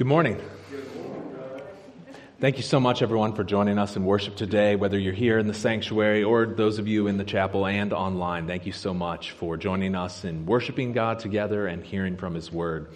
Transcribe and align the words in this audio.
Good 0.00 0.06
morning. 0.06 0.40
Thank 2.40 2.56
you 2.56 2.62
so 2.62 2.80
much, 2.80 3.02
everyone, 3.02 3.34
for 3.34 3.44
joining 3.44 3.78
us 3.78 3.96
in 3.96 4.06
worship 4.06 4.34
today, 4.34 4.74
whether 4.74 4.98
you're 4.98 5.12
here 5.12 5.38
in 5.38 5.46
the 5.46 5.52
sanctuary 5.52 6.24
or 6.24 6.46
those 6.46 6.78
of 6.78 6.88
you 6.88 7.06
in 7.06 7.18
the 7.18 7.24
chapel 7.24 7.66
and 7.66 7.92
online. 7.92 8.46
Thank 8.46 8.64
you 8.64 8.72
so 8.72 8.94
much 8.94 9.32
for 9.32 9.58
joining 9.58 9.94
us 9.94 10.24
in 10.24 10.46
worshiping 10.46 10.94
God 10.94 11.18
together 11.18 11.66
and 11.66 11.84
hearing 11.84 12.16
from 12.16 12.34
His 12.34 12.50
Word. 12.50 12.88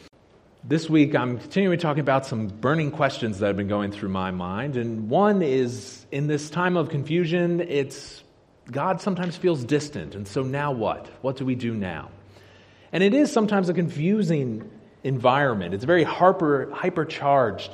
This 0.66 0.88
week, 0.88 1.14
I'm 1.14 1.38
continuing 1.38 1.78
talking 1.78 2.00
about 2.00 2.24
some 2.24 2.48
burning 2.48 2.90
questions 2.90 3.38
that 3.40 3.48
have 3.48 3.56
been 3.58 3.68
going 3.68 3.92
through 3.92 4.08
my 4.08 4.30
mind. 4.30 4.78
And 4.78 5.10
one 5.10 5.42
is 5.42 6.06
in 6.10 6.26
this 6.26 6.48
time 6.48 6.78
of 6.78 6.88
confusion, 6.88 7.60
it's 7.60 8.24
God 8.70 9.02
sometimes 9.02 9.36
feels 9.36 9.62
distant. 9.62 10.14
And 10.14 10.26
so 10.26 10.42
now 10.42 10.72
what? 10.72 11.06
What 11.20 11.36
do 11.36 11.44
we 11.44 11.54
do 11.54 11.74
now? 11.74 12.08
And 12.92 13.02
it 13.02 13.12
is 13.12 13.30
sometimes 13.30 13.68
a 13.68 13.74
confusing 13.74 14.70
environment. 15.04 15.74
It's 15.74 15.84
a 15.84 15.86
very 15.86 16.02
hyper, 16.02 16.66
hypercharged 16.72 17.70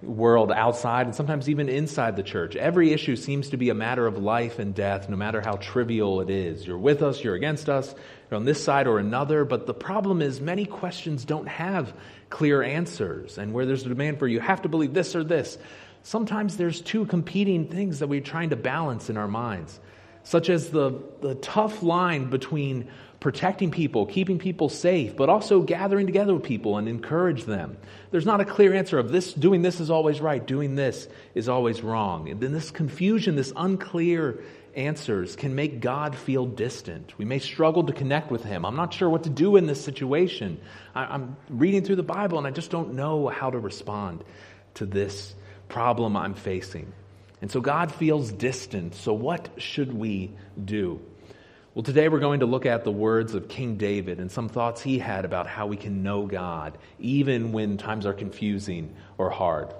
world 0.00 0.52
outside 0.52 1.06
and 1.06 1.14
sometimes 1.14 1.48
even 1.48 1.68
inside 1.68 2.14
the 2.14 2.22
church. 2.22 2.54
Every 2.54 2.92
issue 2.92 3.16
seems 3.16 3.50
to 3.50 3.56
be 3.56 3.68
a 3.70 3.74
matter 3.74 4.06
of 4.06 4.16
life 4.16 4.60
and 4.60 4.72
death, 4.72 5.08
no 5.08 5.16
matter 5.16 5.40
how 5.40 5.56
trivial 5.56 6.20
it 6.20 6.30
is. 6.30 6.64
You're 6.64 6.78
with 6.78 7.02
us, 7.02 7.22
you're 7.22 7.34
against 7.34 7.68
us, 7.68 7.92
you're 8.30 8.38
on 8.38 8.44
this 8.44 8.62
side 8.62 8.86
or 8.86 9.00
another. 9.00 9.44
But 9.44 9.66
the 9.66 9.74
problem 9.74 10.22
is, 10.22 10.40
many 10.40 10.66
questions 10.66 11.24
don't 11.24 11.48
have 11.48 11.92
clear 12.30 12.62
answers. 12.62 13.38
And 13.38 13.52
where 13.52 13.66
there's 13.66 13.84
a 13.84 13.88
demand 13.88 14.20
for 14.20 14.28
you 14.28 14.38
have 14.38 14.62
to 14.62 14.68
believe 14.68 14.94
this 14.94 15.16
or 15.16 15.24
this, 15.24 15.58
sometimes 16.04 16.56
there's 16.56 16.80
two 16.80 17.04
competing 17.06 17.66
things 17.66 17.98
that 17.98 18.06
we're 18.06 18.20
trying 18.20 18.50
to 18.50 18.56
balance 18.56 19.10
in 19.10 19.16
our 19.16 19.28
minds, 19.28 19.80
such 20.22 20.48
as 20.48 20.70
the, 20.70 20.92
the 21.22 21.34
tough 21.36 21.82
line 21.82 22.30
between 22.30 22.88
protecting 23.20 23.70
people, 23.70 24.06
keeping 24.06 24.38
people 24.38 24.68
safe, 24.68 25.16
but 25.16 25.28
also 25.28 25.60
gathering 25.60 26.06
together 26.06 26.34
with 26.34 26.44
people 26.44 26.76
and 26.76 26.88
encourage 26.88 27.44
them. 27.44 27.76
There's 28.10 28.26
not 28.26 28.40
a 28.40 28.44
clear 28.44 28.74
answer 28.74 28.98
of 28.98 29.10
this, 29.10 29.32
doing 29.32 29.62
this 29.62 29.80
is 29.80 29.90
always 29.90 30.20
right, 30.20 30.44
doing 30.44 30.76
this 30.76 31.08
is 31.34 31.48
always 31.48 31.82
wrong. 31.82 32.28
And 32.28 32.40
then 32.40 32.52
this 32.52 32.70
confusion, 32.70 33.34
this 33.34 33.52
unclear 33.56 34.40
answers 34.76 35.34
can 35.34 35.56
make 35.56 35.80
God 35.80 36.14
feel 36.14 36.46
distant. 36.46 37.12
We 37.18 37.24
may 37.24 37.40
struggle 37.40 37.84
to 37.84 37.92
connect 37.92 38.30
with 38.30 38.44
Him. 38.44 38.64
I'm 38.64 38.76
not 38.76 38.94
sure 38.94 39.10
what 39.10 39.24
to 39.24 39.30
do 39.30 39.56
in 39.56 39.66
this 39.66 39.82
situation. 39.82 40.60
I, 40.94 41.16
am 41.16 41.36
reading 41.48 41.82
through 41.82 41.96
the 41.96 42.04
Bible 42.04 42.38
and 42.38 42.46
I 42.46 42.50
just 42.50 42.70
don't 42.70 42.94
know 42.94 43.26
how 43.26 43.50
to 43.50 43.58
respond 43.58 44.22
to 44.74 44.86
this 44.86 45.34
problem 45.68 46.16
I'm 46.16 46.34
facing. 46.34 46.92
And 47.42 47.50
so 47.50 47.60
God 47.60 47.92
feels 47.92 48.30
distant. 48.30 48.94
So, 48.94 49.12
what 49.12 49.48
should 49.58 49.92
we 49.92 50.32
do? 50.62 51.00
Well, 51.74 51.82
today 51.82 52.08
we're 52.08 52.18
going 52.18 52.40
to 52.40 52.46
look 52.46 52.64
at 52.64 52.84
the 52.84 52.90
words 52.90 53.34
of 53.34 53.46
King 53.46 53.76
David 53.76 54.20
and 54.20 54.32
some 54.32 54.48
thoughts 54.48 54.80
he 54.80 54.98
had 54.98 55.26
about 55.26 55.46
how 55.46 55.66
we 55.66 55.76
can 55.76 56.02
know 56.02 56.26
God, 56.26 56.78
even 56.98 57.52
when 57.52 57.76
times 57.76 58.06
are 58.06 58.14
confusing 58.14 58.96
or 59.18 59.28
hard. 59.28 59.74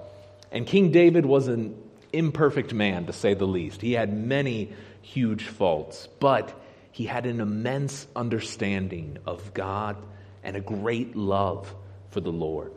And 0.51 0.67
King 0.67 0.91
David 0.91 1.25
was 1.25 1.47
an 1.47 1.75
imperfect 2.13 2.75
man, 2.75 3.07
to 3.07 3.13
say 3.13 3.33
the 3.33 3.47
least. 3.47 3.81
He 3.81 3.93
had 3.93 4.13
many 4.13 4.71
huge 5.01 5.45
faults, 5.45 6.07
but 6.19 6.53
he 6.91 7.05
had 7.05 7.25
an 7.25 7.41
immense 7.41 8.05
understanding 8.15 9.17
of 9.25 9.55
God 9.55 9.97
and 10.43 10.55
a 10.55 10.61
great 10.61 11.15
love 11.15 11.73
for 12.11 12.21
the 12.21 12.31
Lord. 12.31 12.71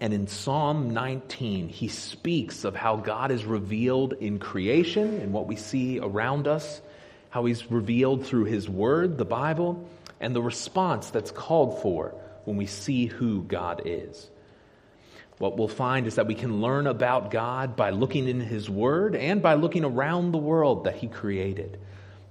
And 0.00 0.14
in 0.14 0.28
Psalm 0.28 0.90
19, 0.90 1.68
he 1.68 1.88
speaks 1.88 2.64
of 2.64 2.76
how 2.76 2.96
God 2.96 3.32
is 3.32 3.44
revealed 3.44 4.12
in 4.12 4.38
creation 4.38 5.20
and 5.20 5.32
what 5.32 5.48
we 5.48 5.56
see 5.56 5.98
around 5.98 6.46
us 6.46 6.80
how 7.30 7.44
he's 7.44 7.70
revealed 7.70 8.26
through 8.26 8.44
his 8.44 8.68
word, 8.68 9.16
the 9.16 9.24
Bible, 9.24 9.88
and 10.20 10.36
the 10.36 10.42
response 10.42 11.10
that's 11.10 11.30
called 11.30 11.80
for 11.80 12.14
when 12.44 12.56
we 12.56 12.66
see 12.66 13.06
who 13.06 13.42
God 13.42 13.82
is. 13.84 14.28
What 15.38 15.56
we'll 15.56 15.68
find 15.68 16.06
is 16.06 16.16
that 16.16 16.26
we 16.26 16.34
can 16.34 16.60
learn 16.60 16.86
about 16.86 17.30
God 17.30 17.74
by 17.74 17.90
looking 17.90 18.28
in 18.28 18.40
his 18.40 18.68
word 18.68 19.16
and 19.16 19.40
by 19.40 19.54
looking 19.54 19.84
around 19.84 20.32
the 20.32 20.38
world 20.38 20.84
that 20.84 20.96
he 20.96 21.06
created. 21.06 21.78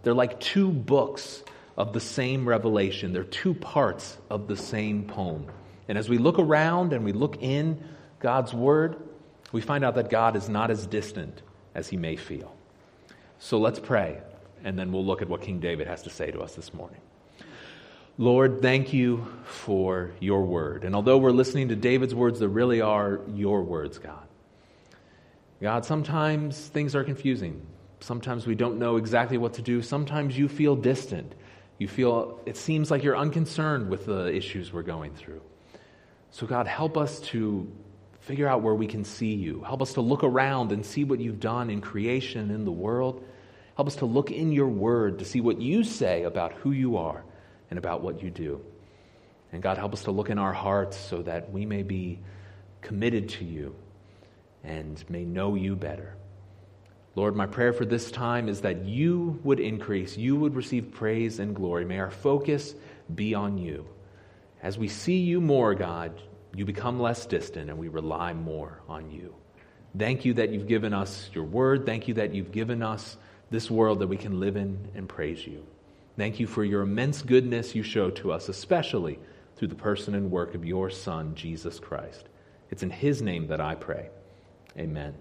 They're 0.04 0.14
like 0.14 0.40
two 0.40 0.70
books 0.70 1.44
of 1.76 1.94
the 1.94 2.00
same 2.00 2.48
revelation, 2.48 3.14
they're 3.14 3.24
two 3.24 3.54
parts 3.54 4.18
of 4.30 4.48
the 4.48 4.58
same 4.58 5.06
poem. 5.06 5.48
And 5.88 5.98
as 5.98 6.08
we 6.08 6.18
look 6.18 6.38
around 6.38 6.94
and 6.94 7.04
we 7.04 7.14
look 7.14 7.42
in 7.42 7.84
God's 8.20 8.54
word, 8.54 8.98
we 9.52 9.62
find 9.62 9.84
out 9.84 9.96
that 9.96 10.10
God 10.10 10.36
is 10.36 10.50
not 10.50 10.70
as 10.70 10.86
distant 10.86 11.42
as 11.74 11.88
he 11.88 11.98
may 11.98 12.16
feel. 12.16 12.54
So 13.40 13.58
let's 13.58 13.80
pray 13.80 14.20
and 14.64 14.78
then 14.78 14.92
we'll 14.92 15.06
look 15.06 15.22
at 15.22 15.30
what 15.30 15.42
King 15.42 15.60
David 15.60 15.88
has 15.88 16.04
to 16.04 16.10
say 16.10 16.32
to 16.32 16.40
us 16.42 16.56
this 16.56 16.74
morning. 16.74 17.02
Lord, 18.18 18.62
thank 18.62 18.92
you 18.92 19.26
for 19.46 20.12
your 20.20 20.44
word. 20.44 20.84
And 20.84 20.94
although 20.94 21.18
we're 21.18 21.32
listening 21.32 21.70
to 21.70 21.76
David's 21.76 22.14
words, 22.14 22.40
they 22.40 22.48
really 22.48 22.82
are 22.82 23.22
your 23.34 23.64
words, 23.64 23.98
God. 23.98 24.28
God, 25.62 25.86
sometimes 25.86 26.68
things 26.68 26.96
are 26.96 27.04
confusing. 27.04 27.66
Sometimes 28.02 28.46
we 28.46 28.56
don't 28.56 28.78
know 28.78 28.98
exactly 28.98 29.38
what 29.38 29.54
to 29.54 29.62
do. 29.62 29.82
Sometimes 29.82 30.38
you 30.38 30.48
feel 30.48 30.76
distant. 30.76 31.34
You 31.78 31.88
feel 31.88 32.40
it 32.46 32.58
seems 32.58 32.92
like 32.92 33.04
you're 33.04 33.18
unconcerned 33.18 33.90
with 33.90 34.06
the 34.06 34.34
issues 34.34 34.74
we're 34.74 34.84
going 34.84 35.14
through. 35.14 35.42
So, 36.32 36.46
God, 36.46 36.68
help 36.68 36.98
us 36.98 37.20
to 37.22 37.72
figure 38.20 38.48
out 38.48 38.62
where 38.62 38.76
we 38.76 38.86
can 38.86 39.04
see 39.04 39.34
you. 39.34 39.64
Help 39.64 39.82
us 39.82 39.94
to 39.94 40.02
look 40.02 40.24
around 40.24 40.72
and 40.72 40.86
see 40.86 41.04
what 41.04 41.20
you've 41.20 41.40
done 41.40 41.70
in 41.70 41.82
creation, 41.82 42.52
in 42.52 42.66
the 42.66 42.72
world. 42.72 43.24
Help 43.80 43.88
us 43.88 43.96
to 43.96 44.06
look 44.06 44.30
in 44.30 44.52
your 44.52 44.68
word 44.68 45.20
to 45.20 45.24
see 45.24 45.40
what 45.40 45.62
you 45.62 45.86
say 45.86 46.24
about 46.24 46.52
who 46.52 46.72
you 46.72 46.98
are 46.98 47.24
and 47.70 47.80
about 47.80 48.02
what 48.02 48.22
you 48.22 48.30
do. 48.30 48.60
And 49.54 49.64
God, 49.64 49.78
help 49.78 49.94
us 49.94 50.04
to 50.04 50.12
look 50.12 50.30
in 50.30 50.38
our 50.38 50.52
hearts 50.52 50.98
so 50.98 51.22
that 51.22 51.50
we 51.50 51.66
may 51.66 51.84
be 51.84 52.20
committed 52.82 53.30
to 53.30 53.46
you 53.46 53.74
and 54.66 55.02
may 55.10 55.24
know 55.24 55.56
you 55.56 55.78
better. 55.78 56.14
Lord, 57.16 57.38
my 57.38 57.46
prayer 57.46 57.72
for 57.72 57.86
this 57.86 58.12
time 58.12 58.50
is 58.50 58.60
that 58.64 58.84
you 58.84 59.40
would 59.46 59.62
increase, 59.62 60.18
you 60.18 60.36
would 60.36 60.56
receive 60.56 60.92
praise 60.92 61.40
and 61.40 61.56
glory. 61.56 61.86
May 61.86 62.00
our 62.00 62.12
focus 62.12 62.76
be 63.16 63.34
on 63.34 63.58
you. 63.58 63.88
As 64.62 64.78
we 64.78 64.90
see 64.90 65.20
you 65.20 65.40
more, 65.40 65.74
God, 65.74 66.22
you 66.54 66.66
become 66.66 67.00
less 67.00 67.26
distant 67.26 67.70
and 67.70 67.80
we 67.80 67.88
rely 67.88 68.34
more 68.34 68.82
on 68.90 69.10
you. 69.10 69.36
Thank 69.98 70.26
you 70.26 70.34
that 70.34 70.50
you've 70.50 70.68
given 70.68 70.94
us 70.94 71.30
your 71.34 71.46
word. 71.46 71.86
Thank 71.86 72.10
you 72.10 72.16
that 72.16 72.36
you've 72.36 72.52
given 72.52 72.84
us 72.84 73.16
this 73.50 73.72
world 73.72 74.00
that 74.00 74.08
we 74.08 74.18
can 74.18 74.40
live 74.40 74.56
in 74.56 74.78
and 74.96 75.08
praise 75.08 75.46
you. 75.46 75.66
Thank 76.18 76.40
you 76.40 76.48
for 76.48 76.64
your 76.64 76.82
immense 76.82 77.22
goodness 77.22 77.74
you 77.76 77.84
show 77.84 78.10
to 78.12 78.32
us, 78.32 78.50
especially 78.50 79.20
through 79.56 79.70
the 79.70 79.76
person 79.76 80.16
and 80.16 80.30
work 80.30 80.54
of 80.56 80.66
your 80.66 80.90
Son, 80.90 81.34
Jesus 81.36 81.80
Christ. 81.80 82.28
It's 82.70 82.84
in 82.84 82.90
his 82.90 83.22
name 83.22 83.48
that 83.48 83.62
I 83.62 83.76
pray. 83.76 84.10
Amen. 84.78 85.14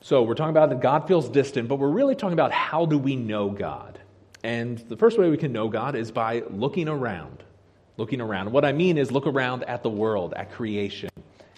So, 0.00 0.22
we're 0.22 0.34
talking 0.34 0.50
about 0.50 0.70
that 0.70 0.80
God 0.80 1.08
feels 1.08 1.28
distant, 1.28 1.68
but 1.68 1.76
we're 1.76 1.90
really 1.90 2.14
talking 2.14 2.32
about 2.32 2.52
how 2.52 2.86
do 2.86 2.96
we 2.96 3.16
know 3.16 3.50
God? 3.50 4.00
And 4.44 4.78
the 4.78 4.96
first 4.96 5.18
way 5.18 5.28
we 5.28 5.36
can 5.36 5.52
know 5.52 5.68
God 5.68 5.96
is 5.96 6.10
by 6.10 6.44
looking 6.50 6.88
around. 6.88 7.42
Looking 7.96 8.20
around. 8.20 8.52
What 8.52 8.64
I 8.64 8.72
mean 8.72 8.96
is 8.96 9.10
look 9.10 9.26
around 9.26 9.64
at 9.64 9.82
the 9.82 9.90
world, 9.90 10.34
at 10.34 10.52
creation, 10.52 11.10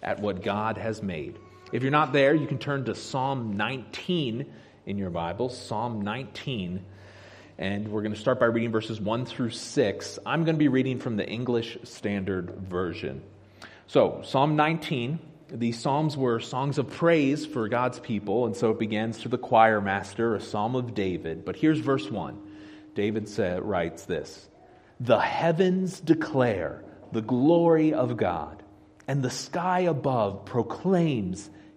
at 0.02 0.18
what 0.18 0.42
God 0.42 0.78
has 0.78 1.02
made. 1.02 1.38
If 1.72 1.82
you're 1.82 1.92
not 1.92 2.12
there, 2.12 2.34
you 2.34 2.48
can 2.48 2.58
turn 2.58 2.86
to 2.86 2.96
Psalm 2.96 3.56
19 3.56 4.44
in 4.86 4.98
your 4.98 5.10
Bible, 5.10 5.50
Psalm 5.50 6.02
19. 6.02 6.84
And 7.58 7.88
we're 7.88 8.02
going 8.02 8.12
to 8.12 8.18
start 8.18 8.40
by 8.40 8.46
reading 8.46 8.72
verses 8.72 9.00
1 9.00 9.24
through 9.24 9.50
6. 9.50 10.18
I'm 10.26 10.44
going 10.44 10.56
to 10.56 10.58
be 10.58 10.66
reading 10.66 10.98
from 10.98 11.16
the 11.16 11.24
English 11.24 11.78
Standard 11.84 12.50
Version. 12.68 13.22
So, 13.86 14.22
Psalm 14.24 14.56
19, 14.56 15.20
these 15.52 15.78
psalms 15.78 16.16
were 16.16 16.40
songs 16.40 16.78
of 16.78 16.90
praise 16.90 17.46
for 17.46 17.68
God's 17.68 18.00
people, 18.00 18.46
and 18.46 18.56
so 18.56 18.70
it 18.70 18.80
begins 18.80 19.18
to 19.18 19.28
the 19.28 19.38
choir 19.38 19.80
master, 19.80 20.34
a 20.34 20.40
psalm 20.40 20.74
of 20.74 20.92
David. 20.92 21.44
But 21.44 21.54
here's 21.54 21.78
verse 21.78 22.10
1. 22.10 22.36
David 22.96 23.28
said, 23.28 23.62
writes 23.62 24.06
this 24.06 24.48
The 24.98 25.20
heavens 25.20 26.00
declare 26.00 26.82
the 27.12 27.22
glory 27.22 27.94
of 27.94 28.16
God, 28.16 28.60
and 29.06 29.22
the 29.22 29.30
sky 29.30 29.80
above 29.80 30.46
proclaims 30.46 31.48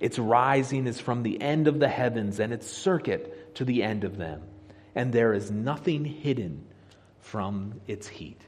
Its 0.00 0.18
rising 0.18 0.86
is 0.86 1.00
from 1.00 1.22
the 1.22 1.40
end 1.40 1.68
of 1.68 1.78
the 1.78 1.88
heavens, 1.88 2.40
and 2.40 2.52
its 2.52 2.70
circuit 2.70 3.54
to 3.56 3.64
the 3.64 3.82
end 3.82 4.04
of 4.04 4.16
them. 4.16 4.42
And 4.94 5.12
there 5.12 5.32
is 5.32 5.50
nothing 5.50 6.04
hidden 6.04 6.66
from 7.20 7.80
its 7.86 8.08
heat. 8.08 8.40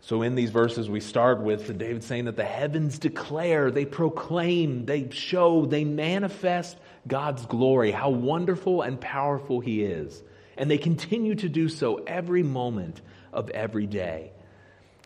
So, 0.00 0.22
in 0.22 0.36
these 0.36 0.50
verses, 0.50 0.88
we 0.88 1.00
start 1.00 1.40
with 1.40 1.76
David 1.76 2.02
saying 2.02 2.26
that 2.26 2.36
the 2.36 2.44
heavens 2.44 2.98
declare, 2.98 3.70
they 3.70 3.84
proclaim, 3.84 4.86
they 4.86 5.10
show, 5.10 5.66
they 5.66 5.84
manifest 5.84 6.78
God's 7.06 7.44
glory, 7.46 7.90
how 7.90 8.10
wonderful 8.10 8.82
and 8.82 9.00
powerful 9.00 9.60
He 9.60 9.82
is. 9.82 10.22
And 10.56 10.70
they 10.70 10.78
continue 10.78 11.34
to 11.36 11.48
do 11.48 11.68
so 11.68 11.96
every 12.06 12.42
moment 12.42 13.00
of 13.32 13.50
every 13.50 13.86
day. 13.86 14.32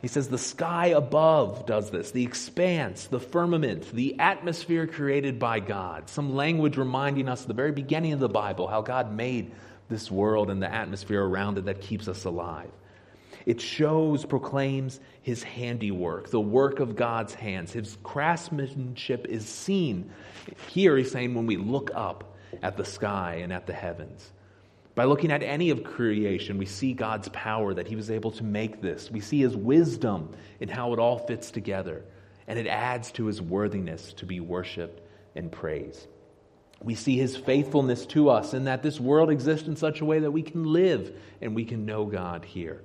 He 0.03 0.09
says 0.09 0.29
the 0.29 0.37
sky 0.37 0.89
above 0.89 1.65
does 1.65 1.91
this, 1.91 2.11
the 2.11 2.25
expanse, 2.25 3.07
the 3.07 3.21
firmament, 3.21 3.93
the 3.93 4.19
atmosphere 4.19 4.89
created 4.89 5.39
by 5.39 5.61
God. 5.61 6.11
Some 6.11 6.35
language 6.35 6.77
reminding 6.77 7.29
us 7.29 7.43
at 7.43 7.49
the 7.49 7.55
very 7.55 7.71
beginning 7.71 8.13
of 8.13 8.19
the 8.19 8.29
Bible 8.29 8.67
how 8.67 8.83
God 8.83 9.15
made 9.15 9.53
this 9.89 10.11
world 10.11 10.51
and 10.51 10.61
the 10.61 10.73
atmosphere 10.73 11.25
around 11.25 11.57
it 11.59 11.67
that 11.67 11.81
keeps 11.81 12.09
us 12.09 12.25
alive. 12.25 12.71
It 13.47 13.61
shows, 13.61 14.25
proclaims 14.25 14.99
his 15.23 15.45
handiwork, 15.45 16.31
the 16.31 16.41
work 16.41 16.81
of 16.81 16.97
God's 16.97 17.35
hands. 17.35 17.73
His 17.73 17.97
craftsmanship 18.03 19.27
is 19.29 19.47
seen. 19.47 20.11
Here 20.69 20.97
he's 20.97 21.13
saying 21.13 21.35
when 21.35 21.47
we 21.47 21.57
look 21.57 21.93
up 21.95 22.37
at 22.61 22.77
the 22.77 22.85
sky 22.85 23.41
and 23.43 23.53
at 23.53 23.67
the 23.67 23.73
heavens. 23.73 24.33
By 24.95 25.05
looking 25.05 25.33
at 25.33 25.43
any 25.43 25.71
of 25.71 25.85
creation, 25.85 26.59
we 26.59 26.67
see 26.67 26.93
God's 26.93 27.29
power 27.31 27.73
that 27.75 27.89
he 27.89 27.97
was 27.97 28.11
able 28.11 28.31
to 28.33 28.45
make 28.45 28.83
this. 28.83 29.11
We 29.11 29.21
see 29.21 29.41
his 29.41 29.57
wisdom 29.57 30.31
in 30.61 30.69
how 30.69 30.93
it 30.93 30.99
all 30.99 31.19
fits 31.19 31.51
together, 31.51 32.05
and 32.47 32.59
it 32.59 32.67
adds 32.67 33.11
to 33.13 33.27
his 33.27 33.41
worthiness 33.41 34.13
to 34.15 34.27
be 34.27 34.41
worshiped 34.41 35.01
and 35.35 35.51
praised. 35.51 36.07
We 36.83 36.95
see 36.95 37.17
his 37.17 37.37
faithfulness 37.37 38.05
to 38.07 38.29
us 38.29 38.55
in 38.55 38.65
that 38.65 38.83
this 38.83 39.01
world 39.01 39.31
exists 39.31 39.69
in 39.69 39.77
such 39.77 40.01
a 40.01 40.05
way 40.05 40.19
that 40.19 40.31
we 40.31 40.43
can 40.43 40.65
live 40.65 41.17
and 41.41 41.55
we 41.55 41.65
can 41.65 41.87
know 41.87 42.05
God 42.05 42.45
here 42.45 42.83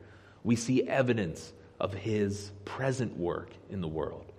we 0.47 0.55
see 0.55 0.87
evidence 0.87 1.51
of 1.77 1.93
his 1.93 2.51
present 2.63 3.17
work 3.17 3.51
in 3.69 3.81
the 3.81 3.87
world. 3.87 4.31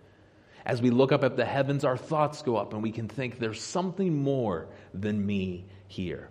As 0.64 0.80
we 0.80 0.88
look 0.88 1.12
up 1.12 1.22
at 1.22 1.36
the 1.36 1.44
heavens, 1.44 1.84
our 1.84 1.98
thoughts 1.98 2.40
go 2.40 2.56
up 2.56 2.72
and 2.72 2.82
we 2.82 2.90
can 2.90 3.08
think 3.08 3.38
there's 3.38 3.60
something 3.60 4.16
more 4.16 4.68
than 4.94 5.24
me 5.24 5.66
here. 5.86 6.30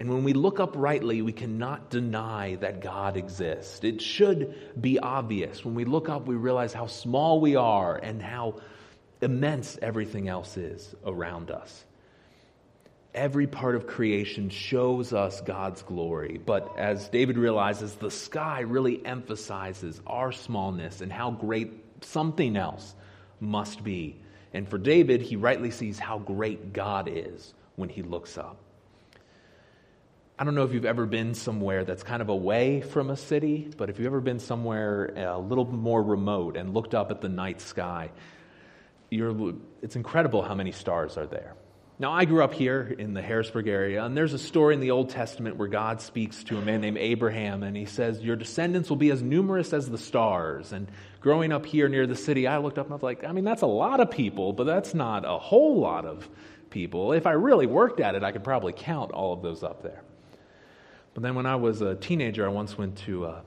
And 0.00 0.08
when 0.08 0.24
we 0.24 0.32
look 0.32 0.60
up 0.60 0.72
rightly, 0.76 1.20
we 1.20 1.34
cannot 1.34 1.90
deny 1.90 2.54
that 2.56 2.80
God 2.80 3.18
exists. 3.18 3.84
It 3.84 4.00
should 4.00 4.56
be 4.80 4.98
obvious. 4.98 5.62
When 5.62 5.74
we 5.74 5.84
look 5.84 6.08
up, 6.08 6.26
we 6.26 6.36
realize 6.36 6.72
how 6.72 6.86
small 6.86 7.38
we 7.38 7.54
are 7.54 7.96
and 7.96 8.22
how 8.22 8.62
immense 9.20 9.78
everything 9.82 10.26
else 10.26 10.56
is 10.56 10.94
around 11.04 11.50
us. 11.50 11.84
Every 13.12 13.46
part 13.46 13.76
of 13.76 13.86
creation 13.86 14.48
shows 14.48 15.12
us 15.12 15.42
God's 15.42 15.82
glory. 15.82 16.40
But 16.42 16.78
as 16.78 17.10
David 17.10 17.36
realizes, 17.36 17.94
the 17.94 18.10
sky 18.10 18.60
really 18.60 19.04
emphasizes 19.04 20.00
our 20.06 20.32
smallness 20.32 21.02
and 21.02 21.12
how 21.12 21.30
great 21.30 21.72
something 22.04 22.56
else 22.56 22.94
must 23.38 23.84
be. 23.84 24.16
And 24.54 24.66
for 24.66 24.78
David, 24.78 25.20
he 25.20 25.36
rightly 25.36 25.70
sees 25.70 25.98
how 25.98 26.20
great 26.20 26.72
God 26.72 27.06
is 27.12 27.52
when 27.76 27.90
he 27.90 28.00
looks 28.00 28.38
up. 28.38 28.56
I 30.40 30.44
don't 30.44 30.54
know 30.54 30.64
if 30.64 30.72
you've 30.72 30.86
ever 30.86 31.04
been 31.04 31.34
somewhere 31.34 31.84
that's 31.84 32.02
kind 32.02 32.22
of 32.22 32.30
away 32.30 32.80
from 32.80 33.10
a 33.10 33.16
city, 33.18 33.68
but 33.76 33.90
if 33.90 33.98
you've 33.98 34.06
ever 34.06 34.22
been 34.22 34.38
somewhere 34.38 35.12
uh, 35.14 35.36
a 35.36 35.38
little 35.38 35.66
more 35.66 36.02
remote 36.02 36.56
and 36.56 36.72
looked 36.72 36.94
up 36.94 37.10
at 37.10 37.20
the 37.20 37.28
night 37.28 37.60
sky, 37.60 38.10
it's 39.10 39.96
incredible 39.96 40.40
how 40.40 40.54
many 40.54 40.72
stars 40.72 41.18
are 41.18 41.26
there. 41.26 41.56
Now, 41.98 42.12
I 42.12 42.24
grew 42.24 42.42
up 42.42 42.54
here 42.54 42.96
in 42.98 43.12
the 43.12 43.20
Harrisburg 43.20 43.68
area, 43.68 44.02
and 44.02 44.16
there's 44.16 44.32
a 44.32 44.38
story 44.38 44.72
in 44.72 44.80
the 44.80 44.92
Old 44.92 45.10
Testament 45.10 45.56
where 45.56 45.68
God 45.68 46.00
speaks 46.00 46.42
to 46.44 46.56
a 46.56 46.62
man 46.62 46.80
named 46.80 46.96
Abraham, 46.96 47.62
and 47.62 47.76
he 47.76 47.84
says, 47.84 48.22
Your 48.22 48.36
descendants 48.36 48.88
will 48.88 48.96
be 48.96 49.10
as 49.10 49.20
numerous 49.20 49.74
as 49.74 49.90
the 49.90 49.98
stars. 49.98 50.72
And 50.72 50.88
growing 51.20 51.52
up 51.52 51.66
here 51.66 51.86
near 51.86 52.06
the 52.06 52.16
city, 52.16 52.46
I 52.46 52.56
looked 52.56 52.78
up 52.78 52.86
and 52.86 52.94
I 52.94 52.96
was 52.96 53.02
like, 53.02 53.24
I 53.24 53.32
mean, 53.32 53.44
that's 53.44 53.60
a 53.60 53.66
lot 53.66 54.00
of 54.00 54.10
people, 54.10 54.54
but 54.54 54.64
that's 54.64 54.94
not 54.94 55.26
a 55.26 55.36
whole 55.36 55.80
lot 55.80 56.06
of 56.06 56.26
people. 56.70 57.12
If 57.12 57.26
I 57.26 57.32
really 57.32 57.66
worked 57.66 58.00
at 58.00 58.14
it, 58.14 58.24
I 58.24 58.32
could 58.32 58.44
probably 58.44 58.72
count 58.72 59.10
all 59.12 59.34
of 59.34 59.42
those 59.42 59.62
up 59.62 59.82
there. 59.82 60.02
Then 61.22 61.34
when 61.34 61.46
I 61.46 61.56
was 61.56 61.82
a 61.82 61.94
teenager, 61.94 62.46
I 62.46 62.48
once 62.48 62.78
went 62.78 62.96
to 62.98 63.26
a, 63.26 63.42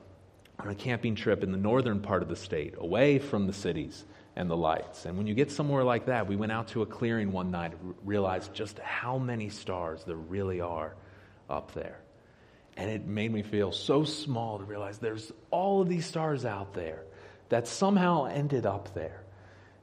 on 0.60 0.68
a 0.68 0.74
camping 0.74 1.16
trip 1.16 1.42
in 1.42 1.50
the 1.50 1.58
northern 1.58 2.00
part 2.00 2.22
of 2.22 2.28
the 2.28 2.36
state, 2.36 2.74
away 2.78 3.18
from 3.18 3.46
the 3.46 3.52
cities 3.52 4.04
and 4.36 4.48
the 4.48 4.56
lights. 4.56 5.06
And 5.06 5.18
when 5.18 5.26
you 5.26 5.34
get 5.34 5.50
somewhere 5.50 5.82
like 5.82 6.06
that, 6.06 6.28
we 6.28 6.36
went 6.36 6.52
out 6.52 6.68
to 6.68 6.82
a 6.82 6.86
clearing 6.86 7.32
one 7.32 7.50
night 7.50 7.72
and 7.72 7.94
realized 8.04 8.54
just 8.54 8.78
how 8.78 9.18
many 9.18 9.48
stars 9.48 10.04
there 10.04 10.16
really 10.16 10.60
are 10.60 10.94
up 11.50 11.72
there. 11.72 12.00
And 12.76 12.90
it 12.90 13.06
made 13.06 13.32
me 13.32 13.42
feel 13.42 13.72
so 13.72 14.04
small 14.04 14.58
to 14.58 14.64
realize 14.64 14.98
there's 14.98 15.32
all 15.50 15.82
of 15.82 15.88
these 15.88 16.06
stars 16.06 16.44
out 16.44 16.74
there 16.74 17.02
that 17.48 17.68
somehow 17.68 18.26
ended 18.26 18.66
up 18.66 18.94
there. 18.94 19.22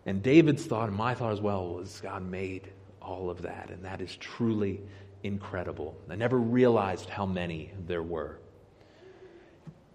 And 0.06 0.24
David's 0.24 0.66
thought 0.66 0.88
and 0.88 0.98
my 0.98 1.14
thought 1.14 1.32
as 1.32 1.42
well 1.42 1.76
was 1.76 2.02
God 2.02 2.24
made 2.24 2.72
all 3.02 3.30
of 3.30 3.42
that. 3.44 3.70
And 3.70 3.84
that 3.86 4.02
is 4.02 4.16
truly 4.18 4.82
incredible. 5.24 5.98
I 6.10 6.16
never 6.16 6.38
realized 6.38 7.10
how 7.10 7.26
many 7.26 7.72
there 7.88 8.04
were. 8.04 8.40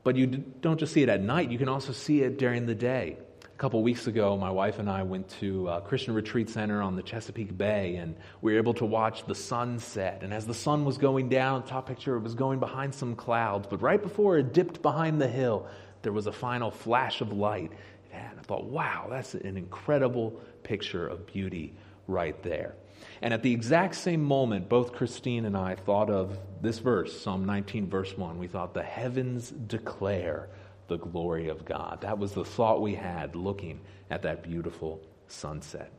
But 0.05 0.17
you 0.17 0.27
don't 0.27 0.79
just 0.79 0.93
see 0.93 1.03
it 1.03 1.09
at 1.09 1.21
night, 1.21 1.51
you 1.51 1.59
can 1.59 1.69
also 1.69 1.93
see 1.93 2.23
it 2.23 2.39
during 2.39 2.67
the 2.67 2.75
day. 2.75 3.19
A 3.43 3.59
couple 3.59 3.83
weeks 3.83 4.07
ago, 4.07 4.37
my 4.37 4.51
wife 4.51 4.79
and 4.79 4.89
I 4.89 5.03
went 5.03 5.31
to 5.41 5.69
a 5.69 5.81
Christian 5.81 6.15
Retreat 6.15 6.51
Center 6.51 6.83
on 6.83 6.95
the 6.95 7.03
Chesapeake 7.03 7.57
Bay, 7.57 7.97
and 7.97 8.15
we 8.43 8.53
were 8.53 8.59
able 8.59 8.75
to 8.75 8.85
watch 8.85 9.27
the 9.27 9.35
sunset. 9.35 10.23
And 10.23 10.35
as 10.35 10.47
the 10.47 10.55
sun 10.55 10.85
was 10.85 10.99
going 10.99 11.31
down, 11.31 11.65
top 11.65 11.89
picture, 11.89 12.17
it 12.17 12.21
was 12.21 12.35
going 12.35 12.61
behind 12.61 12.95
some 12.95 13.17
clouds. 13.17 13.67
But 13.67 13.81
right 13.81 14.01
before 14.01 14.37
it 14.37 14.53
dipped 14.53 14.83
behind 14.83 15.21
the 15.21 15.27
hill, 15.27 15.67
there 16.03 16.13
was 16.13 16.27
a 16.27 16.33
final 16.33 16.71
flash 16.71 17.23
of 17.23 17.33
light. 17.33 17.73
And 18.13 18.39
I 18.39 18.43
thought, 18.43 18.65
wow, 18.65 19.07
that's 19.09 19.35
an 19.35 19.57
incredible 19.57 20.39
picture 20.63 21.09
of 21.09 21.27
beauty 21.27 21.75
right 22.07 22.41
there. 22.43 22.75
And 23.23 23.33
at 23.33 23.43
the 23.43 23.53
exact 23.53 23.95
same 23.95 24.23
moment, 24.23 24.69
both 24.69 24.93
Christine 24.93 25.45
and 25.45 25.57
I 25.57 25.75
thought 25.75 26.11
of 26.11 26.39
this 26.61 26.79
verse, 26.79 27.19
Psalm 27.21 27.45
19, 27.45 27.89
verse 27.89 28.17
1. 28.17 28.39
We 28.39 28.47
thought, 28.47 28.75
the 28.75 28.83
heavens 28.83 29.51
declare 29.51 30.49
the 30.89 30.99
glory 30.99 31.49
of 31.49 31.65
God. 31.65 32.01
That 32.03 32.19
was 32.19 32.33
the 32.33 32.45
thought 32.45 32.81
we 32.81 32.95
had 32.95 33.35
looking 33.35 33.81
at 34.11 34.23
that 34.23 34.43
beautiful 34.43 35.01
sunset. 35.29 35.91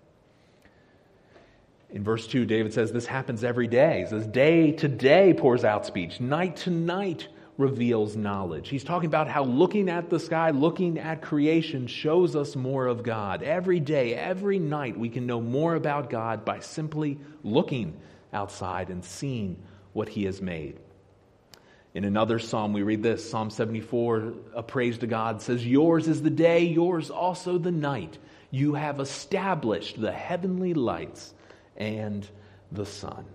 In 1.90 2.04
verse 2.04 2.28
2, 2.28 2.46
David 2.46 2.74
says 2.74 2.92
this 2.92 3.06
happens 3.06 3.44
every 3.44 3.68
day. 3.68 4.02
He 4.02 4.08
says, 4.08 4.28
Day 4.28 4.72
to 4.74 4.88
day 4.88 5.34
pours 5.34 5.64
out 5.64 5.86
speech, 5.86 6.20
night 6.20 6.58
to 6.58 6.70
night 6.70 7.28
reveals 7.58 8.16
knowledge. 8.16 8.70
He's 8.70 8.84
talking 8.84 9.08
about 9.08 9.28
how 9.28 9.44
looking 9.44 9.90
at 9.90 10.10
the 10.10 10.20
sky, 10.20 10.52
looking 10.52 11.00
at 11.00 11.22
creation, 11.22 11.88
shows 11.88 12.36
us 12.36 12.56
more 12.56 12.86
of 12.86 13.04
God. 13.04 13.42
Every 13.42 13.80
day, 13.80 14.14
every 14.14 14.60
night, 14.60 14.98
we 14.98 15.10
can 15.10 15.26
know 15.26 15.42
more 15.42 15.76
about 15.76 16.10
God 16.10 16.46
by 16.46 16.60
simply 16.60 17.18
looking 17.44 18.00
outside 18.32 18.90
and 18.90 19.04
seeing 19.04 19.58
what 19.94 20.08
He 20.08 20.26
has 20.26 20.42
made. 20.42 20.80
In 21.96 22.06
another 22.06 22.38
psalm, 22.38 22.74
we 22.74 22.84
read 22.84 23.02
this 23.02 23.28
Psalm 23.28 23.50
74, 23.50 24.34
a 24.54 24.62
praise 24.62 25.00
to 25.00 25.08
God 25.08 25.42
says, 25.42 25.66
Yours 25.66 26.08
is 26.08 26.22
the 26.22 26.30
day, 26.30 26.60
yours 26.60 27.10
also 27.10 27.58
the 27.58 27.72
night. 27.72 28.20
You 28.52 28.76
have 28.76 29.00
established 29.00 30.00
the 30.00 30.12
heavenly 30.12 30.76
lights 30.76 31.34
and 31.76 32.28
the 32.72 32.86
sun. 32.86 33.26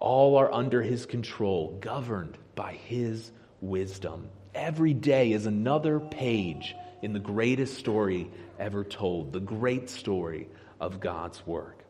All 0.00 0.36
are 0.38 0.52
under 0.52 0.82
his 0.82 1.06
control, 1.06 1.78
governed 1.80 2.36
by 2.58 2.72
his 2.72 3.30
wisdom. 3.60 4.28
Every 4.52 4.92
day 4.92 5.30
is 5.30 5.46
another 5.46 6.00
page 6.00 6.74
in 7.02 7.12
the 7.12 7.20
greatest 7.20 7.78
story 7.78 8.28
ever 8.58 8.82
told, 8.82 9.32
the 9.32 9.38
great 9.38 9.88
story 9.88 10.48
of 10.80 10.98
God's 10.98 11.46
work. 11.46 11.84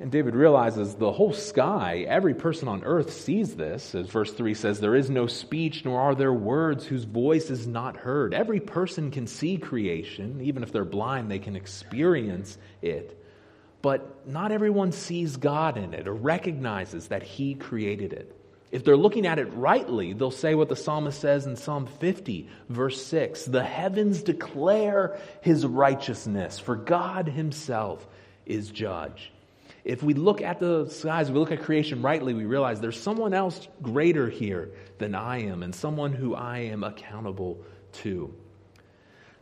And 0.00 0.10
David 0.10 0.34
realizes 0.34 0.96
the 0.96 1.12
whole 1.12 1.32
sky, 1.32 2.04
every 2.08 2.34
person 2.34 2.66
on 2.66 2.82
earth 2.82 3.12
sees 3.12 3.54
this. 3.54 3.94
As 3.94 4.08
verse 4.08 4.32
3 4.32 4.52
says, 4.52 4.80
There 4.80 4.96
is 4.96 5.08
no 5.08 5.28
speech, 5.28 5.84
nor 5.84 6.00
are 6.00 6.16
there 6.16 6.32
words 6.32 6.84
whose 6.84 7.04
voice 7.04 7.50
is 7.50 7.68
not 7.68 7.96
heard. 7.96 8.34
Every 8.34 8.58
person 8.58 9.12
can 9.12 9.28
see 9.28 9.58
creation. 9.58 10.40
Even 10.40 10.64
if 10.64 10.72
they're 10.72 10.84
blind, 10.84 11.30
they 11.30 11.38
can 11.38 11.54
experience 11.54 12.58
it. 12.80 13.16
But 13.80 14.26
not 14.26 14.50
everyone 14.50 14.90
sees 14.90 15.36
God 15.36 15.76
in 15.76 15.94
it 15.94 16.08
or 16.08 16.14
recognizes 16.14 17.06
that 17.08 17.22
He 17.22 17.54
created 17.54 18.12
it. 18.12 18.36
If 18.72 18.84
they're 18.84 18.96
looking 18.96 19.26
at 19.26 19.38
it 19.38 19.52
rightly, 19.52 20.14
they'll 20.14 20.30
say 20.32 20.54
what 20.54 20.68
the 20.68 20.76
psalmist 20.76 21.20
says 21.20 21.46
in 21.46 21.54
Psalm 21.54 21.86
50, 21.86 22.48
verse 22.68 23.04
6 23.06 23.44
The 23.44 23.62
heavens 23.62 24.22
declare 24.22 25.20
His 25.42 25.64
righteousness, 25.64 26.58
for 26.58 26.74
God 26.74 27.28
Himself 27.28 28.04
is 28.46 28.70
judge 28.70 29.30
if 29.84 30.02
we 30.02 30.14
look 30.14 30.42
at 30.42 30.60
the 30.60 30.88
skies, 30.88 31.30
we 31.30 31.38
look 31.38 31.50
at 31.50 31.62
creation 31.62 32.02
rightly, 32.02 32.34
we 32.34 32.44
realize 32.44 32.80
there's 32.80 33.00
someone 33.00 33.34
else 33.34 33.68
greater 33.80 34.28
here 34.28 34.70
than 34.98 35.14
I 35.14 35.42
am 35.42 35.62
and 35.62 35.74
someone 35.74 36.12
who 36.12 36.34
I 36.34 36.58
am 36.58 36.84
accountable 36.84 37.58
to. 37.94 38.32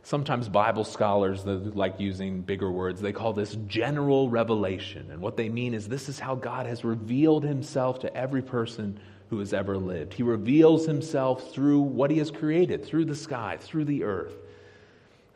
Sometimes 0.03 0.49
Bible 0.49 0.83
scholars 0.83 1.45
like 1.45 1.99
using 1.99 2.41
bigger 2.41 2.71
words, 2.71 3.01
they 3.01 3.13
call 3.13 3.33
this 3.33 3.55
general 3.67 4.29
revelation. 4.29 5.11
And 5.11 5.21
what 5.21 5.37
they 5.37 5.47
mean 5.47 5.75
is 5.75 5.87
this 5.87 6.09
is 6.09 6.19
how 6.19 6.33
God 6.33 6.65
has 6.65 6.83
revealed 6.83 7.43
himself 7.43 7.99
to 7.99 8.15
every 8.15 8.41
person 8.41 8.99
who 9.31 9.39
has 9.39 9.53
ever 9.53 9.77
lived. 9.77 10.13
He 10.13 10.23
reveals 10.23 10.85
himself 10.85 11.53
through 11.53 11.79
what 11.79 12.11
he 12.11 12.17
has 12.17 12.29
created, 12.29 12.85
through 12.85 13.05
the 13.05 13.15
sky, 13.15 13.57
through 13.59 13.85
the 13.85 14.03
earth, 14.03 14.35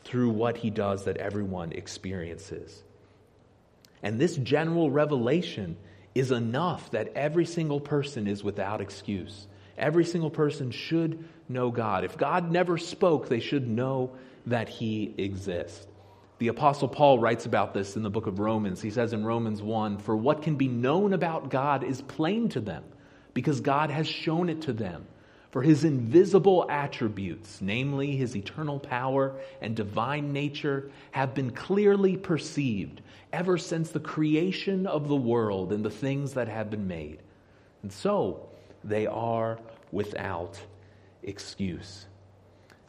through 0.03 0.31
what 0.31 0.57
he 0.57 0.69
does 0.69 1.05
that 1.05 1.15
everyone 1.15 1.71
experiences. 1.71 2.83
And 4.03 4.19
this 4.19 4.35
general 4.35 4.91
revelation 4.91 5.77
is 6.13 6.31
enough 6.31 6.91
that 6.91 7.13
every 7.15 7.45
single 7.45 7.79
person 7.79 8.27
is 8.27 8.43
without 8.43 8.81
excuse. 8.81 9.47
Every 9.77 10.03
single 10.03 10.29
person 10.29 10.71
should 10.71 11.23
know 11.47 11.71
God. 11.71 12.03
If 12.03 12.17
God 12.17 12.51
never 12.51 12.77
spoke, 12.77 13.29
they 13.29 13.39
should 13.39 13.65
know 13.65 14.11
that 14.45 14.67
he 14.67 15.15
exists. 15.17 15.87
The 16.39 16.49
Apostle 16.49 16.89
Paul 16.89 17.19
writes 17.19 17.45
about 17.45 17.73
this 17.73 17.95
in 17.95 18.03
the 18.03 18.09
book 18.09 18.27
of 18.27 18.39
Romans. 18.39 18.81
He 18.81 18.91
says 18.91 19.13
in 19.13 19.25
Romans 19.25 19.61
1 19.61 19.99
For 19.99 20.17
what 20.17 20.41
can 20.41 20.57
be 20.57 20.67
known 20.67 21.13
about 21.13 21.49
God 21.49 21.85
is 21.85 22.01
plain 22.01 22.49
to 22.49 22.59
them, 22.59 22.83
because 23.35 23.59
God 23.59 23.91
has 23.91 24.07
shown 24.07 24.49
it 24.49 24.63
to 24.63 24.73
them. 24.73 25.05
For 25.51 25.61
his 25.61 25.85
invisible 25.85 26.65
attributes, 26.69 27.59
namely 27.61 28.15
his 28.15 28.35
eternal 28.35 28.79
power 28.79 29.39
and 29.61 29.75
divine 29.75 30.33
nature, 30.33 30.91
have 31.11 31.33
been 31.33 31.51
clearly 31.51 32.17
perceived 32.17 33.01
ever 33.31 33.57
since 33.57 33.89
the 33.91 33.99
creation 33.99 34.87
of 34.87 35.07
the 35.07 35.15
world 35.15 35.71
and 35.71 35.85
the 35.85 35.89
things 35.89 36.33
that 36.33 36.47
have 36.49 36.69
been 36.69 36.87
made. 36.87 37.19
And 37.83 37.93
so 37.93 38.49
they 38.83 39.07
are 39.07 39.59
without 39.91 40.59
excuse. 41.23 42.05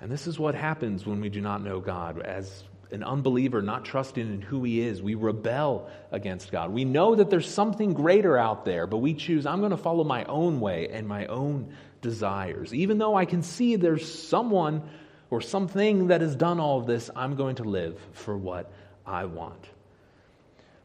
And 0.00 0.10
this 0.10 0.26
is 0.26 0.38
what 0.38 0.54
happens 0.54 1.06
when 1.06 1.20
we 1.20 1.28
do 1.28 1.40
not 1.40 1.62
know 1.62 1.80
God. 1.80 2.20
As 2.20 2.64
an 2.90 3.02
unbeliever, 3.02 3.62
not 3.62 3.84
trusting 3.84 4.26
in 4.34 4.42
who 4.42 4.62
he 4.64 4.80
is, 4.80 5.02
we 5.02 5.14
rebel 5.14 5.90
against 6.12 6.52
God. 6.52 6.72
We 6.72 6.84
know 6.84 7.14
that 7.16 7.30
there's 7.30 7.52
something 7.52 7.94
greater 7.94 8.36
out 8.36 8.64
there, 8.64 8.86
but 8.86 8.98
we 8.98 9.14
choose, 9.14 9.46
I'm 9.46 9.60
going 9.60 9.70
to 9.70 9.76
follow 9.76 10.04
my 10.04 10.24
own 10.24 10.60
way 10.60 10.88
and 10.88 11.06
my 11.06 11.26
own 11.26 11.74
desires. 12.00 12.72
Even 12.72 12.98
though 12.98 13.16
I 13.16 13.24
can 13.24 13.42
see 13.42 13.76
there's 13.76 14.28
someone 14.28 14.88
or 15.30 15.40
something 15.40 16.08
that 16.08 16.20
has 16.20 16.36
done 16.36 16.60
all 16.60 16.78
of 16.78 16.86
this, 16.86 17.10
I'm 17.16 17.36
going 17.36 17.56
to 17.56 17.64
live 17.64 17.98
for 18.12 18.36
what 18.36 18.72
I 19.04 19.24
want. 19.24 19.64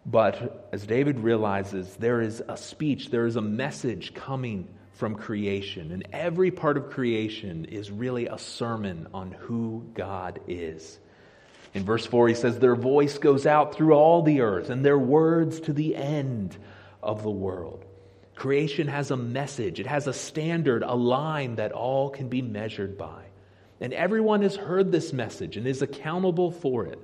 But 0.05 0.69
as 0.71 0.85
David 0.85 1.19
realizes, 1.19 1.95
there 1.97 2.21
is 2.21 2.41
a 2.47 2.57
speech, 2.57 3.11
there 3.11 3.27
is 3.27 3.35
a 3.35 3.41
message 3.41 4.15
coming 4.15 4.67
from 4.93 5.15
creation, 5.15 5.91
and 5.91 6.07
every 6.11 6.51
part 6.51 6.77
of 6.77 6.89
creation 6.89 7.65
is 7.65 7.91
really 7.91 8.27
a 8.27 8.37
sermon 8.37 9.07
on 9.13 9.31
who 9.31 9.85
God 9.93 10.39
is. 10.47 10.99
In 11.73 11.85
verse 11.85 12.05
4, 12.05 12.27
he 12.27 12.35
says, 12.35 12.59
Their 12.59 12.75
voice 12.75 13.17
goes 13.17 13.45
out 13.45 13.75
through 13.75 13.93
all 13.93 14.23
the 14.23 14.41
earth, 14.41 14.69
and 14.69 14.85
their 14.85 14.99
words 14.99 15.59
to 15.61 15.73
the 15.73 15.95
end 15.95 16.57
of 17.01 17.23
the 17.23 17.29
world. 17.29 17.85
Creation 18.35 18.87
has 18.87 19.11
a 19.11 19.17
message, 19.17 19.79
it 19.79 19.87
has 19.87 20.07
a 20.07 20.13
standard, 20.13 20.83
a 20.83 20.95
line 20.95 21.55
that 21.55 21.71
all 21.71 22.09
can 22.09 22.27
be 22.27 22.41
measured 22.41 22.97
by. 22.97 23.23
And 23.79 23.93
everyone 23.93 24.41
has 24.41 24.55
heard 24.55 24.91
this 24.91 25.13
message 25.13 25.57
and 25.57 25.65
is 25.65 25.81
accountable 25.81 26.51
for 26.51 26.85
it, 26.85 26.99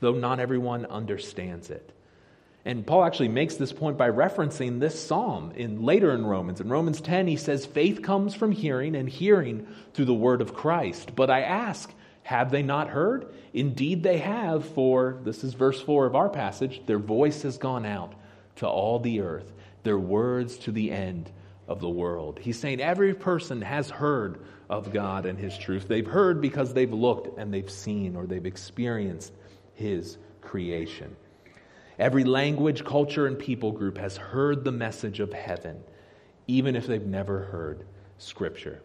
though 0.00 0.14
not 0.14 0.40
everyone 0.40 0.86
understands 0.86 1.70
it. 1.70 1.92
And 2.64 2.86
Paul 2.86 3.04
actually 3.04 3.28
makes 3.28 3.56
this 3.56 3.72
point 3.72 3.98
by 3.98 4.08
referencing 4.08 4.78
this 4.78 5.04
psalm 5.04 5.52
in 5.56 5.82
later 5.82 6.12
in 6.12 6.24
Romans. 6.24 6.60
In 6.60 6.68
Romans 6.68 7.00
10, 7.00 7.26
he 7.26 7.36
says, 7.36 7.66
Faith 7.66 8.02
comes 8.02 8.34
from 8.34 8.52
hearing, 8.52 8.94
and 8.94 9.08
hearing 9.08 9.66
through 9.94 10.04
the 10.04 10.14
word 10.14 10.40
of 10.40 10.54
Christ. 10.54 11.16
But 11.16 11.28
I 11.28 11.40
ask, 11.40 11.92
have 12.22 12.50
they 12.50 12.62
not 12.62 12.88
heard? 12.88 13.34
Indeed, 13.52 14.02
they 14.02 14.18
have, 14.18 14.64
for 14.64 15.18
this 15.24 15.44
is 15.44 15.54
verse 15.54 15.80
4 15.80 16.06
of 16.06 16.14
our 16.14 16.28
passage 16.28 16.82
their 16.86 16.98
voice 16.98 17.42
has 17.42 17.58
gone 17.58 17.84
out 17.84 18.14
to 18.56 18.66
all 18.66 18.98
the 18.98 19.20
earth, 19.20 19.52
their 19.82 19.98
words 19.98 20.56
to 20.58 20.72
the 20.72 20.90
end 20.90 21.30
of 21.68 21.80
the 21.80 21.88
world. 21.88 22.38
He's 22.40 22.58
saying 22.58 22.80
every 22.80 23.14
person 23.14 23.62
has 23.62 23.90
heard 23.90 24.44
of 24.68 24.92
God 24.92 25.26
and 25.26 25.38
His 25.38 25.56
truth. 25.56 25.88
They've 25.88 26.06
heard 26.06 26.40
because 26.40 26.72
they've 26.72 26.92
looked 26.92 27.38
and 27.38 27.52
they've 27.52 27.70
seen 27.70 28.16
or 28.16 28.26
they've 28.26 28.46
experienced 28.46 29.32
His 29.74 30.18
creation. 30.40 31.16
Every 31.98 32.24
language, 32.24 32.84
culture, 32.84 33.26
and 33.26 33.38
people 33.38 33.72
group 33.72 33.98
has 33.98 34.16
heard 34.16 34.64
the 34.64 34.72
message 34.72 35.20
of 35.20 35.32
heaven, 35.32 35.82
even 36.46 36.74
if 36.74 36.86
they've 36.86 37.04
never 37.04 37.40
heard 37.44 37.84
Scripture. 38.18 38.82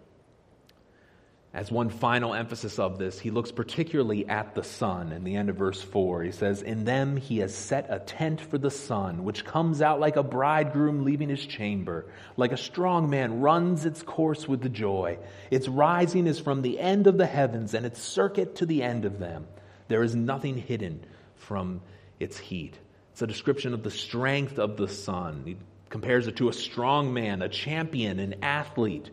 As 1.57 1.71
one 1.71 1.89
final 1.89 2.35
emphasis 2.35 2.77
of 2.77 2.99
this, 2.99 3.17
he 3.17 3.31
looks 3.31 3.51
particularly 3.51 4.29
at 4.29 4.53
the 4.53 4.63
sun 4.63 5.11
in 5.11 5.23
the 5.23 5.35
end 5.35 5.49
of 5.49 5.55
verse 5.55 5.81
4. 5.81 6.21
He 6.21 6.31
says, 6.31 6.61
In 6.61 6.85
them 6.85 7.17
he 7.17 7.39
has 7.39 7.51
set 7.55 7.87
a 7.89 7.97
tent 7.97 8.41
for 8.41 8.59
the 8.59 8.69
sun, 8.69 9.23
which 9.23 9.43
comes 9.43 9.81
out 9.81 9.99
like 9.99 10.17
a 10.17 10.21
bridegroom 10.23 11.03
leaving 11.03 11.29
his 11.29 11.43
chamber. 11.43 12.05
Like 12.35 12.51
a 12.51 12.57
strong 12.57 13.09
man 13.09 13.41
runs 13.41 13.87
its 13.87 14.03
course 14.03 14.47
with 14.47 14.61
the 14.61 14.69
joy. 14.69 15.17
Its 15.49 15.67
rising 15.67 16.27
is 16.27 16.39
from 16.39 16.61
the 16.61 16.79
end 16.79 17.07
of 17.07 17.17
the 17.17 17.25
heavens, 17.25 17.73
and 17.73 17.87
its 17.87 18.03
circuit 18.03 18.57
to 18.57 18.67
the 18.67 18.83
end 18.83 19.05
of 19.05 19.17
them. 19.17 19.47
There 19.87 20.03
is 20.03 20.15
nothing 20.15 20.57
hidden 20.57 21.03
from 21.37 21.81
its 22.19 22.37
heat. 22.37 22.77
It's 23.13 23.23
a 23.23 23.27
description 23.27 23.73
of 23.73 23.81
the 23.81 23.89
strength 23.89 24.59
of 24.59 24.77
the 24.77 24.87
sun. 24.87 25.41
He 25.43 25.57
compares 25.89 26.27
it 26.27 26.35
to 26.35 26.49
a 26.49 26.53
strong 26.53 27.15
man, 27.15 27.41
a 27.41 27.49
champion, 27.49 28.19
an 28.19 28.43
athlete. 28.43 29.09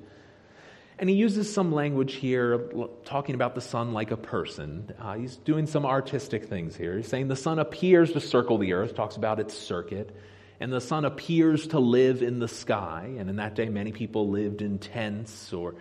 And 0.99 1.11
he 1.11 1.17
uses 1.17 1.53
some 1.53 1.73
language 1.73 2.15
here 2.15 2.71
talking 3.05 3.35
about 3.35 3.55
the 3.55 3.61
sun 3.61 3.93
like 3.93 4.13
a 4.13 4.17
person. 4.17 4.95
Uh, 5.01 5.15
he's 5.15 5.37
doing 5.37 5.67
some 5.67 5.85
artistic 5.85 6.47
things 6.47 6.77
here. 6.77 6.97
He's 6.97 7.09
saying 7.09 7.29
the 7.29 7.37
sun 7.37 7.59
appears 7.59 8.13
to 8.13 8.21
circle 8.21 8.59
the 8.59 8.75
earth, 8.75 8.95
talks 8.95 9.17
about 9.17 9.41
its 9.41 9.55
circuit, 9.55 10.15
and 10.61 10.73
the 10.73 10.81
sun 10.81 11.05
appears 11.05 11.67
to 11.69 11.81
live 11.81 12.23
in 12.23 12.39
the 12.39 12.47
sky. 12.47 13.13
And 13.19 13.29
in 13.29 13.37
that 13.37 13.57
day, 13.57 13.69
many 13.69 13.91
people 13.91 14.29
lived 14.29 14.63
in 14.63 14.79
tents, 14.79 15.53
or 15.53 15.75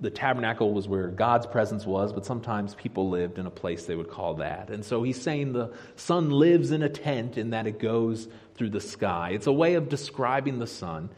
the 0.00 0.10
tabernacle 0.10 0.72
was 0.72 0.88
where 0.88 1.06
God's 1.06 1.46
presence 1.46 1.86
was, 1.86 2.12
but 2.12 2.26
sometimes 2.26 2.74
people 2.74 3.10
lived 3.10 3.38
in 3.38 3.46
a 3.46 3.50
place 3.50 3.86
they 3.86 3.94
would 3.94 4.10
call 4.10 4.34
that. 4.34 4.70
And 4.70 4.84
so 4.84 5.04
he's 5.04 5.20
saying 5.20 5.52
the 5.52 5.72
sun 5.94 6.30
lives 6.30 6.72
in 6.72 6.82
a 6.82 6.88
tent 6.88 7.38
in 7.38 7.50
that 7.50 7.68
it 7.68 7.78
goes 7.78 8.28
through 8.56 8.70
the 8.70 8.80
sky. 8.80 9.30
It's 9.34 9.46
a 9.46 9.52
way 9.52 9.74
of 9.74 9.88
describing 9.88 10.58
the 10.58 10.66
sun. 10.66 11.10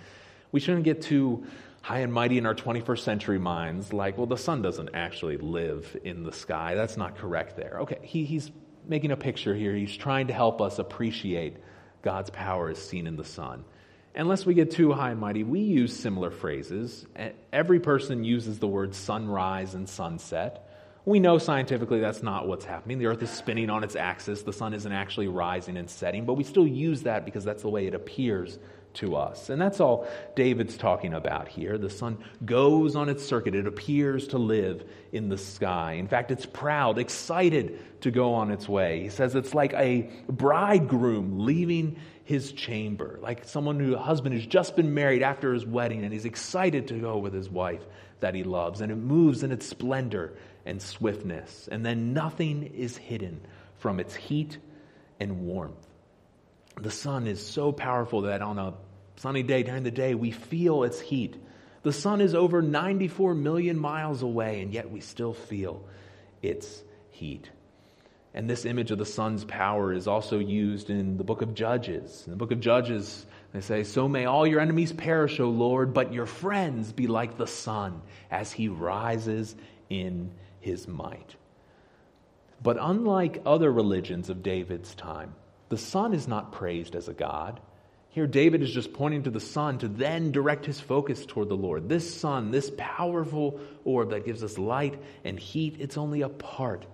We 0.52 0.60
shouldn't 0.60 0.84
get 0.84 1.02
too 1.02 1.46
high 1.82 2.00
and 2.00 2.12
mighty 2.12 2.38
in 2.38 2.46
our 2.46 2.54
21st 2.54 3.00
century 3.00 3.38
minds, 3.38 3.92
like, 3.92 4.18
well, 4.18 4.26
the 4.26 4.36
sun 4.36 4.62
doesn't 4.62 4.90
actually 4.94 5.38
live 5.38 5.96
in 6.04 6.24
the 6.24 6.32
sky. 6.32 6.74
That's 6.74 6.96
not 6.96 7.16
correct 7.16 7.56
there. 7.56 7.78
Okay, 7.80 7.98
he, 8.02 8.24
he's 8.24 8.50
making 8.86 9.10
a 9.10 9.16
picture 9.16 9.54
here. 9.54 9.74
He's 9.74 9.96
trying 9.96 10.26
to 10.26 10.32
help 10.32 10.60
us 10.60 10.78
appreciate 10.78 11.56
God's 12.02 12.30
power 12.30 12.70
as 12.70 12.78
seen 12.78 13.06
in 13.06 13.16
the 13.16 13.24
sun. 13.24 13.64
Unless 14.14 14.44
we 14.44 14.54
get 14.54 14.72
too 14.72 14.92
high 14.92 15.12
and 15.12 15.20
mighty, 15.20 15.44
we 15.44 15.60
use 15.60 15.96
similar 15.96 16.30
phrases. 16.30 17.06
Every 17.52 17.78
person 17.78 18.24
uses 18.24 18.58
the 18.58 18.66
words 18.66 18.96
sunrise 18.96 19.74
and 19.74 19.88
sunset. 19.88 20.66
We 21.04 21.20
know 21.20 21.38
scientifically 21.38 22.00
that's 22.00 22.22
not 22.22 22.46
what's 22.46 22.64
happening. 22.64 22.98
The 22.98 23.06
earth 23.06 23.22
is 23.22 23.30
spinning 23.30 23.70
on 23.70 23.84
its 23.84 23.96
axis, 23.96 24.42
the 24.42 24.52
sun 24.52 24.74
isn't 24.74 24.92
actually 24.92 25.28
rising 25.28 25.76
and 25.76 25.88
setting, 25.88 26.26
but 26.26 26.34
we 26.34 26.44
still 26.44 26.66
use 26.66 27.04
that 27.04 27.24
because 27.24 27.44
that's 27.44 27.62
the 27.62 27.68
way 27.68 27.86
it 27.86 27.94
appears 27.94 28.58
to 28.94 29.16
us. 29.16 29.50
And 29.50 29.60
that's 29.60 29.80
all 29.80 30.08
David's 30.34 30.76
talking 30.76 31.14
about 31.14 31.48
here. 31.48 31.78
The 31.78 31.90
sun 31.90 32.18
goes 32.44 32.96
on 32.96 33.08
its 33.08 33.24
circuit, 33.24 33.54
it 33.54 33.66
appears 33.66 34.28
to 34.28 34.38
live 34.38 34.84
in 35.12 35.28
the 35.28 35.38
sky. 35.38 35.92
In 35.92 36.08
fact, 36.08 36.30
it's 36.30 36.46
proud, 36.46 36.98
excited 36.98 37.78
to 38.02 38.10
go 38.10 38.34
on 38.34 38.50
its 38.50 38.68
way. 38.68 39.02
He 39.02 39.08
says 39.08 39.34
it's 39.34 39.54
like 39.54 39.72
a 39.74 40.10
bridegroom 40.28 41.44
leaving 41.44 41.96
his 42.24 42.52
chamber, 42.52 43.18
like 43.22 43.44
someone 43.44 43.78
who, 43.80 43.96
husband 43.96 44.34
who's 44.34 44.46
just 44.46 44.76
been 44.76 44.94
married 44.94 45.22
after 45.22 45.52
his 45.52 45.66
wedding 45.66 46.04
and 46.04 46.12
he's 46.12 46.24
excited 46.24 46.88
to 46.88 46.94
go 46.94 47.18
with 47.18 47.34
his 47.34 47.48
wife 47.48 47.84
that 48.20 48.34
he 48.34 48.44
loves. 48.44 48.80
And 48.80 48.92
it 48.92 48.96
moves 48.96 49.42
in 49.42 49.52
its 49.52 49.66
splendor 49.66 50.34
and 50.64 50.80
swiftness. 50.80 51.68
And 51.70 51.84
then 51.84 52.12
nothing 52.12 52.62
is 52.74 52.96
hidden 52.96 53.40
from 53.78 53.98
its 53.98 54.14
heat 54.14 54.58
and 55.18 55.40
warmth 55.42 55.89
the 56.82 56.90
sun 56.90 57.26
is 57.26 57.44
so 57.44 57.72
powerful 57.72 58.22
that 58.22 58.42
on 58.42 58.58
a 58.58 58.74
sunny 59.16 59.42
day 59.42 59.62
during 59.62 59.82
the 59.82 59.90
day, 59.90 60.14
we 60.14 60.30
feel 60.30 60.84
its 60.84 61.00
heat. 61.00 61.36
The 61.82 61.92
sun 61.92 62.20
is 62.20 62.34
over 62.34 62.62
94 62.62 63.34
million 63.34 63.78
miles 63.78 64.22
away, 64.22 64.62
and 64.62 64.72
yet 64.72 64.90
we 64.90 65.00
still 65.00 65.32
feel 65.32 65.84
its 66.42 66.82
heat. 67.10 67.50
And 68.32 68.48
this 68.48 68.64
image 68.64 68.90
of 68.90 68.98
the 68.98 69.06
sun's 69.06 69.44
power 69.44 69.92
is 69.92 70.06
also 70.06 70.38
used 70.38 70.88
in 70.88 71.16
the 71.16 71.24
book 71.24 71.42
of 71.42 71.54
Judges. 71.54 72.22
In 72.26 72.30
the 72.30 72.36
book 72.36 72.52
of 72.52 72.60
Judges, 72.60 73.26
they 73.52 73.60
say, 73.60 73.82
So 73.82 74.08
may 74.08 74.24
all 74.24 74.46
your 74.46 74.60
enemies 74.60 74.92
perish, 74.92 75.40
O 75.40 75.48
Lord, 75.48 75.92
but 75.92 76.12
your 76.12 76.26
friends 76.26 76.92
be 76.92 77.08
like 77.08 77.36
the 77.36 77.46
sun 77.46 78.02
as 78.30 78.52
he 78.52 78.68
rises 78.68 79.56
in 79.88 80.30
his 80.60 80.86
might. 80.86 81.34
But 82.62 82.76
unlike 82.80 83.42
other 83.44 83.72
religions 83.72 84.30
of 84.30 84.42
David's 84.42 84.94
time, 84.94 85.34
the 85.70 85.78
sun 85.78 86.12
is 86.12 86.28
not 86.28 86.52
praised 86.52 86.94
as 86.94 87.08
a 87.08 87.14
god. 87.14 87.60
Here, 88.10 88.26
David 88.26 88.62
is 88.62 88.72
just 88.72 88.92
pointing 88.92 89.22
to 89.22 89.30
the 89.30 89.40
sun 89.40 89.78
to 89.78 89.88
then 89.88 90.32
direct 90.32 90.66
his 90.66 90.80
focus 90.80 91.24
toward 91.24 91.48
the 91.48 91.56
Lord. 91.56 91.88
This 91.88 92.12
sun, 92.12 92.50
this 92.50 92.70
powerful 92.76 93.60
orb 93.84 94.10
that 94.10 94.26
gives 94.26 94.42
us 94.42 94.58
light 94.58 95.00
and 95.24 95.38
heat, 95.38 95.76
it's 95.78 95.96
only 95.96 96.22
a 96.22 96.28
part 96.28 96.84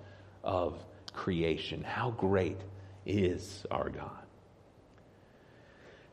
of 0.44 0.78
creation. 1.14 1.82
How 1.82 2.10
great 2.10 2.60
is 3.06 3.64
our 3.70 3.88
God? 3.88 4.10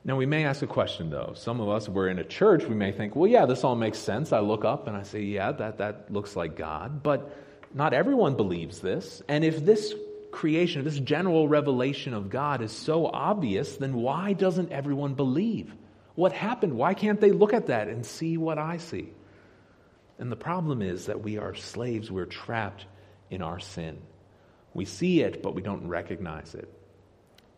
Now, 0.06 0.16
we 0.16 0.26
may 0.26 0.46
ask 0.46 0.62
a 0.62 0.68
question, 0.68 1.10
though. 1.10 1.34
Some 1.36 1.60
of 1.60 1.68
us, 1.70 1.90
we're 1.90 2.08
in 2.08 2.20
a 2.20 2.26
church, 2.26 2.64
we 2.64 2.76
may 2.76 2.94
think, 2.94 3.16
well, 3.16 3.30
yeah, 3.30 3.46
this 3.46 3.66
all 3.66 3.76
makes 3.76 3.98
sense. 3.98 4.32
I 4.32 4.40
look 4.40 4.64
up 4.64 4.88
and 4.88 4.96
I 4.96 5.04
say, 5.04 5.22
yeah, 5.22 5.52
that, 5.52 5.80
that 5.80 6.12
looks 6.12 6.36
like 6.36 6.56
God. 6.56 7.04
But 7.04 7.30
not 7.74 7.94
everyone 7.94 8.36
believes 8.36 8.80
this. 8.80 9.22
And 9.28 9.44
if 9.44 9.64
this 9.66 9.94
creation, 10.34 10.84
this 10.84 11.00
general 11.00 11.48
revelation 11.48 12.14
of 12.14 12.30
God 12.30 12.62
is 12.62 12.72
so 12.72 13.06
obvious, 13.06 13.78
then 13.78 13.94
why 13.94 14.34
doesn't 14.34 14.72
everyone 14.72 15.14
believe? 15.14 15.74
What 16.16 16.34
happened? 16.34 16.74
Why 16.74 16.94
can't 16.94 17.22
they 17.22 17.32
look 17.32 17.54
at 17.54 17.68
that 17.68 17.88
and 17.88 18.06
see 18.06 18.38
what 18.38 18.58
I 18.58 18.78
see? 18.78 19.10
And 20.20 20.32
the 20.32 20.36
problem 20.36 20.82
is 20.82 21.06
that 21.06 21.22
we 21.22 21.38
are 21.38 21.56
slaves, 21.56 22.12
we're 22.12 22.26
trapped 22.26 22.86
in 23.30 23.42
our 23.42 23.60
sin. 23.60 24.00
We 24.74 24.86
see 24.86 25.22
it, 25.22 25.42
but 25.42 25.56
we 25.56 25.62
don't 25.62 25.88
recognize 25.88 26.54
it. 26.56 26.72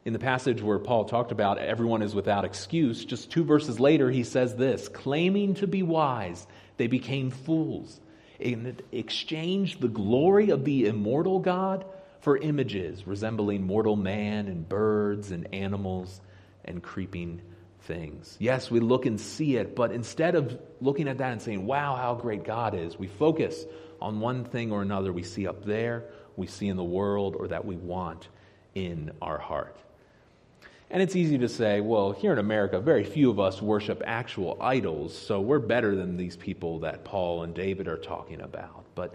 In 0.05 0.13
the 0.13 0.19
passage 0.19 0.61
where 0.61 0.77
Paul 0.77 1.05
talked 1.05 1.31
about 1.31 1.57
everyone 1.57 2.03
is 2.03 2.13
without 2.13 2.45
excuse, 2.45 3.03
just 3.03 3.31
two 3.31 3.43
verses 3.43 3.79
later, 3.79 4.11
he 4.11 4.23
says 4.23 4.55
this 4.55 4.87
claiming 4.87 5.55
to 5.55 5.67
be 5.67 5.81
wise, 5.81 6.45
they 6.77 6.87
became 6.87 7.31
fools 7.31 7.99
and 8.39 8.81
exchanged 8.91 9.81
the 9.81 9.87
glory 9.87 10.49
of 10.49 10.63
the 10.65 10.85
immortal 10.85 11.39
God 11.39 11.85
for 12.25 12.37
images 12.37 13.05
resembling 13.05 13.61
mortal 13.61 13.95
man 13.95 14.47
and 14.47 14.67
birds 14.67 15.29
and 15.29 15.47
animals 15.53 16.19
and 16.65 16.81
creeping 16.81 17.39
things. 17.81 18.35
Yes, 18.39 18.71
we 18.71 18.79
look 18.79 19.05
and 19.05 19.21
see 19.21 19.57
it, 19.57 19.75
but 19.75 19.91
instead 19.91 20.33
of 20.33 20.59
looking 20.81 21.07
at 21.07 21.19
that 21.19 21.33
and 21.33 21.39
saying, 21.39 21.67
wow, 21.67 21.95
how 21.95 22.15
great 22.15 22.43
God 22.43 22.73
is, 22.73 22.97
we 22.97 23.05
focus 23.05 23.63
on 24.01 24.19
one 24.19 24.43
thing 24.43 24.71
or 24.71 24.81
another 24.81 25.13
we 25.13 25.21
see 25.21 25.47
up 25.47 25.65
there, 25.65 26.05
we 26.35 26.47
see 26.47 26.67
in 26.67 26.77
the 26.77 26.83
world, 26.83 27.35
or 27.35 27.47
that 27.49 27.63
we 27.63 27.75
want 27.75 28.27
in 28.73 29.11
our 29.21 29.37
heart. 29.37 29.77
And 30.89 31.03
it's 31.03 31.15
easy 31.15 31.37
to 31.37 31.47
say, 31.47 31.79
well, 31.79 32.11
here 32.11 32.33
in 32.33 32.39
America, 32.39 32.79
very 32.79 33.03
few 33.03 33.29
of 33.29 33.39
us 33.39 33.61
worship 33.61 34.01
actual 34.03 34.57
idols, 34.59 35.15
so 35.15 35.41
we're 35.41 35.59
better 35.59 35.95
than 35.95 36.17
these 36.17 36.37
people 36.37 36.79
that 36.79 37.03
Paul 37.03 37.43
and 37.43 37.53
David 37.53 37.87
are 37.87 37.97
talking 37.97 38.41
about. 38.41 38.83
But 38.95 39.13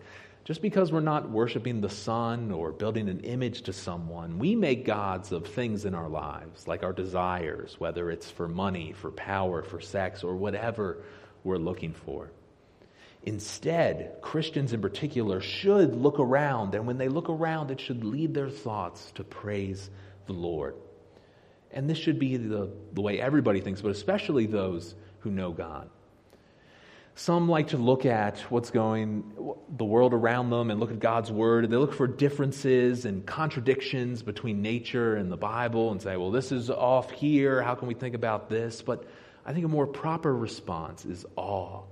just 0.50 0.62
because 0.62 0.90
we're 0.90 0.98
not 0.98 1.30
worshiping 1.30 1.80
the 1.80 1.88
sun 1.88 2.50
or 2.50 2.72
building 2.72 3.08
an 3.08 3.20
image 3.20 3.62
to 3.62 3.72
someone, 3.72 4.36
we 4.36 4.56
make 4.56 4.84
gods 4.84 5.30
of 5.30 5.46
things 5.46 5.84
in 5.84 5.94
our 5.94 6.08
lives, 6.08 6.66
like 6.66 6.82
our 6.82 6.92
desires, 6.92 7.76
whether 7.78 8.10
it's 8.10 8.28
for 8.32 8.48
money, 8.48 8.92
for 8.92 9.12
power, 9.12 9.62
for 9.62 9.80
sex, 9.80 10.24
or 10.24 10.34
whatever 10.34 11.04
we're 11.44 11.56
looking 11.56 11.92
for. 11.92 12.32
Instead, 13.22 14.16
Christians 14.22 14.72
in 14.72 14.80
particular 14.80 15.40
should 15.40 15.94
look 15.94 16.18
around, 16.18 16.74
and 16.74 16.84
when 16.84 16.98
they 16.98 17.06
look 17.06 17.28
around, 17.28 17.70
it 17.70 17.78
should 17.78 18.02
lead 18.02 18.34
their 18.34 18.50
thoughts 18.50 19.12
to 19.12 19.22
praise 19.22 19.88
the 20.26 20.32
Lord. 20.32 20.74
And 21.70 21.88
this 21.88 21.98
should 21.98 22.18
be 22.18 22.36
the, 22.36 22.68
the 22.92 23.00
way 23.00 23.20
everybody 23.20 23.60
thinks, 23.60 23.82
but 23.82 23.92
especially 23.92 24.46
those 24.46 24.96
who 25.20 25.30
know 25.30 25.52
God. 25.52 25.88
Some 27.14 27.48
like 27.48 27.68
to 27.68 27.76
look 27.76 28.06
at 28.06 28.38
what's 28.50 28.70
going, 28.70 29.32
the 29.76 29.84
world 29.84 30.14
around 30.14 30.50
them, 30.50 30.70
and 30.70 30.80
look 30.80 30.90
at 30.90 31.00
God's 31.00 31.30
word. 31.30 31.68
They 31.68 31.76
look 31.76 31.92
for 31.92 32.06
differences 32.06 33.04
and 33.04 33.26
contradictions 33.26 34.22
between 34.22 34.62
nature 34.62 35.16
and 35.16 35.30
the 35.30 35.36
Bible 35.36 35.90
and 35.90 36.00
say, 36.00 36.16
well, 36.16 36.30
this 36.30 36.50
is 36.50 36.70
off 36.70 37.10
here. 37.10 37.62
How 37.62 37.74
can 37.74 37.88
we 37.88 37.94
think 37.94 38.14
about 38.14 38.48
this? 38.48 38.80
But 38.80 39.04
I 39.44 39.52
think 39.52 39.64
a 39.66 39.68
more 39.68 39.86
proper 39.86 40.34
response 40.34 41.04
is 41.04 41.26
awe 41.36 41.82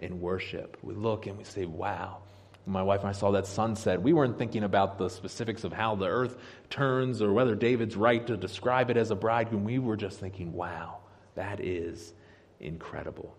and 0.00 0.20
worship. 0.20 0.78
We 0.82 0.94
look 0.94 1.26
and 1.26 1.36
we 1.36 1.44
say, 1.44 1.66
wow, 1.66 2.18
my 2.64 2.82
wife 2.82 3.00
and 3.00 3.08
I 3.08 3.12
saw 3.12 3.32
that 3.32 3.46
sunset, 3.46 4.00
we 4.00 4.12
weren't 4.12 4.38
thinking 4.38 4.62
about 4.62 4.98
the 4.98 5.08
specifics 5.08 5.64
of 5.64 5.72
how 5.72 5.96
the 5.96 6.06
earth 6.06 6.36
turns 6.70 7.20
or 7.20 7.32
whether 7.32 7.54
David's 7.54 7.96
right 7.96 8.26
to 8.26 8.36
describe 8.36 8.90
it 8.90 8.96
as 8.96 9.10
a 9.10 9.16
bridegroom. 9.16 9.64
We 9.64 9.78
were 9.78 9.96
just 9.96 10.20
thinking, 10.20 10.52
wow, 10.52 10.98
that 11.34 11.60
is 11.60 12.12
incredible. 12.60 13.36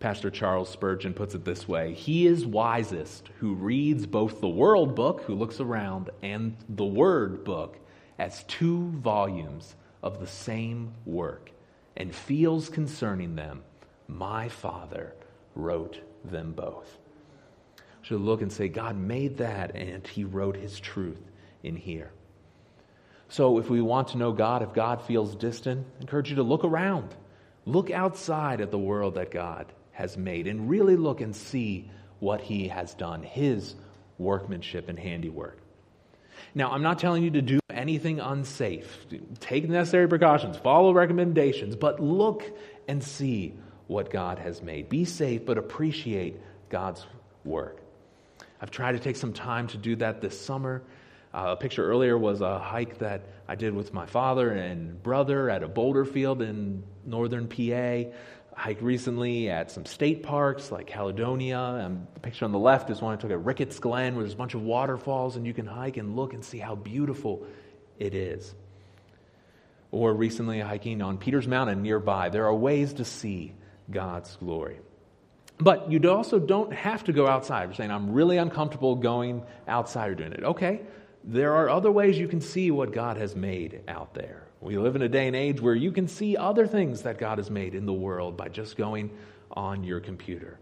Pastor 0.00 0.30
Charles 0.30 0.68
Spurgeon 0.68 1.12
puts 1.12 1.34
it 1.34 1.44
this 1.44 1.66
way 1.66 1.94
He 1.94 2.26
is 2.26 2.46
wisest 2.46 3.30
who 3.38 3.54
reads 3.54 4.06
both 4.06 4.40
the 4.40 4.48
world 4.48 4.94
book, 4.94 5.22
who 5.22 5.34
looks 5.34 5.60
around, 5.60 6.10
and 6.22 6.56
the 6.68 6.84
word 6.84 7.44
book 7.44 7.78
as 8.18 8.44
two 8.44 8.90
volumes 8.90 9.74
of 10.02 10.20
the 10.20 10.26
same 10.26 10.94
work 11.04 11.50
and 11.96 12.14
feels 12.14 12.68
concerning 12.68 13.34
them, 13.34 13.62
My 14.06 14.48
Father 14.48 15.14
wrote 15.54 16.00
them 16.24 16.52
both 16.52 16.98
should 18.08 18.22
look 18.22 18.40
and 18.40 18.50
say, 18.50 18.68
God 18.68 18.96
made 18.96 19.36
that 19.36 19.76
and 19.76 20.06
He 20.06 20.24
wrote 20.24 20.56
His 20.56 20.80
truth 20.80 21.20
in 21.62 21.76
here. 21.76 22.10
So, 23.28 23.58
if 23.58 23.68
we 23.68 23.82
want 23.82 24.08
to 24.08 24.18
know 24.18 24.32
God, 24.32 24.62
if 24.62 24.72
God 24.72 25.02
feels 25.02 25.36
distant, 25.36 25.86
I 25.98 26.00
encourage 26.00 26.30
you 26.30 26.36
to 26.36 26.42
look 26.42 26.64
around. 26.64 27.14
Look 27.66 27.90
outside 27.90 28.62
at 28.62 28.70
the 28.70 28.78
world 28.78 29.16
that 29.16 29.30
God 29.30 29.66
has 29.98 30.16
made 30.16 30.46
and 30.46 30.70
really 30.70 30.94
look 30.94 31.20
and 31.20 31.34
see 31.34 31.90
what 32.20 32.40
He 32.40 32.68
has 32.68 32.94
done, 32.94 33.24
His 33.24 33.74
workmanship 34.16 34.88
and 34.88 34.96
handiwork. 34.96 35.58
Now, 36.54 36.70
I'm 36.70 36.82
not 36.82 37.00
telling 37.00 37.24
you 37.24 37.32
to 37.32 37.42
do 37.42 37.58
anything 37.68 38.20
unsafe. 38.20 39.06
Take 39.40 39.66
the 39.66 39.72
necessary 39.72 40.06
precautions, 40.06 40.56
follow 40.56 40.92
recommendations, 40.92 41.74
but 41.74 41.98
look 41.98 42.44
and 42.86 43.02
see 43.02 43.54
what 43.88 44.08
God 44.08 44.38
has 44.38 44.62
made. 44.62 44.88
Be 44.88 45.04
safe, 45.04 45.44
but 45.44 45.58
appreciate 45.58 46.36
God's 46.70 47.04
work. 47.44 47.80
I've 48.60 48.70
tried 48.70 48.92
to 48.92 49.00
take 49.00 49.16
some 49.16 49.32
time 49.32 49.66
to 49.66 49.76
do 49.76 49.96
that 49.96 50.20
this 50.20 50.40
summer. 50.40 50.80
Uh, 51.34 51.46
a 51.48 51.56
picture 51.56 51.84
earlier 51.84 52.16
was 52.16 52.40
a 52.40 52.60
hike 52.60 52.98
that 52.98 53.22
I 53.48 53.56
did 53.56 53.74
with 53.74 53.92
my 53.92 54.06
father 54.06 54.50
and 54.50 55.02
brother 55.02 55.50
at 55.50 55.64
a 55.64 55.68
boulder 55.68 56.04
field 56.04 56.40
in 56.40 56.84
northern 57.04 57.48
PA. 57.48 58.10
Hiked 58.58 58.82
recently 58.82 59.48
at 59.50 59.70
some 59.70 59.86
state 59.86 60.24
parks 60.24 60.72
like 60.72 60.88
Caledonia. 60.88 61.78
And 61.80 62.08
the 62.14 62.20
picture 62.20 62.44
on 62.44 62.50
the 62.50 62.58
left 62.58 62.90
is 62.90 63.00
one 63.00 63.14
I 63.14 63.16
took 63.16 63.30
at 63.30 63.44
Ricketts 63.44 63.78
Glen, 63.78 64.16
where 64.16 64.24
there's 64.24 64.34
a 64.34 64.36
bunch 64.36 64.54
of 64.54 64.62
waterfalls, 64.62 65.36
and 65.36 65.46
you 65.46 65.54
can 65.54 65.64
hike 65.64 65.96
and 65.96 66.16
look 66.16 66.34
and 66.34 66.44
see 66.44 66.58
how 66.58 66.74
beautiful 66.74 67.46
it 68.00 68.14
is. 68.14 68.52
Or 69.92 70.12
recently 70.12 70.58
hiking 70.58 71.02
on 71.02 71.18
Peters 71.18 71.46
Mountain 71.46 71.82
nearby. 71.82 72.30
There 72.30 72.46
are 72.46 72.54
ways 72.54 72.94
to 72.94 73.04
see 73.04 73.54
God's 73.88 74.34
glory. 74.34 74.80
But 75.58 75.92
you 75.92 76.10
also 76.10 76.40
don't 76.40 76.72
have 76.72 77.04
to 77.04 77.12
go 77.12 77.28
outside. 77.28 77.68
You're 77.68 77.74
saying, 77.74 77.92
I'm 77.92 78.10
really 78.12 78.38
uncomfortable 78.38 78.96
going 78.96 79.44
outside 79.68 80.10
or 80.10 80.14
doing 80.16 80.32
it. 80.32 80.42
Okay, 80.42 80.80
there 81.22 81.54
are 81.54 81.70
other 81.70 81.92
ways 81.92 82.18
you 82.18 82.26
can 82.26 82.40
see 82.40 82.72
what 82.72 82.92
God 82.92 83.18
has 83.18 83.36
made 83.36 83.82
out 83.86 84.14
there. 84.14 84.47
We 84.60 84.76
live 84.76 84.96
in 84.96 85.02
a 85.02 85.08
day 85.08 85.26
and 85.26 85.36
age 85.36 85.60
where 85.60 85.74
you 85.74 85.92
can 85.92 86.08
see 86.08 86.36
other 86.36 86.66
things 86.66 87.02
that 87.02 87.18
God 87.18 87.38
has 87.38 87.50
made 87.50 87.74
in 87.74 87.86
the 87.86 87.92
world 87.92 88.36
by 88.36 88.48
just 88.48 88.76
going 88.76 89.10
on 89.52 89.84
your 89.84 90.00
computer. 90.00 90.58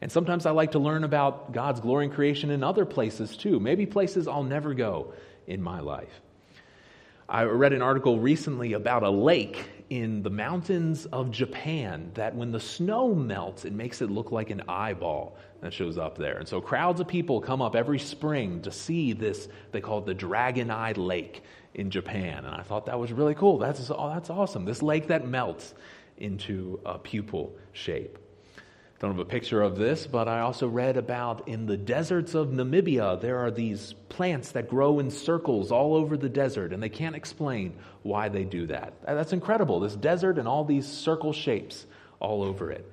And 0.00 0.12
sometimes 0.12 0.44
I 0.44 0.50
like 0.50 0.72
to 0.72 0.78
learn 0.78 1.04
about 1.04 1.52
God's 1.52 1.80
glory 1.80 2.04
and 2.04 2.14
creation 2.14 2.50
in 2.50 2.62
other 2.62 2.84
places 2.84 3.36
too, 3.36 3.58
maybe 3.58 3.86
places 3.86 4.28
I'll 4.28 4.42
never 4.42 4.74
go 4.74 5.14
in 5.46 5.62
my 5.62 5.80
life. 5.80 6.20
I 7.26 7.44
read 7.44 7.72
an 7.72 7.80
article 7.80 8.18
recently 8.18 8.74
about 8.74 9.02
a 9.02 9.10
lake 9.10 9.64
in 9.90 10.22
the 10.22 10.30
mountains 10.30 11.06
of 11.06 11.30
Japan 11.30 12.10
that 12.14 12.34
when 12.34 12.50
the 12.50 12.60
snow 12.60 13.14
melts, 13.14 13.64
it 13.64 13.72
makes 13.72 14.00
it 14.00 14.10
look 14.10 14.32
like 14.32 14.50
an 14.50 14.62
eyeball 14.68 15.36
that 15.60 15.72
shows 15.72 15.98
up 15.98 16.16
there. 16.16 16.38
And 16.38 16.48
so 16.48 16.60
crowds 16.60 17.00
of 17.00 17.08
people 17.08 17.40
come 17.40 17.60
up 17.60 17.76
every 17.76 17.98
spring 17.98 18.62
to 18.62 18.72
see 18.72 19.12
this, 19.12 19.48
they 19.72 19.80
call 19.80 19.98
it 19.98 20.06
the 20.06 20.14
Dragon 20.14 20.70
Eye 20.70 20.92
Lake 20.92 21.42
in 21.74 21.90
Japan. 21.90 22.44
And 22.44 22.54
I 22.54 22.62
thought 22.62 22.86
that 22.86 22.98
was 22.98 23.12
really 23.12 23.34
cool. 23.34 23.58
That's, 23.58 23.90
oh, 23.90 24.10
that's 24.12 24.30
awesome. 24.30 24.64
This 24.64 24.82
lake 24.82 25.08
that 25.08 25.26
melts 25.26 25.74
into 26.18 26.80
a 26.86 26.98
pupil 26.98 27.52
shape. 27.72 28.18
Don't 29.04 29.18
have 29.18 29.20
a 29.20 29.26
picture 29.26 29.60
of 29.60 29.76
this, 29.76 30.06
but 30.06 30.28
I 30.28 30.40
also 30.40 30.66
read 30.66 30.96
about 30.96 31.46
in 31.46 31.66
the 31.66 31.76
deserts 31.76 32.34
of 32.34 32.48
Namibia, 32.48 33.20
there 33.20 33.36
are 33.36 33.50
these 33.50 33.92
plants 34.08 34.52
that 34.52 34.66
grow 34.66 34.98
in 34.98 35.10
circles 35.10 35.70
all 35.70 35.94
over 35.94 36.16
the 36.16 36.30
desert, 36.30 36.72
and 36.72 36.82
they 36.82 36.88
can't 36.88 37.14
explain 37.14 37.74
why 38.02 38.30
they 38.30 38.44
do 38.44 38.66
that. 38.68 38.94
That's 39.04 39.34
incredible. 39.34 39.78
This 39.80 39.94
desert 39.94 40.38
and 40.38 40.48
all 40.48 40.64
these 40.64 40.88
circle 40.88 41.34
shapes 41.34 41.84
all 42.18 42.42
over 42.42 42.72
it. 42.72 42.90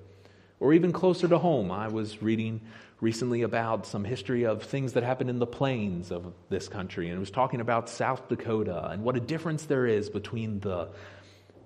Or 0.60 0.74
even 0.74 0.92
closer 0.92 1.30
to 1.30 1.38
home, 1.38 1.72
I 1.72 1.88
was 1.88 2.22
reading 2.22 2.60
recently 3.00 3.44
about 3.44 3.88
some 3.88 4.04
history 4.04 4.46
of 4.46 4.64
things 4.64 4.92
that 4.94 5.04
happened 5.04 5.30
in 5.30 5.40
the 5.40 5.48
plains 5.48 6.12
of 6.12 6.34
this 6.50 6.68
country, 6.68 7.08
and 7.08 7.16
it 7.16 7.20
was 7.22 7.32
talking 7.32 7.62
about 7.62 7.88
South 7.88 8.28
Dakota 8.28 8.90
and 8.90 9.06
what 9.06 9.16
a 9.16 9.22
difference 9.22 9.64
there 9.64 9.88
is 9.88 10.10
between 10.10 10.60
the 10.60 10.90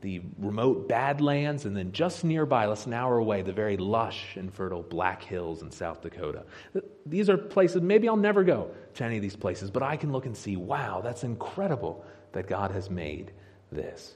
the 0.06 0.22
remote 0.38 0.88
Badlands, 0.88 1.65
and 1.65 1.76
then 1.76 1.91
just 1.91 2.24
nearby, 2.24 2.68
less 2.68 2.86
an 2.86 2.94
hour 2.94 3.18
away, 3.18 3.41
the 3.41 3.52
very 3.52 3.76
lush 3.76 4.38
and 4.38 4.54
fertile 4.54 4.84
Black 4.84 5.24
Hills 5.24 5.63
in 5.63 5.72
South 5.72 6.04
Dakota. 6.04 6.44
These 7.08 7.28
are 7.28 7.38
places, 7.38 7.82
maybe 7.82 8.08
I'll 8.08 8.15
never 8.15 8.44
go 8.44 8.70
to 8.94 9.04
any 9.04 9.15
of 9.15 9.24
these 9.24 9.36
places, 9.36 9.72
but 9.72 9.82
I 9.82 9.98
can 9.98 10.12
look 10.12 10.28
and 10.28 10.38
see, 10.38 10.58
wow, 10.58 11.02
that's 11.02 11.24
incredible 11.24 12.06
that 12.34 12.46
God 12.48 12.70
has 12.70 12.88
made 12.88 13.32
this. 13.72 14.15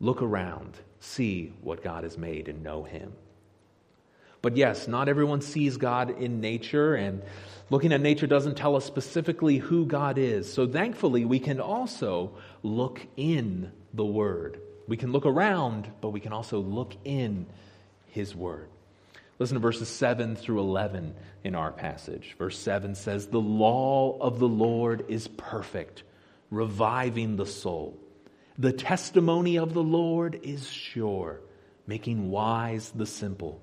Look 0.00 0.22
around, 0.22 0.76
see 0.98 1.52
what 1.60 1.84
God 1.84 2.02
has 2.02 2.18
made, 2.18 2.48
and 2.48 2.64
know 2.64 2.82
Him. 2.82 3.12
But 4.42 4.56
yes, 4.56 4.88
not 4.88 5.08
everyone 5.08 5.40
sees 5.40 5.76
God 5.76 6.20
in 6.20 6.40
nature, 6.40 6.96
and 6.96 7.22
looking 7.70 7.92
at 7.92 8.00
nature 8.00 8.26
doesn't 8.26 8.56
tell 8.56 8.74
us 8.74 8.84
specifically 8.84 9.58
who 9.58 9.86
God 9.86 10.18
is. 10.18 10.52
So 10.52 10.66
thankfully, 10.66 11.24
we 11.24 11.38
can 11.38 11.60
also 11.60 12.32
look 12.64 13.06
in 13.16 13.70
the 13.94 14.04
Word 14.04 14.62
We 14.88 14.96
can 14.96 15.12
look 15.12 15.26
around, 15.26 15.90
but 16.00 16.10
we 16.10 16.20
can 16.20 16.32
also 16.32 16.60
look 16.60 16.94
in 17.04 17.46
His 18.06 18.34
Word. 18.34 18.68
Listen 19.38 19.54
to 19.54 19.60
verses 19.60 19.88
7 19.88 20.36
through 20.36 20.60
11 20.60 21.14
in 21.44 21.54
our 21.54 21.70
passage. 21.70 22.34
Verse 22.38 22.58
7 22.58 22.94
says, 22.94 23.26
The 23.26 23.40
law 23.40 24.16
of 24.18 24.38
the 24.38 24.48
Lord 24.48 25.04
is 25.08 25.28
perfect, 25.28 26.04
reviving 26.50 27.36
the 27.36 27.46
soul. 27.46 27.98
The 28.58 28.72
testimony 28.72 29.58
of 29.58 29.74
the 29.74 29.82
Lord 29.82 30.40
is 30.42 30.70
sure, 30.70 31.40
making 31.86 32.30
wise 32.30 32.90
the 32.94 33.04
simple. 33.04 33.60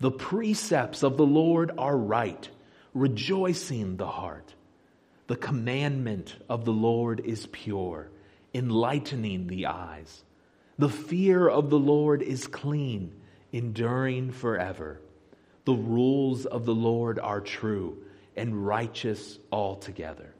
The 0.00 0.10
precepts 0.10 1.02
of 1.02 1.18
the 1.18 1.26
Lord 1.26 1.72
are 1.76 1.96
right, 1.96 2.48
rejoicing 2.94 3.98
the 3.98 4.06
heart. 4.06 4.54
The 5.26 5.36
commandment 5.36 6.34
of 6.48 6.64
the 6.64 6.72
Lord 6.72 7.20
is 7.20 7.46
pure, 7.46 8.10
enlightening 8.54 9.46
the 9.46 9.66
eyes. 9.66 10.24
The 10.82 10.88
fear 10.88 11.48
of 11.48 11.70
the 11.70 11.78
Lord 11.78 12.22
is 12.22 12.48
clean 12.48 13.14
enduring 13.52 14.32
forever. 14.32 15.00
The 15.64 15.74
rules 15.74 16.44
of 16.44 16.64
the 16.64 16.74
Lord 16.74 17.20
are 17.20 17.40
true 17.40 17.98
and 18.34 18.66
righteous 18.66 19.38
altogether. 19.52 20.34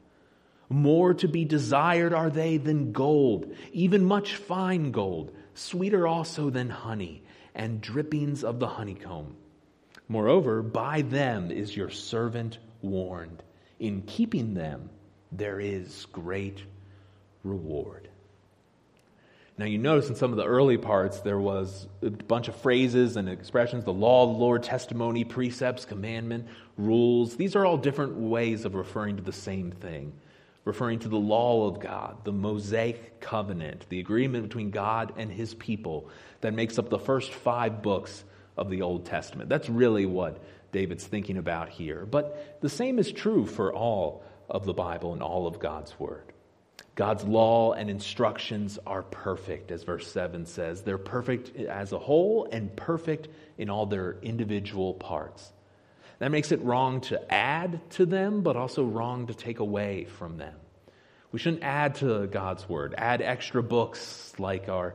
More 0.69 1.15
to 1.15 1.29
be 1.29 1.45
desired 1.45 2.13
are 2.13 2.29
they 2.29 2.57
than 2.57 2.91
gold, 2.91 3.55
even 3.73 4.05
much 4.05 4.35
fine 4.35 4.91
gold, 4.91 5.33
sweeter 5.55 6.09
also 6.09 6.51
than 6.51 6.71
honey, 6.71 7.23
and 7.55 7.81
drippings 7.81 8.43
of 8.43 8.59
the 8.59 8.67
honeycomb. 8.67 9.37
Moreover, 10.09 10.61
by 10.61 11.03
them 11.03 11.53
is 11.53 11.77
your 11.77 11.91
servant 11.91 12.59
warned. 12.81 13.45
In 13.79 14.03
keeping 14.03 14.55
them, 14.55 14.91
there 15.31 15.61
is 15.61 16.09
great 16.11 16.65
reward. 17.45 18.09
Now, 19.59 19.67
you 19.67 19.79
notice 19.79 20.09
in 20.09 20.17
some 20.17 20.31
of 20.31 20.39
the 20.39 20.47
early 20.47 20.79
parts, 20.79 21.21
there 21.21 21.39
was 21.39 21.87
a 22.03 22.11
bunch 22.11 22.49
of 22.49 22.57
phrases 22.57 23.17
and 23.17 23.29
expressions 23.29 23.85
the 23.85 23.93
law 23.93 24.27
the 24.27 24.39
Lord, 24.39 24.63
testimony, 24.63 25.25
precepts, 25.25 25.85
commandment, 25.85 26.47
rules. 26.79 27.37
These 27.37 27.55
are 27.55 27.67
all 27.67 27.77
different 27.77 28.15
ways 28.17 28.65
of 28.65 28.75
referring 28.75 29.17
to 29.17 29.23
the 29.23 29.33
same 29.33 29.71
thing, 29.71 30.15
referring 30.65 31.01
to 31.01 31.09
the 31.09 31.19
law 31.19 31.69
of 31.69 31.81
God, 31.81 32.25
the 32.25 32.33
Mosaic 32.33 33.21
covenant, 33.21 33.87
the 33.91 34.01
agreement 34.01 34.45
between 34.45 34.71
God 34.71 35.13
and 35.19 35.31
his 35.31 35.55
people 35.55 36.09
that 36.41 36.55
makes 36.55 36.79
up 36.79 36.89
the 36.89 36.99
first 36.99 37.33
five 37.33 37.83
books 37.83 38.25
of 38.57 38.71
the 38.71 38.81
Old 38.81 39.05
Testament. 39.05 39.51
That's 39.51 39.69
really 39.69 40.07
what 40.07 40.43
David's 40.73 41.07
thinking 41.07 41.37
about 41.37 41.69
here. 41.69 42.07
But 42.07 42.59
the 42.63 42.71
same 42.71 42.99
is 42.99 43.13
true 43.13 43.45
for 43.45 43.73
all 43.73 44.25
of 44.49 44.65
the 44.65 44.75
Bible 44.75 45.13
and 45.13 45.23
all 45.23 45.47
of 45.47 45.59
God's 45.59 45.99
Word. 46.01 46.32
God's 46.95 47.25
law 47.25 47.73
and 47.73 47.89
instructions 47.89 48.79
are 48.87 49.03
perfect, 49.03 49.71
as 49.71 49.83
verse 49.83 50.11
7 50.11 50.45
says. 50.45 50.83
They're 50.83 50.99
perfect 50.99 51.57
as 51.57 51.93
a 51.93 51.99
whole 51.99 52.47
and 52.53 52.75
perfect 52.77 53.29
in 53.57 53.71
all 53.71 53.87
their 53.87 54.17
individual 54.21 54.95
parts. 54.95 55.51
That 56.19 56.31
makes 56.31 56.53
it 56.53 56.63
wrong 56.63 57.01
to 57.03 57.33
add 57.33 57.81
to 57.93 58.07
them, 58.07 58.43
but 58.43 58.57
also 58.57 58.85
wrong 58.85 59.27
to 59.29 59.35
take 59.35 59.59
away 59.59 60.05
from 60.05 60.37
them. 60.37 60.55
We 61.33 61.39
shouldn't 61.39 61.63
add 61.63 61.97
to 61.97 62.27
God's 62.27 62.69
word, 62.69 62.95
add 62.99 63.23
extra 63.23 63.63
books 63.63 64.35
like 64.39 64.69
our 64.69 64.95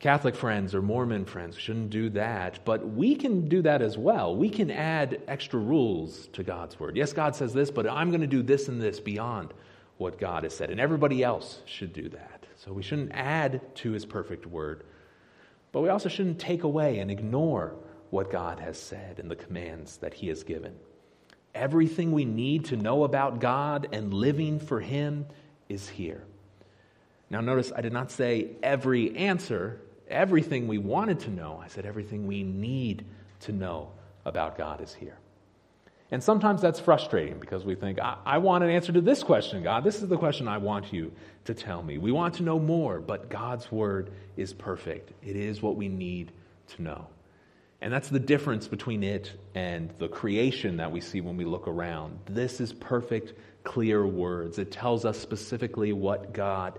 Catholic 0.00 0.34
friends 0.34 0.74
or 0.74 0.82
Mormon 0.82 1.24
friends. 1.24 1.56
We 1.56 1.62
shouldn't 1.62 1.90
do 1.90 2.10
that, 2.10 2.64
but 2.66 2.86
we 2.86 3.14
can 3.14 3.48
do 3.48 3.62
that 3.62 3.80
as 3.80 3.96
well. 3.96 4.36
We 4.36 4.50
can 4.50 4.70
add 4.70 5.22
extra 5.26 5.58
rules 5.58 6.26
to 6.34 6.42
God's 6.42 6.78
word. 6.78 6.96
Yes, 6.96 7.14
God 7.14 7.34
says 7.36 7.54
this, 7.54 7.70
but 7.70 7.88
I'm 7.88 8.10
going 8.10 8.20
to 8.20 8.26
do 8.26 8.42
this 8.42 8.68
and 8.68 8.82
this 8.82 9.00
beyond 9.00 9.54
what 9.98 10.18
God 10.18 10.44
has 10.44 10.54
said. 10.54 10.70
And 10.70 10.80
everybody 10.80 11.22
else 11.22 11.60
should 11.64 11.92
do 11.92 12.08
that. 12.10 12.46
So 12.56 12.72
we 12.72 12.82
shouldn't 12.82 13.12
add 13.12 13.60
to 13.76 13.92
his 13.92 14.06
perfect 14.06 14.46
word, 14.46 14.84
but 15.72 15.80
we 15.80 15.88
also 15.88 16.08
shouldn't 16.08 16.38
take 16.38 16.62
away 16.62 16.98
and 16.98 17.10
ignore 17.10 17.74
what 18.10 18.30
God 18.30 18.60
has 18.60 18.78
said 18.78 19.18
and 19.18 19.30
the 19.30 19.36
commands 19.36 19.96
that 19.98 20.14
he 20.14 20.28
has 20.28 20.44
given. 20.44 20.74
Everything 21.54 22.12
we 22.12 22.24
need 22.24 22.66
to 22.66 22.76
know 22.76 23.04
about 23.04 23.40
God 23.40 23.88
and 23.92 24.12
living 24.12 24.60
for 24.60 24.80
him 24.80 25.26
is 25.68 25.88
here. 25.88 26.24
Now, 27.30 27.40
notice 27.40 27.72
I 27.74 27.80
did 27.80 27.92
not 27.92 28.10
say 28.10 28.50
every 28.62 29.16
answer, 29.16 29.80
everything 30.08 30.68
we 30.68 30.78
wanted 30.78 31.20
to 31.20 31.30
know. 31.30 31.60
I 31.62 31.68
said 31.68 31.86
everything 31.86 32.26
we 32.26 32.42
need 32.42 33.06
to 33.40 33.52
know 33.52 33.90
about 34.24 34.58
God 34.58 34.82
is 34.82 34.94
here. 34.94 35.16
And 36.12 36.22
sometimes 36.22 36.60
that's 36.60 36.78
frustrating 36.78 37.40
because 37.40 37.64
we 37.64 37.74
think, 37.74 37.98
I-, 37.98 38.18
I, 38.24 38.38
want 38.38 38.62
an 38.62 38.68
answer 38.68 38.92
to 38.92 39.00
this 39.00 39.22
question, 39.22 39.62
God. 39.62 39.82
This 39.82 40.02
is 40.02 40.08
the 40.08 40.18
question 40.18 40.46
I 40.46 40.58
want 40.58 40.92
you 40.92 41.10
to 41.46 41.54
tell 41.54 41.82
me. 41.82 41.96
We 41.96 42.12
want 42.12 42.34
to 42.34 42.42
know 42.42 42.58
more, 42.58 43.00
but 43.00 43.30
God's 43.30 43.72
word 43.72 44.12
is 44.36 44.52
perfect. 44.52 45.12
It 45.26 45.36
is 45.36 45.62
what 45.62 45.74
we 45.74 45.88
need 45.88 46.30
to 46.76 46.82
know. 46.82 47.06
And 47.80 47.90
that's 47.90 48.10
the 48.10 48.20
difference 48.20 48.68
between 48.68 49.02
it 49.02 49.32
and 49.54 49.90
the 49.98 50.06
creation 50.06 50.76
that 50.76 50.92
we 50.92 51.00
see 51.00 51.22
when 51.22 51.38
we 51.38 51.46
look 51.46 51.66
around. 51.66 52.18
This 52.26 52.60
is 52.60 52.74
perfect, 52.74 53.32
clear 53.64 54.06
words. 54.06 54.58
It 54.58 54.70
tells 54.70 55.06
us 55.06 55.18
specifically 55.18 55.94
what 55.94 56.34
God 56.34 56.78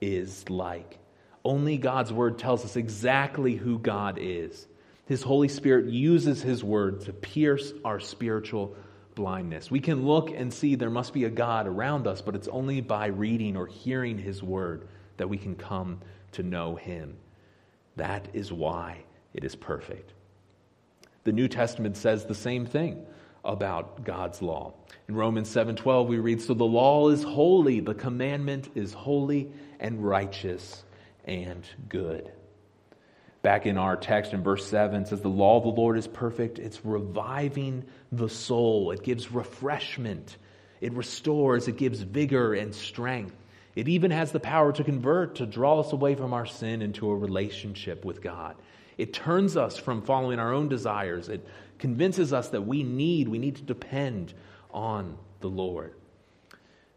is 0.00 0.50
like. 0.50 0.98
Only 1.44 1.78
God's 1.78 2.12
word 2.12 2.36
tells 2.36 2.64
us 2.64 2.74
exactly 2.74 3.54
who 3.54 3.78
God 3.78 4.18
is. 4.20 4.66
His 5.12 5.22
Holy 5.22 5.48
Spirit 5.48 5.90
uses 5.90 6.40
His 6.40 6.64
word 6.64 7.02
to 7.02 7.12
pierce 7.12 7.74
our 7.84 8.00
spiritual 8.00 8.74
blindness. 9.14 9.70
We 9.70 9.78
can 9.78 10.06
look 10.06 10.30
and 10.30 10.50
see 10.50 10.74
there 10.74 10.88
must 10.88 11.12
be 11.12 11.24
a 11.24 11.30
God 11.30 11.66
around 11.66 12.06
us, 12.06 12.22
but 12.22 12.34
it's 12.34 12.48
only 12.48 12.80
by 12.80 13.08
reading 13.08 13.54
or 13.54 13.66
hearing 13.66 14.16
His 14.16 14.42
word 14.42 14.88
that 15.18 15.28
we 15.28 15.36
can 15.36 15.54
come 15.54 16.00
to 16.32 16.42
know 16.42 16.76
Him. 16.76 17.18
That 17.96 18.26
is 18.32 18.54
why 18.54 19.04
it 19.34 19.44
is 19.44 19.54
perfect. 19.54 20.14
The 21.24 21.32
New 21.32 21.46
Testament 21.46 21.98
says 21.98 22.24
the 22.24 22.34
same 22.34 22.64
thing 22.64 23.04
about 23.44 24.04
God's 24.04 24.40
law. 24.40 24.72
In 25.08 25.14
Romans 25.14 25.50
7:12 25.50 26.06
we 26.06 26.20
read 26.20 26.40
so 26.40 26.54
the 26.54 26.64
law 26.64 27.10
is 27.10 27.22
holy 27.22 27.80
the 27.80 27.92
commandment 27.92 28.70
is 28.74 28.94
holy 28.94 29.52
and 29.78 30.02
righteous 30.02 30.84
and 31.26 31.66
good. 31.90 32.32
Back 33.42 33.66
in 33.66 33.76
our 33.76 33.96
text 33.96 34.32
in 34.32 34.42
verse 34.42 34.64
7 34.66 35.04
says, 35.04 35.20
The 35.20 35.28
law 35.28 35.58
of 35.58 35.64
the 35.64 35.80
Lord 35.80 35.98
is 35.98 36.06
perfect. 36.06 36.60
It's 36.60 36.84
reviving 36.84 37.84
the 38.12 38.28
soul, 38.28 38.92
it 38.92 39.02
gives 39.02 39.32
refreshment, 39.32 40.36
it 40.80 40.92
restores, 40.92 41.66
it 41.66 41.76
gives 41.76 42.00
vigor 42.00 42.54
and 42.54 42.74
strength. 42.74 43.36
It 43.74 43.88
even 43.88 44.10
has 44.10 44.32
the 44.32 44.40
power 44.40 44.70
to 44.72 44.84
convert, 44.84 45.36
to 45.36 45.46
draw 45.46 45.80
us 45.80 45.92
away 45.92 46.14
from 46.14 46.34
our 46.34 46.44
sin 46.44 46.82
into 46.82 47.10
a 47.10 47.16
relationship 47.16 48.04
with 48.04 48.20
God. 48.20 48.54
It 48.98 49.14
turns 49.14 49.56
us 49.56 49.78
from 49.78 50.02
following 50.02 50.38
our 50.38 50.52
own 50.52 50.68
desires. 50.68 51.30
It 51.30 51.46
convinces 51.78 52.34
us 52.34 52.50
that 52.50 52.66
we 52.66 52.82
need, 52.82 53.28
we 53.28 53.38
need 53.38 53.56
to 53.56 53.62
depend 53.62 54.34
on 54.70 55.16
the 55.40 55.48
Lord. 55.48 55.94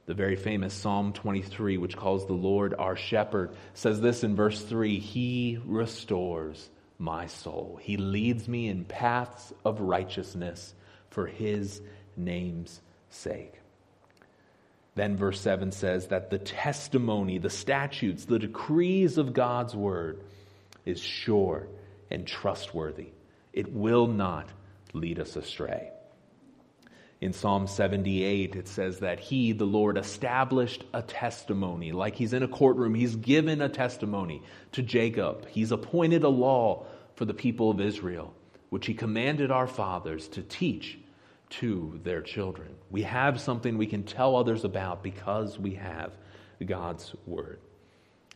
The 0.06 0.13
very 0.13 0.36
famous 0.36 0.74
Psalm 0.74 1.13
23, 1.13 1.78
which 1.78 1.98
calls 1.98 2.28
the 2.28 2.34
Lord 2.34 2.76
our 2.78 2.96
shepherd, 2.96 3.56
says 3.74 4.00
this 4.00 4.24
in 4.24 4.36
verse 4.36 4.62
3 4.62 5.00
He 5.00 5.60
restores 5.65 6.70
my 7.00 7.28
soul. 7.28 7.80
He 7.82 7.98
leads 7.98 8.48
me 8.48 8.68
in 8.68 8.86
paths 8.86 9.52
of 9.63 9.82
righteousness 9.82 10.74
for 11.10 11.26
his 11.26 11.82
name's 12.15 12.82
sake. 13.10 13.54
Then 14.94 15.18
verse 15.18 15.41
7 15.41 15.72
says 15.72 16.08
that 16.08 16.30
the 16.30 16.38
testimony, 16.38 17.38
the 17.38 17.50
statutes, 17.50 18.26
the 18.26 18.39
decrees 18.39 19.18
of 19.18 19.34
God's 19.34 19.76
word 19.76 20.22
is 20.86 21.02
sure 21.02 21.68
and 22.10 22.26
trustworthy. 22.26 23.10
It 23.52 23.74
will 23.74 24.08
not 24.08 24.48
lead 24.94 25.20
us 25.20 25.36
astray. 25.36 25.91
In 27.26 27.34
Psalm 27.34 27.66
78, 27.66 28.56
it 28.56 28.68
says 28.68 29.00
that 29.00 29.20
He, 29.20 29.52
the 29.52 29.66
Lord, 29.66 29.98
established 29.98 30.84
a 30.94 31.02
testimony. 31.02 31.92
Like 31.92 32.16
He's 32.16 32.34
in 32.34 32.44
a 32.44 32.48
courtroom, 32.48 32.94
He's 32.94 33.16
given 33.16 33.64
a 33.64 33.68
testimony 33.68 34.44
to 34.74 34.84
Jacob. 34.84 35.48
He's 35.48 35.72
appointed 35.72 36.22
a 36.22 36.30
law 36.30 36.86
for 37.16 37.26
the 37.26 37.34
people 37.34 37.72
of 37.72 37.82
Israel, 37.82 38.32
which 38.70 38.86
He 38.86 38.94
commanded 38.94 39.50
our 39.50 39.66
fathers 39.66 40.28
to 40.30 40.44
teach 40.44 41.00
to 41.50 42.00
their 42.04 42.22
children. 42.22 42.76
We 42.92 43.02
have 43.02 43.42
something 43.42 43.76
we 43.76 43.88
can 43.88 44.04
tell 44.04 44.36
others 44.36 44.64
about 44.64 45.02
because 45.02 45.58
we 45.58 45.74
have 45.74 46.14
God's 46.64 47.16
Word. 47.26 47.60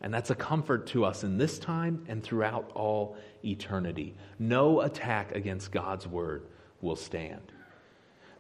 And 0.02 0.12
that's 0.12 0.32
a 0.32 0.36
comfort 0.36 0.88
to 0.88 1.06
us 1.06 1.23
in 1.23 1.38
this 1.38 1.60
time 1.60 2.06
and 2.08 2.23
throughout 2.23 2.71
all 2.73 3.17
eternity. 3.45 4.15
No 4.39 4.82
attack 4.82 5.36
against 5.36 5.71
God's 5.71 6.08
Word 6.08 6.47
will 6.82 6.95
stand. 6.95 7.52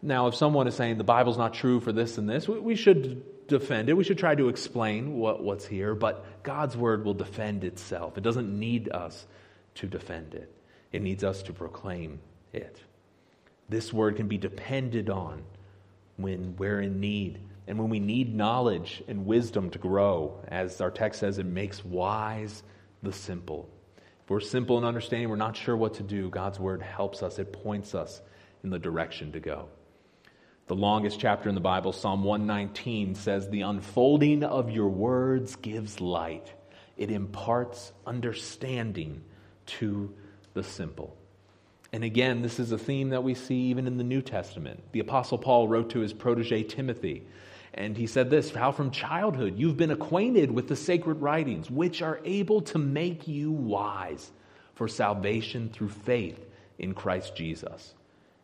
Now, 0.01 0.27
if 0.27 0.35
someone 0.35 0.67
is 0.67 0.75
saying 0.75 0.97
the 0.97 1.03
Bible's 1.03 1.37
not 1.37 1.53
true 1.53 1.79
for 1.79 1.91
this 1.91 2.17
and 2.17 2.29
this, 2.29 2.47
we 2.47 2.75
should 2.75 3.47
defend 3.47 3.89
it. 3.89 3.97
We 3.97 4.05
should 4.05 4.17
try 4.17 4.35
to 4.35 4.47
explain 4.47 5.17
what, 5.17 5.43
what's 5.43 5.65
here, 5.65 5.93
but 5.93 6.43
God's 6.43 6.77
word 6.77 7.03
will 7.03 7.13
defend 7.13 7.65
itself. 7.65 8.17
It 8.17 8.21
doesn't 8.21 8.57
need 8.57 8.89
us 8.89 9.27
to 9.75 9.87
defend 9.87 10.33
it, 10.35 10.53
it 10.91 11.01
needs 11.01 11.23
us 11.23 11.43
to 11.43 11.53
proclaim 11.53 12.19
it. 12.53 12.81
This 13.67 13.93
word 13.93 14.15
can 14.15 14.27
be 14.27 14.37
depended 14.37 15.09
on 15.09 15.43
when 16.17 16.55
we're 16.57 16.81
in 16.81 16.99
need 16.99 17.39
and 17.67 17.77
when 17.77 17.89
we 17.89 17.99
need 17.99 18.33
knowledge 18.33 19.03
and 19.07 19.27
wisdom 19.27 19.69
to 19.69 19.79
grow. 19.79 20.43
As 20.47 20.81
our 20.81 20.89
text 20.89 21.19
says, 21.19 21.37
it 21.37 21.45
makes 21.45 21.85
wise 21.85 22.63
the 23.03 23.13
simple. 23.13 23.69
If 24.23 24.29
we're 24.31 24.39
simple 24.39 24.79
in 24.79 24.85
understanding, 24.85 25.29
we're 25.29 25.35
not 25.35 25.55
sure 25.55 25.77
what 25.77 25.95
to 25.95 26.03
do, 26.03 26.29
God's 26.29 26.59
word 26.59 26.81
helps 26.81 27.21
us, 27.21 27.37
it 27.37 27.53
points 27.53 27.93
us 27.93 28.21
in 28.63 28.71
the 28.71 28.79
direction 28.79 29.31
to 29.33 29.39
go. 29.39 29.69
The 30.69 30.75
longest 30.75 31.19
chapter 31.19 31.49
in 31.49 31.55
the 31.55 31.61
Bible, 31.61 31.91
Psalm 31.91 32.23
119, 32.23 33.15
says, 33.15 33.49
The 33.49 33.61
unfolding 33.61 34.43
of 34.43 34.69
your 34.69 34.89
words 34.89 35.55
gives 35.55 35.99
light, 35.99 36.53
it 36.95 37.09
imparts 37.09 37.91
understanding 38.05 39.23
to 39.65 40.13
the 40.53 40.63
simple. 40.63 41.17
And 41.91 42.03
again, 42.03 42.43
this 42.43 42.59
is 42.59 42.71
a 42.71 42.77
theme 42.77 43.09
that 43.09 43.23
we 43.23 43.33
see 43.33 43.55
even 43.55 43.87
in 43.87 43.97
the 43.97 44.03
New 44.03 44.21
Testament. 44.21 44.83
The 44.91 44.99
Apostle 44.99 45.39
Paul 45.39 45.67
wrote 45.67 45.89
to 45.89 46.01
his 46.01 46.13
protege 46.13 46.61
Timothy, 46.61 47.23
and 47.73 47.97
he 47.97 48.05
said 48.05 48.29
this 48.29 48.51
How 48.51 48.71
from 48.71 48.91
childhood 48.91 49.57
you've 49.57 49.75
been 49.75 49.89
acquainted 49.89 50.51
with 50.51 50.67
the 50.67 50.75
sacred 50.75 51.19
writings, 51.19 51.71
which 51.71 52.03
are 52.03 52.21
able 52.25 52.61
to 52.61 52.77
make 52.77 53.27
you 53.27 53.51
wise 53.51 54.31
for 54.75 54.87
salvation 54.87 55.71
through 55.73 55.89
faith 55.89 56.45
in 56.77 56.93
Christ 56.93 57.35
Jesus. 57.35 57.95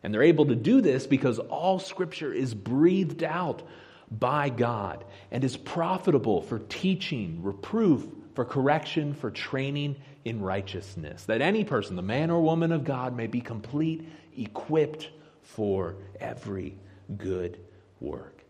And 0.06 0.14
they're 0.14 0.22
able 0.22 0.46
to 0.46 0.54
do 0.54 0.80
this 0.80 1.04
because 1.04 1.40
all 1.40 1.80
scripture 1.80 2.32
is 2.32 2.54
breathed 2.54 3.24
out 3.24 3.64
by 4.08 4.50
God 4.50 5.04
and 5.32 5.42
is 5.42 5.56
profitable 5.56 6.42
for 6.42 6.60
teaching, 6.60 7.42
reproof, 7.42 8.06
for 8.36 8.44
correction, 8.44 9.14
for 9.14 9.32
training 9.32 9.96
in 10.24 10.40
righteousness, 10.40 11.24
that 11.24 11.40
any 11.40 11.64
person, 11.64 11.96
the 11.96 12.02
man 12.02 12.30
or 12.30 12.40
woman 12.40 12.70
of 12.70 12.84
God, 12.84 13.16
may 13.16 13.26
be 13.26 13.40
complete, 13.40 14.08
equipped 14.38 15.10
for 15.42 15.96
every 16.20 16.78
good 17.18 17.58
work. 17.98 18.44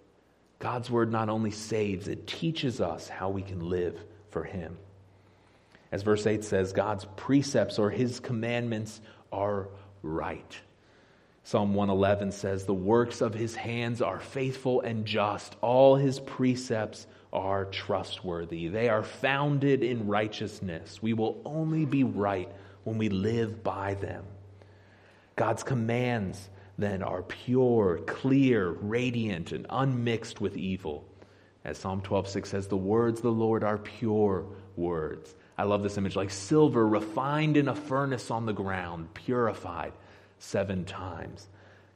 God's 0.59 0.90
word 0.90 1.11
not 1.11 1.31
only 1.31 1.53
saves, 1.53 2.07
it 2.07 2.27
teaches 2.27 2.83
us 2.83 3.09
how 3.09 3.31
we 3.31 3.40
can 3.40 3.66
live 3.66 3.99
for 4.29 4.45
Him. 4.45 4.77
As 5.90 6.03
verse 6.03 6.27
8 6.27 6.45
says, 6.45 6.75
God's 6.75 7.07
precepts 7.16 7.79
or 7.79 7.88
His 7.88 8.21
commandments 8.21 9.01
are 9.33 9.69
right. 10.03 10.61
Psalm 11.46 11.74
111 11.74 12.32
says, 12.32 12.64
The 12.64 12.74
works 12.74 13.20
of 13.20 13.32
His 13.32 13.54
hands 13.54 14.02
are 14.02 14.18
faithful 14.18 14.80
and 14.80 15.06
just. 15.06 15.54
All 15.61 15.94
His 15.94 16.18
precepts 16.18 17.06
are 17.32 17.66
trustworthy. 17.66 18.66
They 18.66 18.88
are 18.88 19.04
founded 19.04 19.85
in 19.85 20.09
righteousness. 20.09 21.00
We 21.00 21.12
will 21.12 21.40
only 21.44 21.85
be 21.85 22.02
right 22.02 22.50
when 22.82 22.98
we 22.98 23.11
live 23.11 23.62
by 23.62 23.94
them. 23.94 24.24
God's 25.37 25.62
commands 25.62 26.50
then 26.78 27.04
are 27.04 27.22
pure, 27.22 27.98
clear, 27.98 28.70
radiant, 28.70 29.52
and 29.52 29.68
unmixed 29.70 30.40
with 30.40 30.56
evil. 30.56 31.06
As 31.64 31.78
Psalm 31.78 32.02
12:6 32.02 32.46
says, 32.46 32.66
the 32.66 32.76
words 32.76 33.20
of 33.20 33.22
the 33.22 33.30
Lord 33.30 33.62
are 33.62 33.78
pure 33.78 34.46
words. 34.74 35.32
I 35.56 35.62
love 35.62 35.85
this 35.85 35.96
image 35.96 36.16
like 36.16 36.30
silver 36.30 36.85
refined 36.85 37.56
in 37.56 37.68
a 37.68 37.74
furnace 37.76 38.32
on 38.32 38.46
the 38.46 38.52
ground, 38.52 39.14
purified 39.14 39.92
seven 40.38 40.85
times. 40.85 41.49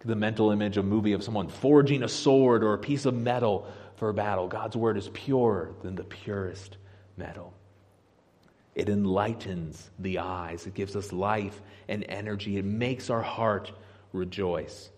The 0.05 0.17
mental 0.17 0.51
image, 0.51 0.79
of 0.79 0.85
a 0.85 0.89
movie 0.89 1.13
of 1.13 1.23
someone 1.23 1.49
forging 1.49 2.03
a 2.03 2.09
sword 2.09 2.65
or 2.65 2.73
a 2.73 2.79
piece 2.79 3.05
of 3.05 3.15
metal 3.15 3.67
for 3.97 4.13
battle. 4.15 4.49
God's 4.49 4.77
word 4.77 4.97
is 4.97 5.09
purer 5.11 5.75
than 5.83 5.95
the 5.95 6.05
purest 6.05 6.79
metal. 7.19 7.53
It 8.75 8.89
enlightens 8.89 9.91
the 9.99 10.21
eyes, 10.21 10.67
it 10.67 10.75
gives 10.75 10.97
us 10.97 11.13
life 11.13 11.61
and 11.89 12.05
energy, 12.09 12.57
it 12.57 12.65
makes 12.65 13.11
our 13.11 13.21
heart 13.21 13.73
rejoice. 14.13 14.91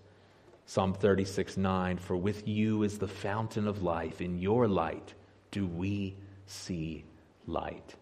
Psalm 0.67 0.95
36 0.95 1.57
9 1.57 1.99
For 1.99 2.17
with 2.17 2.47
you 2.47 2.83
is 2.83 2.99
the 2.99 3.09
fountain 3.09 3.67
of 3.67 3.83
life. 3.83 4.21
In 4.21 4.39
your 4.39 4.69
light 4.69 5.15
do 5.51 5.67
we 5.67 6.17
see 6.47 7.05
light. 7.47 7.97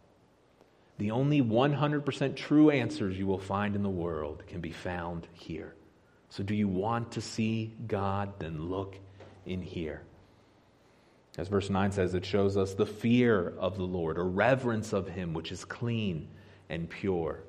The 1.01 1.13
only 1.13 1.41
100% 1.41 2.37
true 2.37 2.69
answers 2.69 3.19
you 3.19 3.27
will 3.27 3.39
find 3.39 3.75
in 3.75 3.83
the 3.83 3.89
world 3.89 4.43
can 4.47 4.61
be 4.61 4.71
found 4.71 5.27
here. 5.33 5.75
So, 6.29 6.43
do 6.43 6.55
you 6.55 6.69
want 6.69 7.13
to 7.13 7.23
see 7.23 7.75
God? 7.87 8.35
Then 8.39 8.69
look 8.69 8.99
in 9.47 9.63
here. 9.63 10.03
As 11.39 11.49
verse 11.49 11.71
9 11.71 11.91
says, 11.93 12.13
it 12.13 12.27
shows 12.27 12.59
us 12.59 12.75
the 12.75 12.85
fear 12.85 13.55
of 13.59 13.79
the 13.79 13.83
Lord, 13.83 14.19
or 14.19 14.29
reverence 14.29 14.93
of 14.93 15.09
Him, 15.09 15.33
which 15.33 15.53
is 15.53 15.65
clean 15.65 16.29
and 16.69 16.91
pure. 16.91 17.45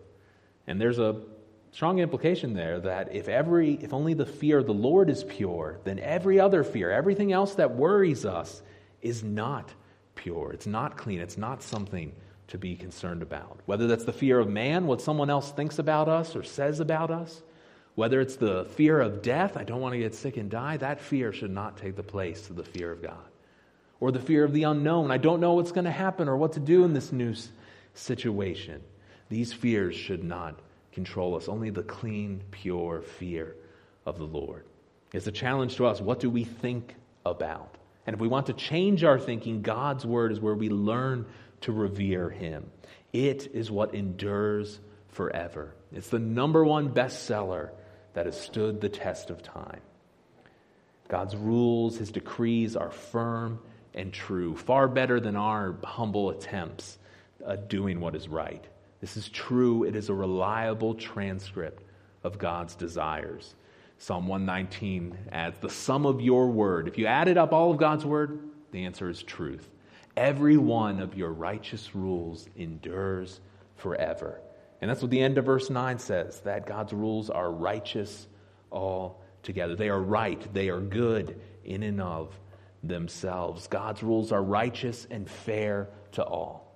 And 0.66 0.80
there's 0.80 1.00
a 1.00 1.22
strong 1.74 2.00
implication 2.00 2.54
there 2.54 2.80
that 2.80 3.14
if 3.14 3.28
every 3.28 3.74
if 3.74 3.94
only 3.94 4.14
the 4.14 4.26
fear 4.26 4.60
of 4.60 4.66
the 4.66 4.74
Lord 4.74 5.10
is 5.10 5.26
pure, 5.26 5.82
then 5.84 6.00
every 6.00 6.40
other 6.40 6.64
fear, 6.64 6.90
everything 6.90 7.34
else 7.34 7.56
that 7.56 7.76
worries 7.76 8.24
us 8.24 8.62
is 9.02 9.26
not 9.26 9.74
pure. 10.16 10.54
It's 10.54 10.68
not 10.68 10.96
clean. 10.96 11.20
It's 11.20 11.38
not 11.38 11.62
something 11.62 12.14
to 12.52 12.58
be 12.58 12.76
concerned 12.76 13.22
about. 13.22 13.60
Whether 13.66 13.88
that's 13.88 14.04
the 14.04 14.14
fear 14.14 14.40
of 14.40 14.48
man, 14.48 14.86
what 14.86 15.02
someone 15.02 15.30
else 15.30 15.52
thinks 15.52 15.80
about 15.80 16.08
us 16.08 16.36
or 16.36 16.44
says 16.44 16.80
about 16.80 17.10
us, 17.10 17.42
whether 17.96 18.22
it's 18.22 18.36
the 18.36 18.66
fear 18.76 19.00
of 19.00 19.22
death, 19.22 19.58
I 19.58 19.64
don't 19.64 19.82
want 19.82 19.94
to 19.94 20.00
get 20.00 20.16
sick 20.16 20.38
and 20.38 20.50
die, 20.50 20.78
that 20.78 21.02
fear 21.02 21.34
should 21.34 21.52
not 21.52 21.78
take 21.78 21.96
the 21.96 22.04
place 22.04 22.50
of 22.50 22.56
the 22.56 22.64
fear 22.64 22.92
of 22.92 23.02
God. 23.02 23.18
Or 24.00 24.12
the 24.12 24.20
fear 24.20 24.44
of 24.44 24.54
the 24.54 24.64
unknown, 24.64 25.12
I 25.12 25.18
don't 25.18 25.42
know 25.42 25.54
what's 25.54 25.72
going 25.72 25.86
to 25.86 25.92
happen 25.92 26.28
or 26.28 26.38
what 26.38 26.54
to 26.54 26.60
do 26.60 26.84
in 26.84 26.94
this 26.94 27.12
new 27.12 27.36
situation. 27.94 28.82
These 29.30 29.54
fears 29.54 29.96
should 29.96 30.24
not 30.24 30.60
control 30.92 31.36
us. 31.36 31.48
Only 31.48 31.70
the 31.70 31.84
clean, 31.84 32.42
pure 32.52 33.02
fear 33.02 33.56
of 34.06 34.18
the 34.18 34.26
Lord. 34.26 34.66
It's 35.14 35.28
a 35.28 35.32
challenge 35.32 35.76
to 35.78 35.86
us. 35.86 36.02
What 36.02 36.20
do 36.20 36.30
we 36.30 36.44
think 36.44 36.96
about? 37.26 37.78
And 38.06 38.14
if 38.14 38.20
we 38.20 38.28
want 38.28 38.48
to 38.48 38.54
change 38.54 39.04
our 39.04 39.20
thinking, 39.20 39.62
God's 39.62 40.06
word 40.06 40.32
is 40.32 40.40
where 40.40 40.56
we 40.56 40.70
learn 40.70 41.26
to 41.62 41.72
revere 41.72 42.30
Him. 42.30 42.70
It 43.14 43.54
is 43.54 43.72
what 43.72 43.94
endures 43.94 44.80
forever. 45.10 45.74
It's 45.94 46.10
the 46.10 46.20
number 46.20 46.64
one 46.64 46.90
bestseller 46.90 47.70
that 48.14 48.26
has 48.26 48.40
stood 48.40 48.82
the 48.82 48.90
test 48.90 49.30
of 49.30 49.44
time. 49.44 49.82
God's 51.08 51.36
rules, 51.36 51.98
His 51.98 52.12
decrees 52.12 52.76
are 52.76 52.92
firm 52.92 53.60
and 53.94 54.14
true, 54.14 54.56
far 54.56 54.88
better 54.88 55.20
than 55.20 55.36
our 55.36 55.76
humble 55.84 56.30
attempts 56.30 56.98
at 57.46 57.70
doing 57.70 58.00
what 58.00 58.16
is 58.16 58.28
right. 58.28 58.64
This 59.02 59.18
is 59.18 59.28
true. 59.30 59.84
It 59.84 59.96
is 59.96 60.10
a 60.10 60.14
reliable 60.14 60.94
transcript 60.94 61.84
of 62.24 62.38
God's 62.38 62.76
desires. 62.76 63.56
Psalm 63.98 64.28
119 64.28 65.18
adds 65.32 65.60
the 65.60 65.70
sum 65.70 66.06
of 66.06 66.22
your 66.22 66.48
word. 66.48 66.88
If 66.88 66.98
you 66.98 67.08
added 67.08 67.38
up 67.38 67.52
all 67.52 67.72
of 67.72 67.78
God's 67.78 68.06
word, 68.06 68.40
the 68.72 68.86
answer 68.86 69.10
is 69.10 69.22
truth. 69.22 69.68
Every 70.18 70.58
one 70.58 71.00
of 71.00 71.16
your 71.16 71.32
righteous 71.32 71.96
rules 71.96 72.48
endures 72.56 73.40
forever. 73.78 74.42
And 74.82 74.90
that's 74.90 75.02
what 75.02 75.12
the 75.12 75.22
end 75.22 75.38
of 75.38 75.46
verse 75.46 75.70
9 75.70 76.00
says 76.00 76.42
that 76.42 76.66
God's 76.66 76.92
rules 76.92 77.30
are 77.30 77.52
righteous 77.52 78.28
altogether. 78.72 79.76
They 79.76 79.90
are 79.90 80.02
right, 80.02 80.54
they 80.54 80.70
are 80.70 80.80
good 80.80 81.40
in 81.64 81.84
and 81.84 82.02
of 82.02 82.34
themselves. 82.84 83.68
God's 83.68 84.02
rules 84.02 84.32
are 84.32 84.42
righteous 84.42 85.08
and 85.12 85.30
fair 85.30 85.88
to 86.14 86.24
all. 86.24 86.74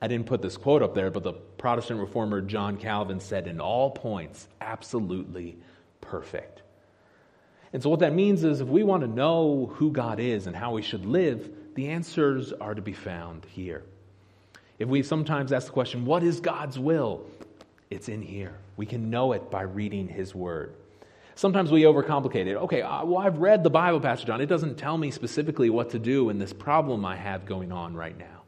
I 0.00 0.08
didn't 0.08 0.26
put 0.26 0.42
this 0.42 0.56
quote 0.56 0.82
up 0.82 0.94
there, 0.94 1.10
but 1.10 1.22
the 1.22 1.32
Protestant 1.32 2.00
reformer 2.00 2.40
John 2.40 2.76
Calvin 2.76 3.20
said, 3.20 3.46
in 3.46 3.60
all 3.60 3.90
points, 3.90 4.48
absolutely 4.60 5.58
perfect. 6.00 6.62
And 7.72 7.82
so, 7.82 7.90
what 7.90 8.00
that 8.00 8.14
means 8.14 8.44
is 8.44 8.60
if 8.60 8.68
we 8.68 8.82
want 8.82 9.02
to 9.02 9.08
know 9.08 9.70
who 9.74 9.90
God 9.90 10.20
is 10.20 10.46
and 10.46 10.56
how 10.56 10.72
we 10.72 10.82
should 10.82 11.04
live, 11.04 11.50
the 11.78 11.88
answers 11.88 12.52
are 12.52 12.74
to 12.74 12.82
be 12.82 12.92
found 12.92 13.46
here. 13.46 13.84
If 14.78 14.88
we 14.88 15.02
sometimes 15.02 15.52
ask 15.52 15.66
the 15.66 15.72
question, 15.72 16.04
what 16.04 16.22
is 16.22 16.40
God's 16.40 16.78
will? 16.78 17.24
It's 17.90 18.08
in 18.08 18.20
here. 18.20 18.54
We 18.76 18.84
can 18.84 19.10
know 19.10 19.32
it 19.32 19.50
by 19.50 19.62
reading 19.62 20.08
His 20.08 20.34
Word. 20.34 20.74
Sometimes 21.34 21.70
we 21.70 21.82
overcomplicate 21.82 22.46
it. 22.46 22.56
Okay, 22.56 22.82
uh, 22.82 23.04
well, 23.04 23.18
I've 23.18 23.38
read 23.38 23.62
the 23.62 23.70
Bible, 23.70 24.00
Pastor 24.00 24.26
John. 24.26 24.40
It 24.40 24.46
doesn't 24.46 24.76
tell 24.76 24.98
me 24.98 25.10
specifically 25.10 25.70
what 25.70 25.90
to 25.90 25.98
do 25.98 26.30
in 26.30 26.38
this 26.38 26.52
problem 26.52 27.04
I 27.04 27.16
have 27.16 27.46
going 27.46 27.72
on 27.72 27.94
right 27.94 28.18
now 28.18 28.38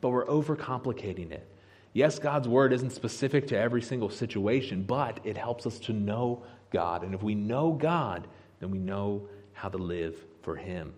but 0.00 0.10
we're 0.10 0.26
overcomplicating 0.26 1.30
it. 1.30 1.46
Yes, 1.92 2.18
God's 2.18 2.46
word 2.46 2.72
isn't 2.72 2.90
specific 2.90 3.46
to 3.48 3.58
every 3.58 3.82
single 3.82 4.10
situation, 4.10 4.82
but 4.82 5.20
it 5.24 5.36
helps 5.36 5.66
us 5.66 5.78
to 5.80 5.92
know 5.92 6.42
God. 6.70 7.02
And 7.02 7.14
if 7.14 7.22
we 7.22 7.34
know 7.34 7.72
God, 7.72 8.28
then 8.60 8.70
we 8.70 8.78
know 8.78 9.28
how 9.52 9.68
to 9.68 9.78
live 9.78 10.24
for 10.42 10.54
Him. 10.54 10.92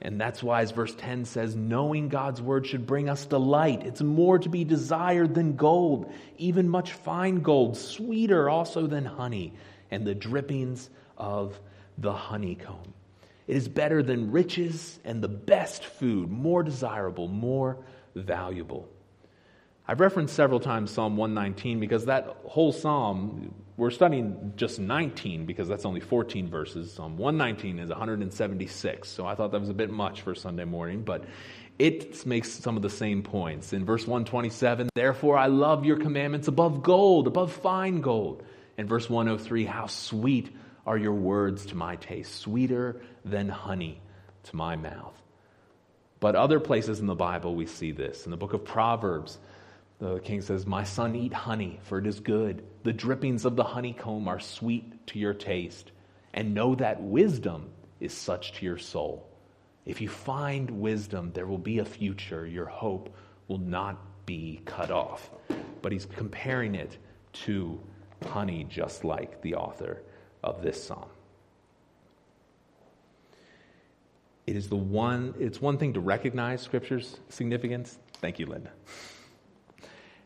And 0.00 0.20
that's 0.20 0.42
why, 0.42 0.62
as 0.62 0.70
verse 0.70 0.94
10 0.94 1.24
says, 1.24 1.56
knowing 1.56 2.08
God's 2.08 2.40
word 2.40 2.66
should 2.66 2.86
bring 2.86 3.08
us 3.08 3.26
delight. 3.26 3.84
It's 3.84 4.00
more 4.00 4.38
to 4.38 4.48
be 4.48 4.64
desired 4.64 5.34
than 5.34 5.56
gold, 5.56 6.12
even 6.36 6.68
much 6.68 6.92
fine 6.92 7.40
gold, 7.40 7.76
sweeter 7.76 8.48
also 8.48 8.86
than 8.86 9.04
honey, 9.04 9.54
and 9.90 10.06
the 10.06 10.14
drippings 10.14 10.88
of 11.16 11.58
the 11.96 12.12
honeycomb. 12.12 12.94
It 13.48 13.56
is 13.56 13.66
better 13.66 14.02
than 14.02 14.30
riches 14.30 15.00
and 15.04 15.22
the 15.22 15.28
best 15.28 15.84
food, 15.84 16.30
more 16.30 16.62
desirable, 16.62 17.26
more 17.26 17.78
valuable. 18.14 18.88
I've 19.86 20.00
referenced 20.00 20.34
several 20.34 20.60
times 20.60 20.90
Psalm 20.90 21.16
119 21.16 21.80
because 21.80 22.04
that 22.04 22.36
whole 22.44 22.72
psalm, 22.72 23.54
we're 23.78 23.92
studying 23.92 24.52
just 24.56 24.80
19 24.80 25.46
because 25.46 25.68
that's 25.68 25.84
only 25.84 26.00
14 26.00 26.48
verses. 26.48 26.92
Psalm 26.92 27.16
119 27.16 27.78
is 27.78 27.90
176. 27.90 29.08
So 29.08 29.24
I 29.24 29.36
thought 29.36 29.52
that 29.52 29.60
was 29.60 29.68
a 29.68 29.74
bit 29.74 29.88
much 29.88 30.22
for 30.22 30.34
Sunday 30.34 30.64
morning, 30.64 31.02
but 31.02 31.24
it 31.78 32.26
makes 32.26 32.50
some 32.50 32.76
of 32.76 32.82
the 32.82 32.90
same 32.90 33.22
points. 33.22 33.72
In 33.72 33.84
verse 33.84 34.02
127, 34.02 34.90
therefore 34.96 35.38
I 35.38 35.46
love 35.46 35.84
your 35.84 35.96
commandments 35.96 36.48
above 36.48 36.82
gold, 36.82 37.28
above 37.28 37.52
fine 37.52 38.00
gold. 38.00 38.42
In 38.76 38.88
verse 38.88 39.08
103, 39.08 39.64
how 39.64 39.86
sweet 39.86 40.50
are 40.84 40.98
your 40.98 41.14
words 41.14 41.66
to 41.66 41.76
my 41.76 41.94
taste, 41.94 42.34
sweeter 42.34 43.00
than 43.24 43.48
honey 43.48 44.00
to 44.44 44.56
my 44.56 44.74
mouth. 44.74 45.14
But 46.18 46.34
other 46.34 46.58
places 46.58 46.98
in 46.98 47.06
the 47.06 47.14
Bible 47.14 47.54
we 47.54 47.66
see 47.66 47.92
this. 47.92 48.24
In 48.24 48.32
the 48.32 48.36
book 48.36 48.54
of 48.54 48.64
Proverbs, 48.64 49.38
the 49.98 50.20
king 50.20 50.40
says, 50.42 50.66
My 50.66 50.84
son, 50.84 51.16
eat 51.16 51.32
honey, 51.32 51.80
for 51.82 51.98
it 51.98 52.06
is 52.06 52.20
good. 52.20 52.64
The 52.84 52.92
drippings 52.92 53.44
of 53.44 53.56
the 53.56 53.64
honeycomb 53.64 54.28
are 54.28 54.40
sweet 54.40 55.06
to 55.08 55.18
your 55.18 55.34
taste. 55.34 55.90
And 56.32 56.54
know 56.54 56.74
that 56.76 57.02
wisdom 57.02 57.70
is 57.98 58.12
such 58.12 58.52
to 58.54 58.64
your 58.64 58.78
soul. 58.78 59.28
If 59.86 60.00
you 60.00 60.08
find 60.08 60.70
wisdom, 60.70 61.32
there 61.32 61.46
will 61.46 61.58
be 61.58 61.78
a 61.78 61.84
future. 61.84 62.46
Your 62.46 62.66
hope 62.66 63.14
will 63.48 63.58
not 63.58 64.26
be 64.26 64.60
cut 64.64 64.90
off. 64.90 65.30
But 65.82 65.92
he's 65.92 66.06
comparing 66.06 66.74
it 66.74 66.96
to 67.44 67.80
honey, 68.26 68.66
just 68.68 69.04
like 69.04 69.40
the 69.42 69.54
author 69.54 70.02
of 70.44 70.62
this 70.62 70.82
psalm. 70.82 71.08
It 74.46 74.56
is 74.56 74.68
the 74.68 74.76
one, 74.76 75.34
it's 75.38 75.60
one 75.60 75.76
thing 75.78 75.94
to 75.94 76.00
recognize 76.00 76.62
Scripture's 76.62 77.18
significance. 77.28 77.98
Thank 78.20 78.38
you, 78.38 78.46
Linda. 78.46 78.70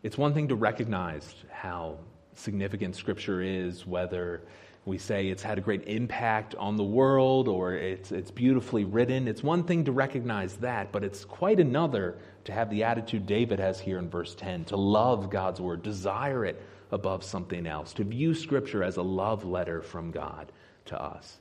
It's 0.03 0.19
one 0.19 0.35
thing 0.35 0.49
to 0.49 0.57
recognize 0.57 1.35
how 1.49 1.99
significant 2.35 2.97
Scripture 2.97 3.41
is, 3.41 3.87
whether 3.87 4.43
we 4.85 4.99
say 4.99 5.29
it's 5.29 5.45
had 5.45 5.59
a 5.59 5.61
great 5.61 5.87
impact 5.87 6.57
on 6.57 6.77
the 6.77 6.83
world 6.83 7.47
or 7.47 7.75
it's, 7.75 8.11
it's 8.11 8.33
beautifully 8.33 8.85
written. 8.85 9.29
It's 9.29 9.45
one 9.45 9.63
thing 9.63 9.85
to 9.85 9.93
recognize 9.93 10.57
that, 10.57 10.91
but 10.91 11.05
it's 11.05 11.25
quite 11.25 11.61
another 11.61 12.19
to 12.45 12.53
have 12.53 12.69
the 12.69 12.83
attitude 12.83 13.27
David 13.27 13.61
has 13.61 13.79
here 13.79 13.99
in 13.99 14.11
verse 14.11 14.35
10 14.35 14.65
to 14.67 14.77
love 14.77 15.31
God's 15.31 15.61
word, 15.61 15.85
desire 15.85 16.45
it 16.45 16.61
above 16.91 17.23
something 17.23 17.65
else, 17.65 17.93
to 17.95 18.03
view 18.03 18.35
Scripture 18.35 18.83
as 18.83 18.97
a 18.97 19.03
love 19.03 19.45
letter 19.45 19.83
from 19.83 20.11
God 20.11 20.51
to 20.87 21.01
us. 21.01 21.39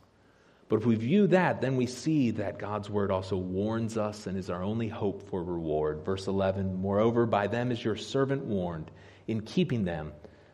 But 0.71 0.77
if 0.79 0.85
we 0.85 0.95
view 0.95 1.27
that, 1.27 1.59
then 1.59 1.75
we 1.75 1.85
see 1.85 2.31
that 2.31 2.57
God's 2.57 2.89
word 2.89 3.11
also 3.11 3.35
warns 3.35 3.97
us 3.97 4.25
and 4.25 4.37
is 4.37 4.49
our 4.49 4.63
only 4.63 4.87
hope 4.87 5.29
for 5.29 5.43
reward. 5.43 6.05
Verse 6.05 6.27
11 6.27 6.75
Moreover, 6.75 7.25
by 7.25 7.47
them 7.47 7.73
is 7.73 7.83
your 7.83 7.97
servant 7.97 8.45
warned. 8.45 8.89
In 9.27 9.41
keeping 9.41 9.83
them, 9.83 10.13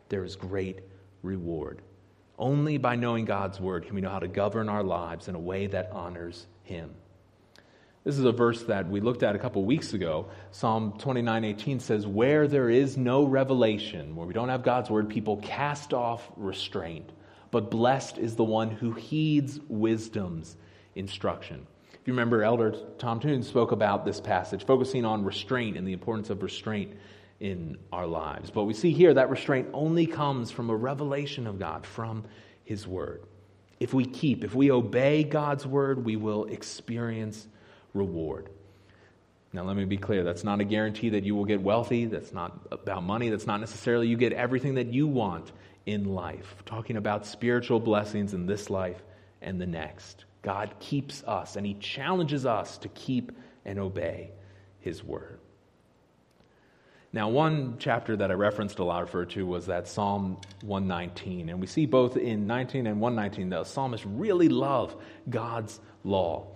there 0.09 0.23
is 0.23 0.35
great 0.35 0.79
reward. 1.21 1.83
Only 2.39 2.79
by 2.79 2.95
knowing 2.95 3.25
God's 3.25 3.59
word 3.59 3.85
can 3.85 3.93
we 3.93 4.01
know 4.01 4.09
how 4.09 4.17
to 4.17 4.27
govern 4.27 4.69
our 4.69 4.81
lives 4.81 5.27
in 5.27 5.35
a 5.35 5.39
way 5.39 5.67
that 5.67 5.91
honors 5.91 6.47
Him. 6.63 6.95
This 8.03 8.17
is 8.17 8.25
a 8.25 8.31
verse 8.31 8.63
that 8.63 8.89
we 8.89 9.01
looked 9.01 9.21
at 9.21 9.35
a 9.35 9.39
couple 9.39 9.63
weeks 9.65 9.93
ago. 9.93 10.29
Psalm 10.49 10.93
29:18 10.93 11.79
says, 11.79 12.07
"Where 12.07 12.47
there 12.47 12.71
is 12.71 12.97
no 12.97 13.23
revelation, 13.23 14.15
where 14.15 14.25
we 14.25 14.33
don't 14.33 14.49
have 14.49 14.63
God's 14.63 14.89
word, 14.89 15.09
people 15.09 15.37
cast 15.37 15.93
off 15.93 16.27
restraint." 16.37 17.11
But 17.57 17.71
blessed 17.71 18.19
is 18.19 18.35
the 18.35 18.43
one 18.43 18.69
who 18.69 18.91
heeds 18.91 19.59
wisdom's 19.67 20.55
instruction. 20.93 21.65
If 21.91 22.01
you 22.05 22.13
remember, 22.13 22.43
Elder 22.43 22.75
Tom 22.99 23.19
Toon 23.19 23.41
spoke 23.41 23.71
about 23.71 24.05
this 24.05 24.21
passage, 24.21 24.63
focusing 24.63 25.05
on 25.05 25.23
restraint 25.23 25.75
and 25.75 25.87
the 25.87 25.93
importance 25.93 26.29
of 26.29 26.43
restraint 26.43 26.95
in 27.39 27.79
our 27.91 28.05
lives. 28.05 28.51
But 28.51 28.65
we 28.65 28.75
see 28.75 28.91
here 28.91 29.11
that 29.11 29.31
restraint 29.31 29.69
only 29.73 30.05
comes 30.05 30.51
from 30.51 30.69
a 30.69 30.75
revelation 30.75 31.47
of 31.47 31.57
God, 31.57 31.83
from 31.87 32.25
His 32.63 32.85
Word. 32.85 33.23
If 33.79 33.91
we 33.91 34.05
keep, 34.05 34.43
if 34.43 34.53
we 34.53 34.69
obey 34.69 35.23
God's 35.23 35.65
Word, 35.65 36.05
we 36.05 36.15
will 36.15 36.45
experience 36.45 37.47
reward. 37.95 38.51
Now, 39.51 39.63
let 39.63 39.75
me 39.75 39.85
be 39.85 39.97
clear 39.97 40.23
that's 40.23 40.43
not 40.43 40.61
a 40.61 40.63
guarantee 40.63 41.09
that 41.09 41.23
you 41.23 41.33
will 41.33 41.45
get 41.45 41.63
wealthy. 41.63 42.05
That's 42.05 42.33
not 42.33 42.67
about 42.69 43.01
money. 43.01 43.29
That's 43.29 43.47
not 43.47 43.59
necessarily 43.59 44.07
you 44.07 44.15
get 44.15 44.31
everything 44.31 44.75
that 44.75 44.93
you 44.93 45.07
want 45.07 45.51
in 45.87 46.03
life, 46.03 46.63
talking 46.65 46.97
about 46.97 47.25
spiritual 47.25 47.79
blessings 47.79 48.33
in 48.33 48.45
this 48.45 48.69
life 48.69 49.01
and 49.41 49.59
the 49.59 49.65
next. 49.65 50.25
God 50.43 50.75
keeps 50.79 51.23
us 51.23 51.55
and 51.55 51.65
He 51.65 51.73
challenges 51.75 52.45
us 52.45 52.77
to 52.79 52.89
keep 52.89 53.31
and 53.65 53.79
obey 53.79 54.31
His 54.81 55.03
word. 55.03 55.39
Now, 57.13 57.29
one 57.29 57.77
chapter 57.79 58.17
that 58.17 58.29
I 58.29 58.33
referenced 58.33 58.79
a 58.79 58.83
lot, 58.83 58.99
referred 59.01 59.29
to, 59.31 59.45
was 59.45 59.67
that 59.67 59.87
Psalm 59.87 60.37
119. 60.61 61.49
And 61.49 61.61
we 61.61 61.65
see 61.65 61.85
both 61.85 62.17
in 62.17 62.45
19 62.45 62.85
and 62.85 62.99
119 62.99 63.49
the 63.49 63.63
psalmists 63.63 64.05
really 64.05 64.49
love 64.49 64.95
God's 65.29 65.79
law. 66.03 66.47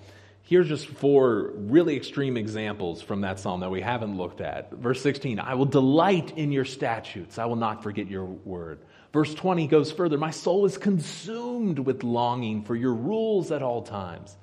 Here's 0.41 0.67
just 0.67 0.87
four 0.87 1.51
really 1.55 1.95
extreme 1.95 2.35
examples 2.35 3.01
from 3.01 3.21
that 3.21 3.39
psalm 3.39 3.61
that 3.61 3.71
we 3.71 3.79
haven't 3.79 4.17
looked 4.17 4.41
at. 4.41 4.73
Verse 4.73 5.01
16 5.01 5.39
I 5.39 5.53
will 5.53 5.65
delight 5.65 6.37
in 6.37 6.51
your 6.51 6.65
statutes, 6.65 7.37
I 7.37 7.45
will 7.45 7.55
not 7.55 7.81
forget 7.81 8.07
your 8.07 8.25
word. 8.25 8.79
Verse 9.13 9.33
20 9.33 9.67
goes 9.67 9.91
further 9.91 10.17
My 10.17 10.31
soul 10.31 10.65
is 10.65 10.77
consumed 10.77 11.79
with 11.79 12.03
longing 12.03 12.63
for 12.63 12.75
your 12.75 12.93
rules 12.93 13.51
at 13.51 13.61
all 13.61 13.81
times. 13.81 14.35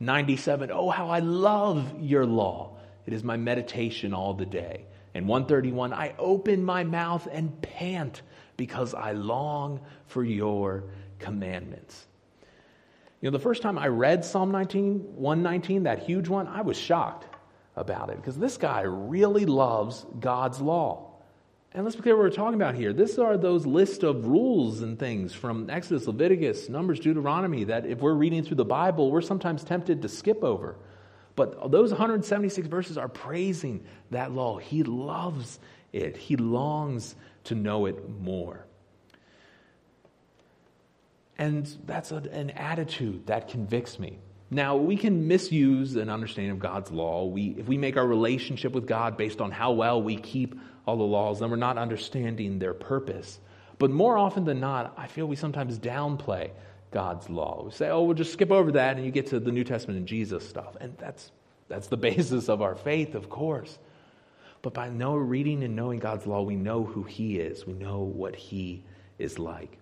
97 0.00 0.70
Oh, 0.72 0.90
how 0.90 1.10
I 1.10 1.20
love 1.20 2.00
your 2.00 2.26
law. 2.26 2.76
It 3.06 3.12
is 3.12 3.22
my 3.22 3.36
meditation 3.36 4.14
all 4.14 4.34
the 4.34 4.46
day. 4.46 4.86
And 5.14 5.28
131 5.28 5.92
I 5.92 6.14
open 6.18 6.64
my 6.64 6.84
mouth 6.84 7.28
and 7.30 7.60
pant 7.62 8.22
because 8.56 8.94
I 8.94 9.12
long 9.12 9.80
for 10.06 10.24
your 10.24 10.84
commandments. 11.18 12.06
You 13.20 13.30
know, 13.30 13.36
the 13.36 13.42
first 13.42 13.62
time 13.62 13.78
I 13.78 13.88
read 13.88 14.24
Psalm 14.24 14.50
19, 14.50 15.16
119, 15.16 15.82
that 15.82 16.00
huge 16.00 16.28
one, 16.28 16.46
I 16.46 16.62
was 16.62 16.76
shocked 16.76 17.26
about 17.76 18.10
it 18.10 18.16
because 18.16 18.38
this 18.38 18.56
guy 18.56 18.80
really 18.82 19.44
loves 19.44 20.06
God's 20.18 20.60
law. 20.60 21.09
And 21.72 21.84
let's 21.84 21.94
be 21.94 22.02
clear 22.02 22.16
what 22.16 22.22
we're 22.22 22.30
talking 22.30 22.54
about 22.54 22.74
here. 22.74 22.92
This 22.92 23.16
are 23.18 23.36
those 23.36 23.64
list 23.64 24.02
of 24.02 24.26
rules 24.26 24.82
and 24.82 24.98
things 24.98 25.32
from 25.32 25.70
Exodus, 25.70 26.06
Leviticus, 26.06 26.68
Numbers, 26.68 26.98
Deuteronomy 26.98 27.64
that 27.64 27.86
if 27.86 28.00
we're 28.00 28.14
reading 28.14 28.42
through 28.42 28.56
the 28.56 28.64
Bible, 28.64 29.12
we're 29.12 29.20
sometimes 29.20 29.62
tempted 29.62 30.02
to 30.02 30.08
skip 30.08 30.42
over. 30.42 30.76
But 31.36 31.70
those 31.70 31.90
176 31.90 32.66
verses 32.66 32.98
are 32.98 33.08
praising 33.08 33.84
that 34.10 34.32
law. 34.32 34.58
He 34.58 34.82
loves 34.82 35.60
it, 35.92 36.16
he 36.16 36.36
longs 36.36 37.14
to 37.44 37.54
know 37.54 37.86
it 37.86 38.20
more. 38.20 38.66
And 41.38 41.66
that's 41.86 42.10
an 42.10 42.50
attitude 42.50 43.26
that 43.28 43.48
convicts 43.48 43.98
me. 43.98 44.18
Now, 44.50 44.76
we 44.76 44.96
can 44.96 45.28
misuse 45.28 45.94
an 45.94 46.10
understanding 46.10 46.50
of 46.50 46.58
God's 46.58 46.90
law. 46.90 47.24
We, 47.24 47.54
if 47.56 47.68
we 47.68 47.78
make 47.78 47.96
our 47.96 48.06
relationship 48.06 48.72
with 48.72 48.86
God 48.86 49.16
based 49.16 49.40
on 49.40 49.52
how 49.52 49.70
well 49.72 50.02
we 50.02 50.16
keep 50.16 50.56
all 50.90 50.96
the 50.96 51.04
laws, 51.04 51.40
and 51.40 51.50
we're 51.50 51.56
not 51.56 51.78
understanding 51.78 52.58
their 52.58 52.74
purpose. 52.74 53.38
But 53.78 53.92
more 53.92 54.18
often 54.18 54.44
than 54.44 54.58
not, 54.58 54.92
I 54.96 55.06
feel 55.06 55.26
we 55.26 55.36
sometimes 55.36 55.78
downplay 55.78 56.50
God's 56.90 57.30
law. 57.30 57.62
We 57.64 57.70
say, 57.70 57.88
oh, 57.88 58.02
we'll 58.02 58.16
just 58.16 58.32
skip 58.32 58.50
over 58.50 58.72
that 58.72 58.96
and 58.96 59.06
you 59.06 59.12
get 59.12 59.28
to 59.28 59.38
the 59.38 59.52
New 59.52 59.62
Testament 59.62 59.98
and 59.98 60.08
Jesus 60.08 60.46
stuff. 60.46 60.76
And 60.80 60.98
that's, 60.98 61.30
that's 61.68 61.86
the 61.86 61.96
basis 62.08 62.48
of 62.48 62.60
our 62.60 62.74
faith, 62.74 63.14
of 63.14 63.30
course. 63.30 63.78
But 64.62 64.74
by 64.74 64.90
know, 64.90 65.14
reading 65.14 65.62
and 65.62 65.76
knowing 65.76 66.00
God's 66.00 66.26
law, 66.26 66.42
we 66.42 66.56
know 66.56 66.84
who 66.84 67.04
He 67.04 67.38
is, 67.38 67.66
we 67.66 67.72
know 67.72 68.00
what 68.00 68.34
He 68.34 68.82
is 69.18 69.38
like. 69.38 69.78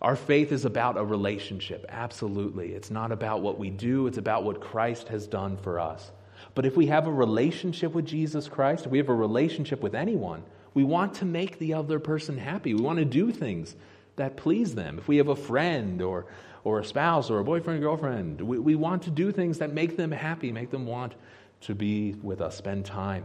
Our 0.00 0.16
faith 0.16 0.50
is 0.50 0.64
about 0.64 0.96
a 0.96 1.04
relationship, 1.04 1.84
absolutely. 1.90 2.72
It's 2.72 2.90
not 2.90 3.12
about 3.12 3.42
what 3.42 3.58
we 3.58 3.68
do, 3.68 4.06
it's 4.06 4.16
about 4.16 4.44
what 4.44 4.60
Christ 4.60 5.08
has 5.08 5.26
done 5.26 5.58
for 5.58 5.78
us. 5.78 6.10
But 6.54 6.66
if 6.66 6.76
we 6.76 6.86
have 6.86 7.06
a 7.06 7.12
relationship 7.12 7.92
with 7.92 8.06
Jesus 8.06 8.48
Christ, 8.48 8.86
if 8.86 8.90
we 8.90 8.98
have 8.98 9.08
a 9.08 9.14
relationship 9.14 9.82
with 9.82 9.94
anyone, 9.94 10.42
we 10.74 10.84
want 10.84 11.14
to 11.14 11.24
make 11.24 11.58
the 11.58 11.74
other 11.74 11.98
person 11.98 12.38
happy. 12.38 12.74
We 12.74 12.82
want 12.82 12.98
to 12.98 13.04
do 13.04 13.32
things 13.32 13.76
that 14.16 14.36
please 14.36 14.74
them. 14.74 14.98
If 14.98 15.08
we 15.08 15.16
have 15.16 15.28
a 15.28 15.36
friend 15.36 16.02
or, 16.02 16.26
or 16.64 16.80
a 16.80 16.84
spouse 16.84 17.30
or 17.30 17.38
a 17.38 17.44
boyfriend 17.44 17.80
or 17.80 17.82
girlfriend, 17.82 18.40
we, 18.40 18.58
we 18.58 18.74
want 18.74 19.02
to 19.04 19.10
do 19.10 19.32
things 19.32 19.58
that 19.58 19.72
make 19.72 19.96
them 19.96 20.10
happy, 20.10 20.52
make 20.52 20.70
them 20.70 20.86
want 20.86 21.14
to 21.62 21.74
be 21.74 22.14
with 22.22 22.40
us, 22.40 22.56
spend 22.56 22.84
time 22.84 23.24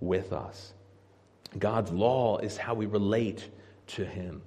with 0.00 0.32
us. 0.32 0.72
God's 1.58 1.90
law 1.90 2.38
is 2.38 2.56
how 2.56 2.74
we 2.74 2.86
relate 2.86 3.48
to 3.88 4.04
Him. 4.04 4.42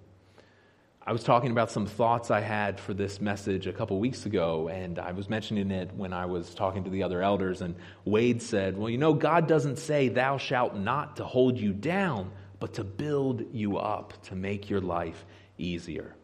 I 1.05 1.11
was 1.11 1.21
talking 1.21 1.51
about 1.51 1.69
some 1.69 1.85
thoughts 1.85 2.31
I 2.31 2.39
had 2.39 2.79
for 2.79 2.93
this 2.93 3.19
message 3.19 3.67
a 3.67 3.73
couple 3.73 3.99
weeks 3.99 4.25
ago, 4.25 4.69
and 4.69 4.97
I 4.97 5.11
was 5.11 5.29
mentioning 5.29 5.69
it 5.69 5.93
when 5.93 6.13
I 6.13 6.27
was 6.27 6.55
talking 6.55 6.85
to 6.85 6.89
the 6.89 7.03
other 7.03 7.21
elders. 7.21 7.61
And 7.61 7.75
Wade 8.05 8.41
said, 8.41 8.77
Well, 8.77 8.89
you 8.89 8.97
know, 8.97 9.13
God 9.13 9.45
doesn't 9.45 9.79
say, 9.79 10.07
Thou 10.07 10.37
shalt 10.37 10.77
not 10.77 11.17
to 11.17 11.25
hold 11.25 11.57
you 11.57 11.73
down, 11.73 12.31
but 12.61 12.75
to 12.75 12.85
build 12.85 13.43
you 13.51 13.77
up, 13.77 14.13
to 14.27 14.35
make 14.35 14.69
your 14.69 14.79
life 14.79 15.25
easier. 15.57 16.15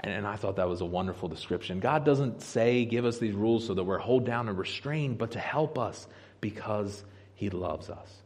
And, 0.00 0.12
and 0.12 0.26
I 0.26 0.36
thought 0.36 0.56
that 0.56 0.68
was 0.68 0.82
a 0.82 0.86
wonderful 0.86 1.30
description. 1.30 1.80
God 1.80 2.04
doesn't 2.04 2.42
say, 2.42 2.84
Give 2.84 3.06
us 3.06 3.16
these 3.16 3.34
rules 3.34 3.66
so 3.66 3.72
that 3.72 3.84
we're 3.84 3.96
hold 3.96 4.26
down 4.26 4.50
and 4.50 4.58
restrained, 4.58 5.16
but 5.16 5.30
to 5.30 5.38
help 5.38 5.78
us 5.78 6.06
because 6.42 7.02
He 7.36 7.48
loves 7.48 7.88
us. 7.88 8.23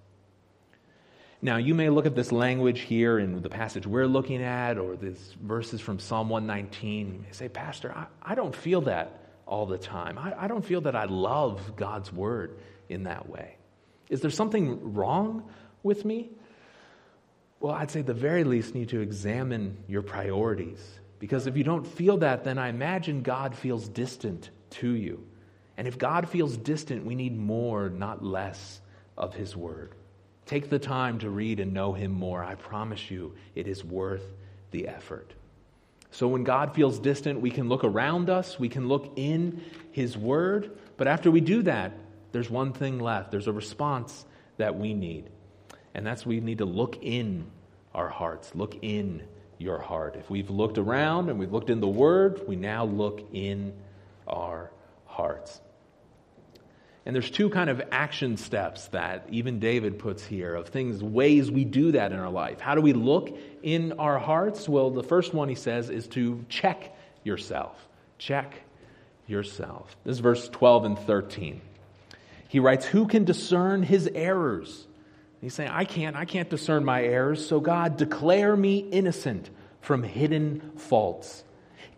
Now, 1.41 1.59
you 1.59 1.75
may 1.75 1.89
look 1.89 2.07
at 2.07 2.17
this 2.17 2.33
language 2.33 2.81
here 2.81 3.19
in 3.19 3.43
the 3.43 3.49
passage 3.49 3.87
we're 3.87 4.09
looking 4.09 4.43
at, 4.43 4.77
or 4.77 4.97
these 4.97 5.37
verses 5.41 5.81
from 5.81 6.01
Psalm 6.01 6.29
119. 6.29 7.15
You 7.15 7.21
may 7.21 7.33
say, 7.33 7.49
Pastor, 7.49 7.93
I, 7.93 8.07
I 8.23 8.35
don't 8.35 8.55
feel 8.55 8.81
that 8.83 9.21
all 9.47 9.67
the 9.67 9.79
time. 9.79 10.19
I, 10.19 10.35
I 10.37 10.49
don't 10.49 10.65
feel 10.65 10.81
that 10.83 10.97
I 10.97 11.05
love 11.05 11.77
God's 11.77 12.13
word 12.13 12.59
in 12.89 13.05
that 13.05 13.29
way. 13.29 13.57
Is 14.09 14.21
there 14.21 14.31
something 14.31 14.95
wrong 14.95 15.49
with 15.85 16.05
me? 16.05 16.31
Well, 17.61 17.73
I'd 17.73 17.91
say 17.91 18.03
the 18.03 18.15
very 18.15 18.43
least, 18.43 18.75
need 18.75 18.89
to 18.91 19.01
examine 19.01 19.85
your 19.87 20.03
priorities. 20.03 20.81
Because 21.21 21.47
if 21.47 21.57
you 21.57 21.65
don't 21.65 21.87
feel 21.87 22.19
that, 22.19 22.45
then 22.45 22.59
I 22.59 22.69
imagine 22.69 23.23
God 23.23 23.57
feels 23.57 23.89
distant 23.89 24.51
to 24.71 24.91
you. 24.91 25.25
And 25.77 25.87
if 25.87 25.99
God 25.99 26.29
feels 26.29 26.57
distant, 26.57 27.05
we 27.05 27.15
need 27.15 27.39
more, 27.39 27.89
not 27.89 28.25
less, 28.25 28.81
of 29.17 29.35
His 29.35 29.57
Word. 29.57 29.95
Take 30.49 30.71
the 30.71 30.79
time 30.79 31.19
to 31.19 31.29
read 31.29 31.61
and 31.61 31.75
know 31.75 31.93
Him 31.93 32.11
more. 32.11 32.43
I 32.43 32.55
promise 32.55 33.11
you, 33.11 33.35
it 33.55 33.69
is 33.69 33.85
worth 33.85 34.25
the 34.71 34.89
effort. 34.89 35.35
So 36.11 36.27
when 36.27 36.43
God 36.43 36.75
feels 36.75 36.99
distant, 36.99 37.43
we 37.43 37.51
can 37.51 37.69
look 37.69 37.85
around 37.85 38.31
us, 38.31 38.59
we 38.59 38.71
can 38.71 38.89
look 38.89 39.13
in 39.17 39.63
His 39.93 40.17
Word. 40.17 40.71
But 40.97 41.07
after 41.07 41.31
we 41.31 41.43
do 41.43 41.63
that, 41.65 41.93
there's 42.33 42.49
one 42.49 42.73
thing 42.73 42.99
left. 42.99 43.31
There's 43.31 43.47
a 43.47 43.53
response 43.53 44.25
that 44.57 44.75
we 44.75 44.95
need. 44.95 45.29
And 45.95 46.07
that's 46.07 46.25
we 46.25 46.41
need 46.41 46.59
to 46.59 46.65
look 46.65 46.97
in 47.03 47.51
our 47.95 48.09
hearts, 48.09 48.55
look 48.55 48.79
in 48.81 49.23
your 49.59 49.79
heart. 49.79 50.17
If 50.17 50.31
we've 50.31 50.49
looked 50.49 50.79
around 50.79 51.29
and 51.29 51.39
we've 51.39 51.53
looked 51.53 51.69
in 51.69 51.81
the 51.81 51.87
Word, 51.87 52.41
we 52.49 52.57
now 52.57 52.87
look 52.87 53.23
in 53.35 53.75
our 54.27 54.71
hearts. 55.05 55.61
And 57.09 57.15
there's 57.15 57.31
two 57.31 57.49
kind 57.49 57.71
of 57.71 57.81
action 57.91 58.37
steps 58.37 58.89
that 58.89 59.25
even 59.31 59.61
David 59.61 59.99
puts 59.99 60.23
here 60.23 60.55
of 60.55 60.69
things, 60.69 61.03
ways 61.03 61.51
we 61.51 61.65
do 61.65 61.93
that 61.93 62.13
in 62.13 62.19
our 62.19 62.29
life. 62.29 62.61
How 62.61 62.75
do 62.75 62.83
we 62.83 62.93
look 62.93 63.35
in 63.63 63.93
our 63.93 64.19
hearts? 64.19 64.69
Well, 64.69 64.91
the 64.91 65.03
first 65.03 65.33
one 65.33 65.49
he 65.49 65.55
says 65.55 65.89
is 65.89 66.07
to 66.09 66.45
check 66.51 66.95
yourself. 67.25 67.75
Check 68.19 68.61
yourself. 69.27 69.97
This 70.05 70.17
is 70.17 70.19
verse 70.19 70.51
12 70.51 70.85
and 70.85 70.99
13. 70.99 71.63
He 72.49 72.61
writes, 72.61 72.85
Who 72.85 73.07
can 73.07 73.25
discern 73.25 73.83
his 73.83 74.07
errors? 74.15 74.87
He's 75.41 75.55
saying, 75.55 75.71
I 75.71 75.87
can't, 75.87 76.15
I 76.15 76.27
can't 76.27 76.51
discern 76.51 76.85
my 76.85 77.03
errors, 77.03 77.47
so 77.47 77.59
God, 77.59 77.97
declare 77.97 78.55
me 78.55 78.81
innocent 78.81 79.49
from 79.81 80.03
hidden 80.03 80.73
faults. 80.77 81.43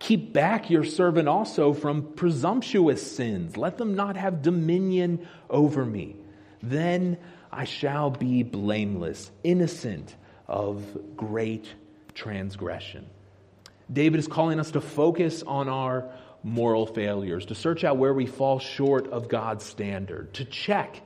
Keep 0.00 0.32
back 0.32 0.70
your 0.70 0.82
servant 0.82 1.28
also 1.28 1.72
from 1.72 2.14
presumptuous 2.14 3.14
sins. 3.14 3.56
Let 3.56 3.78
them 3.78 3.94
not 3.94 4.16
have 4.16 4.42
dominion 4.42 5.28
over 5.48 5.84
me. 5.84 6.16
Then 6.62 7.18
I 7.52 7.64
shall 7.64 8.10
be 8.10 8.42
blameless, 8.42 9.30
innocent 9.44 10.16
of 10.48 11.16
great 11.16 11.72
transgression. 12.14 13.06
David 13.92 14.18
is 14.18 14.26
calling 14.26 14.58
us 14.58 14.70
to 14.72 14.80
focus 14.80 15.42
on 15.42 15.68
our 15.68 16.10
moral 16.42 16.86
failures, 16.86 17.46
to 17.46 17.54
search 17.54 17.84
out 17.84 17.98
where 17.98 18.14
we 18.14 18.24
fall 18.26 18.58
short 18.58 19.08
of 19.08 19.28
God's 19.28 19.64
standard, 19.64 20.32
to 20.34 20.44
check 20.44 21.02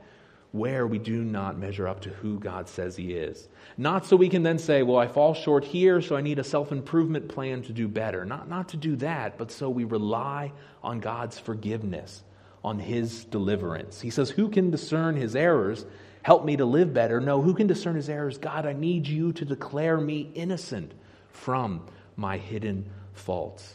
where 0.54 0.86
we 0.86 1.00
do 1.00 1.24
not 1.24 1.58
measure 1.58 1.88
up 1.88 2.00
to 2.00 2.08
who 2.08 2.38
God 2.38 2.68
says 2.68 2.94
He 2.94 3.12
is. 3.12 3.48
Not 3.76 4.06
so 4.06 4.14
we 4.14 4.28
can 4.28 4.44
then 4.44 4.60
say, 4.60 4.84
well, 4.84 4.98
I 4.98 5.08
fall 5.08 5.34
short 5.34 5.64
here, 5.64 6.00
so 6.00 6.14
I 6.14 6.20
need 6.20 6.38
a 6.38 6.44
self 6.44 6.70
improvement 6.70 7.28
plan 7.28 7.62
to 7.62 7.72
do 7.72 7.88
better. 7.88 8.24
Not, 8.24 8.48
not 8.48 8.68
to 8.68 8.76
do 8.76 8.94
that, 8.96 9.36
but 9.36 9.50
so 9.50 9.68
we 9.68 9.82
rely 9.82 10.52
on 10.80 11.00
God's 11.00 11.40
forgiveness, 11.40 12.22
on 12.62 12.78
His 12.78 13.24
deliverance. 13.24 14.00
He 14.00 14.10
says, 14.10 14.30
Who 14.30 14.48
can 14.48 14.70
discern 14.70 15.16
His 15.16 15.34
errors? 15.34 15.84
Help 16.22 16.44
me 16.44 16.56
to 16.56 16.64
live 16.64 16.94
better. 16.94 17.20
No, 17.20 17.42
who 17.42 17.54
can 17.54 17.66
discern 17.66 17.96
His 17.96 18.08
errors? 18.08 18.38
God, 18.38 18.64
I 18.64 18.74
need 18.74 19.08
you 19.08 19.32
to 19.32 19.44
declare 19.44 19.96
me 19.96 20.30
innocent 20.34 20.94
from 21.30 21.84
my 22.14 22.38
hidden 22.38 22.88
faults. 23.12 23.74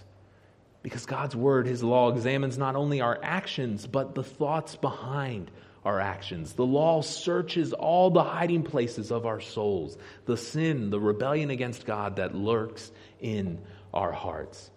Because 0.82 1.06
God's 1.06 1.36
word, 1.36 1.68
His 1.68 1.84
law, 1.84 2.10
examines 2.10 2.58
not 2.58 2.78
only 2.78 3.02
our 3.02 3.20
actions, 3.22 3.86
but 3.86 4.16
the 4.16 4.24
thoughts 4.24 4.78
behind 4.78 5.52
our 5.86 6.00
actions. 6.00 6.54
The 6.54 6.66
law 6.66 7.02
searches 7.02 7.74
all 7.74 8.10
the 8.10 8.24
hiding 8.24 8.64
places 8.64 9.12
of 9.12 9.26
our 9.26 9.40
souls, 9.40 9.98
the 10.26 10.38
sin, 10.38 10.90
the 10.90 11.00
rebellion 11.00 11.50
against 11.50 11.86
God 11.86 12.18
that 12.18 12.36
lurks 12.36 12.92
in 13.20 13.60
our 13.94 14.12
hearts. 14.12 14.70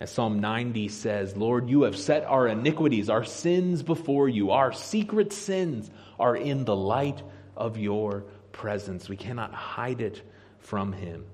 As 0.00 0.10
Psalm 0.10 0.40
90 0.40 0.88
says, 0.88 1.36
Lord, 1.36 1.68
you 1.68 1.82
have 1.82 1.96
set 1.96 2.24
our 2.24 2.46
iniquities, 2.46 3.10
our 3.10 3.24
sins 3.24 3.82
before 3.82 4.28
you. 4.28 4.52
Our 4.52 4.72
secret 4.72 5.32
sins 5.32 5.90
are 6.20 6.36
in 6.36 6.64
the 6.64 6.76
light 6.76 7.22
of 7.56 7.78
your 7.78 8.24
presence. 8.52 9.08
We 9.08 9.16
cannot 9.16 9.52
hide 9.52 10.00
it 10.00 10.22
from 10.60 10.92
Him. 10.92 11.24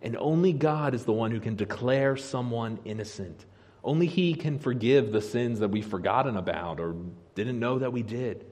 And 0.00 0.16
only 0.16 0.52
God 0.52 0.94
is 0.94 1.04
the 1.04 1.12
one 1.12 1.32
who 1.32 1.40
can 1.40 1.56
declare 1.56 2.16
someone 2.16 2.78
innocent. 2.84 3.44
Only 3.84 4.06
He 4.06 4.34
can 4.34 4.58
forgive 4.58 5.12
the 5.12 5.20
sins 5.20 5.60
that 5.60 5.68
we've 5.68 5.86
forgotten 5.86 6.36
about 6.36 6.80
or 6.80 6.94
didn't 7.34 7.58
know 7.58 7.78
that 7.80 7.92
we 7.92 8.02
did. 8.02 8.46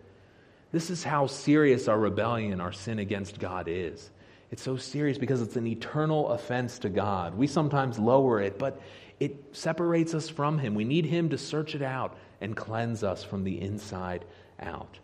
This 0.73 0.91
is 0.91 1.05
how 1.05 1.27
serious 1.27 1.89
our 1.89 1.99
rebellion, 1.99 2.61
our 2.61 2.73
sin 2.73 2.99
against 2.99 3.39
God 3.39 3.67
is. 3.69 4.11
It's 4.51 4.62
so 4.62 4.77
serious 4.77 5.19
because 5.19 5.43
it's 5.43 5.57
an 5.57 5.67
eternal 5.67 6.29
offense 6.31 6.79
to 6.81 6.89
God. 6.89 7.35
We 7.35 7.47
sometimes 7.47 7.99
lower 7.99 8.41
it, 8.41 8.59
but 8.59 8.81
it 9.19 9.57
separates 9.57 10.14
us 10.14 10.29
from 10.29 10.59
Him. 10.59 10.75
We 10.75 10.85
need 10.85 11.07
Him 11.07 11.31
to 11.31 11.39
search 11.39 11.75
it 11.75 11.83
out 11.83 12.17
and 12.41 12.57
cleanse 12.57 13.03
us 13.03 13.25
from 13.25 13.45
the 13.45 13.61
inside 13.61 14.25
out. 14.61 14.99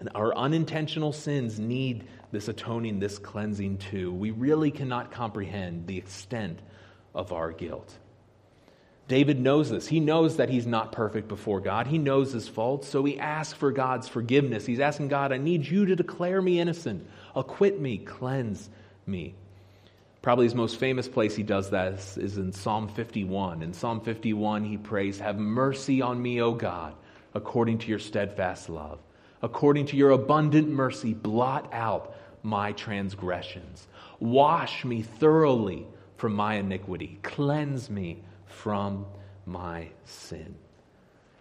And 0.00 0.08
our 0.14 0.34
unintentional 0.36 1.12
sins 1.12 1.58
need 1.58 2.08
this 2.32 2.48
atoning, 2.48 2.98
this 2.98 3.18
cleansing 3.18 3.78
too. 3.78 4.12
We 4.12 4.30
really 4.30 4.70
cannot 4.70 5.12
comprehend 5.12 5.86
the 5.86 5.98
extent 5.98 6.60
of 7.14 7.32
our 7.32 7.52
guilt. 7.52 7.96
David 9.06 9.38
knows 9.38 9.68
this. 9.68 9.86
He 9.86 10.00
knows 10.00 10.36
that 10.36 10.48
he's 10.48 10.66
not 10.66 10.92
perfect 10.92 11.28
before 11.28 11.60
God. 11.60 11.86
He 11.86 11.98
knows 11.98 12.32
his 12.32 12.48
faults, 12.48 12.88
so 12.88 13.04
he 13.04 13.18
asks 13.18 13.52
for 13.52 13.70
God's 13.70 14.08
forgiveness. 14.08 14.64
He's 14.64 14.80
asking 14.80 15.08
God, 15.08 15.30
I 15.32 15.36
need 15.36 15.66
you 15.66 15.86
to 15.86 15.96
declare 15.96 16.40
me 16.40 16.58
innocent, 16.58 17.06
acquit 17.36 17.78
me, 17.78 17.98
cleanse 17.98 18.70
me. 19.06 19.34
Probably 20.22 20.46
his 20.46 20.54
most 20.54 20.78
famous 20.78 21.06
place 21.06 21.36
he 21.36 21.42
does 21.42 21.68
that 21.70 21.92
is 22.16 22.38
in 22.38 22.52
Psalm 22.52 22.88
51. 22.88 23.62
In 23.62 23.74
Psalm 23.74 24.00
51, 24.00 24.64
he 24.64 24.78
prays, 24.78 25.18
Have 25.18 25.38
mercy 25.38 26.00
on 26.00 26.22
me, 26.22 26.40
O 26.40 26.52
God, 26.52 26.94
according 27.34 27.78
to 27.80 27.88
your 27.88 27.98
steadfast 27.98 28.70
love. 28.70 29.00
According 29.42 29.84
to 29.86 29.96
your 29.96 30.12
abundant 30.12 30.70
mercy, 30.70 31.12
blot 31.12 31.68
out 31.74 32.16
my 32.42 32.72
transgressions. 32.72 33.86
Wash 34.18 34.86
me 34.86 35.02
thoroughly 35.02 35.86
from 36.16 36.34
my 36.34 36.54
iniquity. 36.54 37.18
Cleanse 37.22 37.90
me 37.90 38.22
from 38.54 39.06
my 39.46 39.88
sin. 40.04 40.54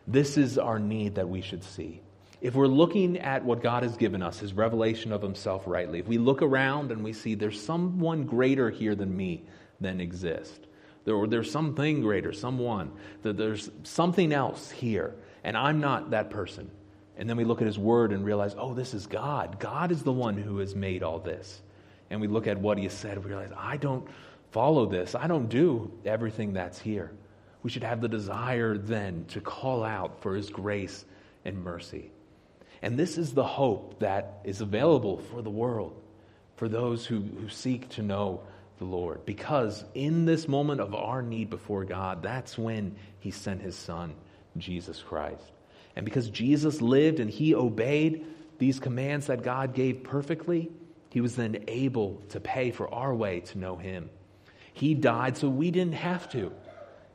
This 0.08 0.38
is 0.38 0.58
our 0.58 0.80
need 0.80 1.16
that 1.16 1.30
we 1.30 1.42
should 1.42 1.64
see. 1.64 2.02
If 2.42 2.56
we're 2.56 2.68
looking 2.68 3.20
at 3.20 3.46
what 3.46 3.64
God 3.64 3.84
has 3.84 3.96
given 3.96 4.22
us, 4.22 4.40
his 4.40 4.54
revelation 4.54 5.14
of 5.14 5.22
himself 5.22 5.64
rightly, 5.66 6.00
if 6.00 6.08
we 6.08 6.18
look 6.18 6.42
around 6.42 6.92
and 6.92 7.04
we 7.04 7.14
see 7.14 7.36
there's 7.36 7.62
someone 7.62 8.26
greater 8.26 8.70
here 8.70 8.96
than 8.96 9.16
me 9.16 9.44
than 9.80 10.02
exist, 10.02 10.68
there, 11.06 11.26
there's 11.28 11.50
something 11.50 12.02
greater, 12.02 12.34
someone, 12.34 12.92
that 13.22 13.38
there's 13.38 13.70
something 13.84 14.34
else 14.34 14.70
here, 14.72 15.16
and 15.46 15.56
I'm 15.56 15.80
not 15.80 16.12
that 16.12 16.30
person. 16.30 16.70
And 17.18 17.30
then 17.30 17.38
we 17.38 17.46
look 17.46 17.62
at 17.62 17.68
his 17.68 17.80
word 17.80 18.12
and 18.12 18.26
realize, 18.26 18.56
oh, 18.58 18.74
this 18.74 18.94
is 18.94 19.08
God. 19.08 19.60
God 19.60 19.92
is 19.92 20.04
the 20.04 20.12
one 20.12 20.36
who 20.36 20.58
has 20.58 20.76
made 20.76 21.04
all 21.04 21.20
this. 21.20 21.62
And 22.10 22.20
we 22.20 22.28
look 22.28 22.48
at 22.48 22.60
what 22.60 22.78
he 22.78 22.84
has 22.86 22.94
said, 22.94 23.24
we 23.24 23.30
realize, 23.30 23.52
I 23.56 23.78
don't 23.78 24.08
follow 24.54 24.86
this. 24.86 25.16
I 25.16 25.28
don't 25.28 25.50
do 25.50 25.92
everything 26.06 26.54
that's 26.54 26.80
here. 26.80 27.12
We 27.64 27.72
should 27.72 27.84
have 27.84 28.02
the 28.02 28.08
desire 28.08 28.78
then 28.78 29.26
to 29.30 29.42
call 29.42 29.84
out 29.84 30.22
for 30.22 30.36
His 30.36 30.50
grace 30.50 31.04
and 31.44 31.64
mercy. 31.64 32.12
And 32.82 32.98
this 32.98 33.18
is 33.18 33.34
the 33.34 33.44
hope 33.44 34.00
that 34.00 34.42
is 34.44 34.62
available 34.62 35.18
for 35.18 35.42
the 35.42 35.50
world, 35.50 36.00
for 36.56 36.70
those 36.70 37.06
who, 37.06 37.22
who 37.22 37.50
seek 37.50 37.90
to 37.90 38.04
know 38.04 38.42
the 38.78 38.86
Lord. 38.86 39.26
Because 39.26 39.84
in 39.96 40.26
this 40.26 40.48
moment 40.48 40.82
of 40.82 40.94
our 40.94 41.22
need 41.22 41.50
before 41.50 41.84
God, 41.84 42.22
that's 42.22 42.58
when 42.58 42.96
He 43.20 43.32
sent 43.32 43.62
His 43.62 43.76
Son, 43.76 44.14
Jesus 44.58 45.02
Christ. 45.02 45.44
And 45.96 46.06
because 46.06 46.30
Jesus 46.30 46.82
lived 46.82 47.20
and 47.20 47.30
He 47.30 47.56
obeyed 47.56 48.26
these 48.60 48.80
commands 48.80 49.28
that 49.28 49.42
God 49.42 49.74
gave 49.74 50.04
perfectly, 50.04 50.70
He 51.10 51.22
was 51.22 51.36
then 51.36 51.64
able 51.68 52.22
to 52.30 52.40
pay 52.40 52.70
for 52.70 52.94
our 52.94 53.16
way 53.16 53.40
to 53.40 53.58
know 53.58 53.78
Him. 53.78 54.10
He 54.74 54.94
died 54.94 55.38
so 55.38 55.50
we 55.50 55.72
didn't 55.72 55.94
have 55.94 56.30
to. 56.32 56.52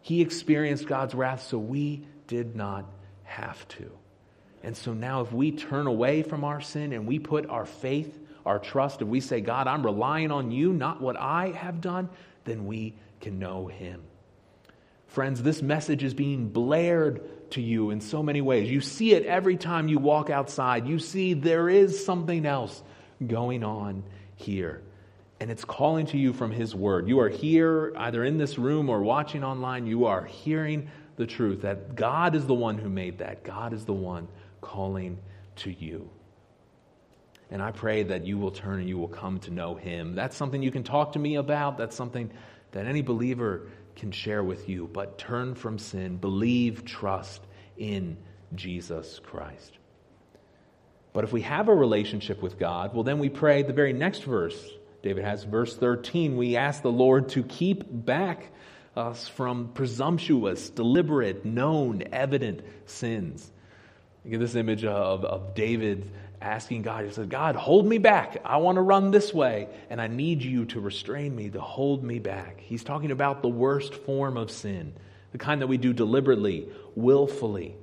He 0.00 0.22
experienced 0.22 0.86
God's 0.86 1.14
wrath 1.14 1.42
so 1.42 1.58
we 1.58 2.06
did 2.26 2.56
not 2.56 2.86
have 3.24 3.66
to. 3.68 3.90
And 4.62 4.76
so 4.76 4.92
now, 4.92 5.20
if 5.20 5.32
we 5.32 5.52
turn 5.52 5.86
away 5.86 6.22
from 6.22 6.44
our 6.44 6.60
sin 6.60 6.92
and 6.92 7.06
we 7.06 7.18
put 7.18 7.48
our 7.48 7.66
faith, 7.66 8.18
our 8.44 8.58
trust, 8.58 9.02
if 9.02 9.08
we 9.08 9.20
say, 9.20 9.40
God, 9.40 9.66
I'm 9.66 9.84
relying 9.84 10.30
on 10.30 10.50
you, 10.50 10.72
not 10.72 11.00
what 11.00 11.16
I 11.16 11.50
have 11.50 11.80
done, 11.80 12.08
then 12.44 12.66
we 12.66 12.94
can 13.20 13.38
know 13.38 13.66
Him. 13.66 14.02
Friends, 15.06 15.42
this 15.42 15.62
message 15.62 16.02
is 16.02 16.14
being 16.14 16.48
blared 16.48 17.50
to 17.52 17.62
you 17.62 17.90
in 17.90 18.00
so 18.00 18.22
many 18.22 18.40
ways. 18.40 18.70
You 18.70 18.80
see 18.80 19.12
it 19.12 19.24
every 19.26 19.56
time 19.56 19.88
you 19.88 19.98
walk 19.98 20.28
outside. 20.28 20.86
You 20.86 20.98
see 20.98 21.34
there 21.34 21.68
is 21.68 22.04
something 22.04 22.44
else 22.44 22.82
going 23.24 23.64
on 23.64 24.04
here. 24.36 24.82
And 25.40 25.50
it's 25.50 25.64
calling 25.64 26.06
to 26.06 26.18
you 26.18 26.32
from 26.32 26.50
His 26.50 26.74
Word. 26.74 27.08
You 27.08 27.20
are 27.20 27.28
here, 27.28 27.92
either 27.96 28.24
in 28.24 28.38
this 28.38 28.58
room 28.58 28.88
or 28.88 29.02
watching 29.02 29.44
online, 29.44 29.86
you 29.86 30.06
are 30.06 30.24
hearing 30.24 30.90
the 31.16 31.26
truth 31.26 31.62
that 31.62 31.94
God 31.94 32.34
is 32.34 32.46
the 32.46 32.54
one 32.54 32.78
who 32.78 32.88
made 32.88 33.18
that. 33.18 33.44
God 33.44 33.72
is 33.72 33.84
the 33.84 33.92
one 33.92 34.28
calling 34.60 35.18
to 35.56 35.70
you. 35.70 36.10
And 37.50 37.62
I 37.62 37.70
pray 37.70 38.02
that 38.02 38.26
you 38.26 38.36
will 38.36 38.50
turn 38.50 38.80
and 38.80 38.88
you 38.88 38.98
will 38.98 39.08
come 39.08 39.38
to 39.40 39.50
know 39.50 39.74
Him. 39.74 40.14
That's 40.14 40.36
something 40.36 40.62
you 40.62 40.70
can 40.70 40.82
talk 40.82 41.12
to 41.12 41.18
me 41.18 41.36
about. 41.36 41.78
That's 41.78 41.96
something 41.96 42.30
that 42.72 42.86
any 42.86 43.02
believer 43.02 43.68
can 43.96 44.12
share 44.12 44.42
with 44.42 44.68
you. 44.68 44.88
But 44.92 45.18
turn 45.18 45.54
from 45.54 45.78
sin, 45.78 46.16
believe, 46.16 46.84
trust 46.84 47.42
in 47.76 48.16
Jesus 48.54 49.20
Christ. 49.20 49.78
But 51.12 51.24
if 51.24 51.32
we 51.32 51.42
have 51.42 51.68
a 51.68 51.74
relationship 51.74 52.42
with 52.42 52.58
God, 52.58 52.94
well, 52.94 53.02
then 53.02 53.18
we 53.18 53.28
pray 53.28 53.62
the 53.62 53.72
very 53.72 53.92
next 53.92 54.22
verse. 54.24 54.70
David 55.08 55.24
has 55.24 55.42
verse 55.42 55.74
13. 55.74 56.36
We 56.36 56.56
ask 56.56 56.82
the 56.82 56.92
Lord 56.92 57.30
to 57.30 57.42
keep 57.42 57.82
back 57.88 58.52
us 58.94 59.26
from 59.26 59.68
presumptuous, 59.72 60.68
deliberate, 60.68 61.46
known, 61.46 62.02
evident 62.12 62.60
sins. 62.84 63.50
You 64.22 64.32
get 64.32 64.40
this 64.40 64.54
image 64.54 64.84
of, 64.84 65.24
of 65.24 65.54
David 65.54 66.10
asking 66.42 66.82
God, 66.82 67.06
he 67.06 67.10
says, 67.10 67.24
God, 67.24 67.56
hold 67.56 67.86
me 67.86 67.96
back. 67.96 68.42
I 68.44 68.58
want 68.58 68.76
to 68.76 68.82
run 68.82 69.10
this 69.10 69.32
way, 69.32 69.68
and 69.88 69.98
I 69.98 70.08
need 70.08 70.42
you 70.42 70.66
to 70.66 70.80
restrain 70.80 71.34
me, 71.34 71.48
to 71.48 71.60
hold 71.62 72.04
me 72.04 72.18
back. 72.18 72.60
He's 72.60 72.84
talking 72.84 73.10
about 73.10 73.40
the 73.40 73.48
worst 73.48 73.94
form 73.94 74.36
of 74.36 74.50
sin, 74.50 74.92
the 75.32 75.38
kind 75.38 75.62
that 75.62 75.68
we 75.68 75.78
do 75.78 75.94
deliberately, 75.94 76.68
willfully. 76.94 77.76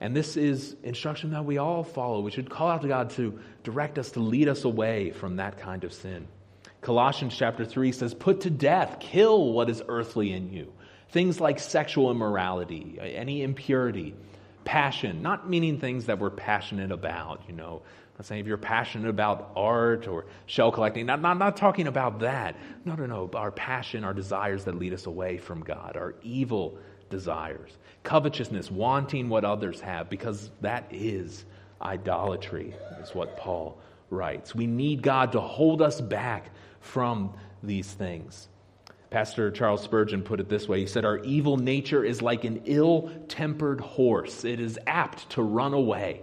And 0.00 0.14
this 0.14 0.36
is 0.36 0.76
instruction 0.82 1.30
that 1.30 1.44
we 1.44 1.58
all 1.58 1.82
follow. 1.82 2.20
We 2.20 2.30
should 2.30 2.50
call 2.50 2.68
out 2.68 2.82
to 2.82 2.88
God 2.88 3.10
to 3.10 3.38
direct 3.64 3.98
us, 3.98 4.10
to 4.12 4.20
lead 4.20 4.48
us 4.48 4.64
away 4.64 5.10
from 5.10 5.36
that 5.36 5.58
kind 5.58 5.84
of 5.84 5.92
sin. 5.92 6.28
Colossians 6.82 7.34
chapter 7.36 7.64
3 7.64 7.92
says, 7.92 8.14
Put 8.14 8.42
to 8.42 8.50
death, 8.50 8.98
kill 9.00 9.52
what 9.52 9.70
is 9.70 9.82
earthly 9.88 10.32
in 10.32 10.52
you. 10.52 10.72
Things 11.10 11.40
like 11.40 11.58
sexual 11.58 12.10
immorality, 12.10 12.98
any 13.00 13.42
impurity 13.42 14.14
passion, 14.64 15.22
not 15.22 15.48
meaning 15.48 15.80
things 15.80 16.06
that 16.06 16.18
we're 16.18 16.30
passionate 16.30 16.92
about, 16.92 17.42
you 17.48 17.54
know. 17.54 17.82
I'm 18.18 18.24
saying 18.24 18.40
if 18.40 18.46
you're 18.46 18.56
passionate 18.56 19.08
about 19.08 19.52
art 19.56 20.08
or 20.08 20.26
shell 20.46 20.72
collecting, 20.72 21.06
not, 21.06 21.20
not, 21.20 21.38
not 21.38 21.56
talking 21.56 21.86
about 21.86 22.20
that. 22.20 22.56
No, 22.84 22.94
no, 22.94 23.06
no. 23.06 23.30
Our 23.34 23.50
passion, 23.50 24.04
our 24.04 24.14
desires 24.14 24.64
that 24.64 24.74
lead 24.74 24.92
us 24.94 25.06
away 25.06 25.38
from 25.38 25.60
God, 25.60 25.96
our 25.96 26.14
evil 26.22 26.78
desires. 27.10 27.70
Covetousness, 28.06 28.70
wanting 28.70 29.28
what 29.28 29.44
others 29.44 29.80
have, 29.80 30.08
because 30.08 30.52
that 30.60 30.86
is 30.92 31.44
idolatry, 31.82 32.72
is 33.02 33.12
what 33.16 33.36
Paul 33.36 33.80
writes. 34.10 34.54
We 34.54 34.68
need 34.68 35.02
God 35.02 35.32
to 35.32 35.40
hold 35.40 35.82
us 35.82 36.00
back 36.00 36.50
from 36.78 37.34
these 37.64 37.90
things. 37.90 38.46
Pastor 39.10 39.50
Charles 39.50 39.82
Spurgeon 39.82 40.22
put 40.22 40.38
it 40.38 40.48
this 40.48 40.68
way 40.68 40.78
He 40.78 40.86
said, 40.86 41.04
Our 41.04 41.18
evil 41.18 41.56
nature 41.56 42.04
is 42.04 42.22
like 42.22 42.44
an 42.44 42.62
ill 42.64 43.10
tempered 43.26 43.80
horse, 43.80 44.44
it 44.44 44.60
is 44.60 44.78
apt 44.86 45.28
to 45.30 45.42
run 45.42 45.74
away. 45.74 46.20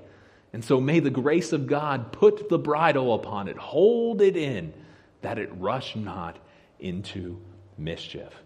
And 0.54 0.64
so 0.64 0.80
may 0.80 1.02
the 1.02 1.10
grace 1.10 1.52
of 1.52 1.68
God 1.68 2.14
put 2.14 2.48
the 2.48 2.60
bridle 2.60 3.14
upon 3.14 3.50
it, 3.50 3.58
hold 3.58 4.22
it 4.22 4.38
in, 4.38 4.74
that 5.22 5.38
it 5.38 5.50
rush 5.56 5.98
not 5.98 6.40
into 6.80 7.42
mischief. 7.78 8.43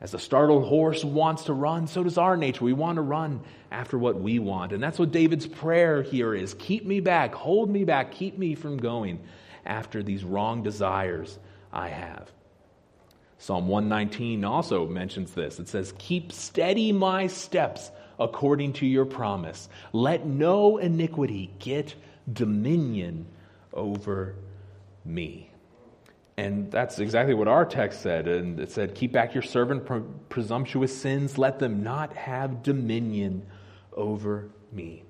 As 0.00 0.10
the 0.10 0.18
startled 0.18 0.64
horse 0.64 1.04
wants 1.04 1.44
to 1.44 1.54
run, 1.54 1.86
so 1.86 2.04
does 2.04 2.18
our 2.18 2.36
nature. 2.36 2.64
We 2.64 2.74
want 2.74 2.96
to 2.96 3.02
run 3.02 3.40
after 3.70 3.96
what 3.98 4.20
we 4.20 4.38
want. 4.38 4.72
And 4.72 4.82
that's 4.82 4.98
what 4.98 5.10
David's 5.10 5.46
prayer 5.46 6.02
here 6.02 6.34
is 6.34 6.54
keep 6.54 6.84
me 6.84 7.00
back, 7.00 7.34
hold 7.34 7.70
me 7.70 7.84
back, 7.84 8.12
keep 8.12 8.36
me 8.36 8.54
from 8.54 8.76
going 8.76 9.20
after 9.64 10.02
these 10.02 10.22
wrong 10.22 10.62
desires 10.62 11.38
I 11.72 11.88
have. 11.88 12.30
Psalm 13.38 13.68
119 13.68 14.44
also 14.44 14.86
mentions 14.86 15.32
this. 15.32 15.58
It 15.58 15.68
says, 15.68 15.94
Keep 15.98 16.32
steady 16.32 16.92
my 16.92 17.26
steps 17.26 17.90
according 18.18 18.74
to 18.74 18.86
your 18.86 19.04
promise. 19.04 19.68
Let 19.92 20.26
no 20.26 20.78
iniquity 20.78 21.52
get 21.58 21.94
dominion 22.32 23.26
over 23.72 24.34
me. 25.04 25.50
And 26.38 26.70
that's 26.70 26.98
exactly 26.98 27.34
what 27.34 27.48
our 27.48 27.64
text 27.64 28.02
said. 28.02 28.28
And 28.28 28.60
it 28.60 28.70
said, 28.70 28.94
Keep 28.94 29.12
back 29.12 29.34
your 29.34 29.42
servant 29.42 29.86
from 29.86 30.20
presumptuous 30.28 30.96
sins, 30.96 31.38
let 31.38 31.58
them 31.58 31.82
not 31.82 32.12
have 32.14 32.62
dominion 32.62 33.46
over 33.94 34.50
me. 34.70 35.02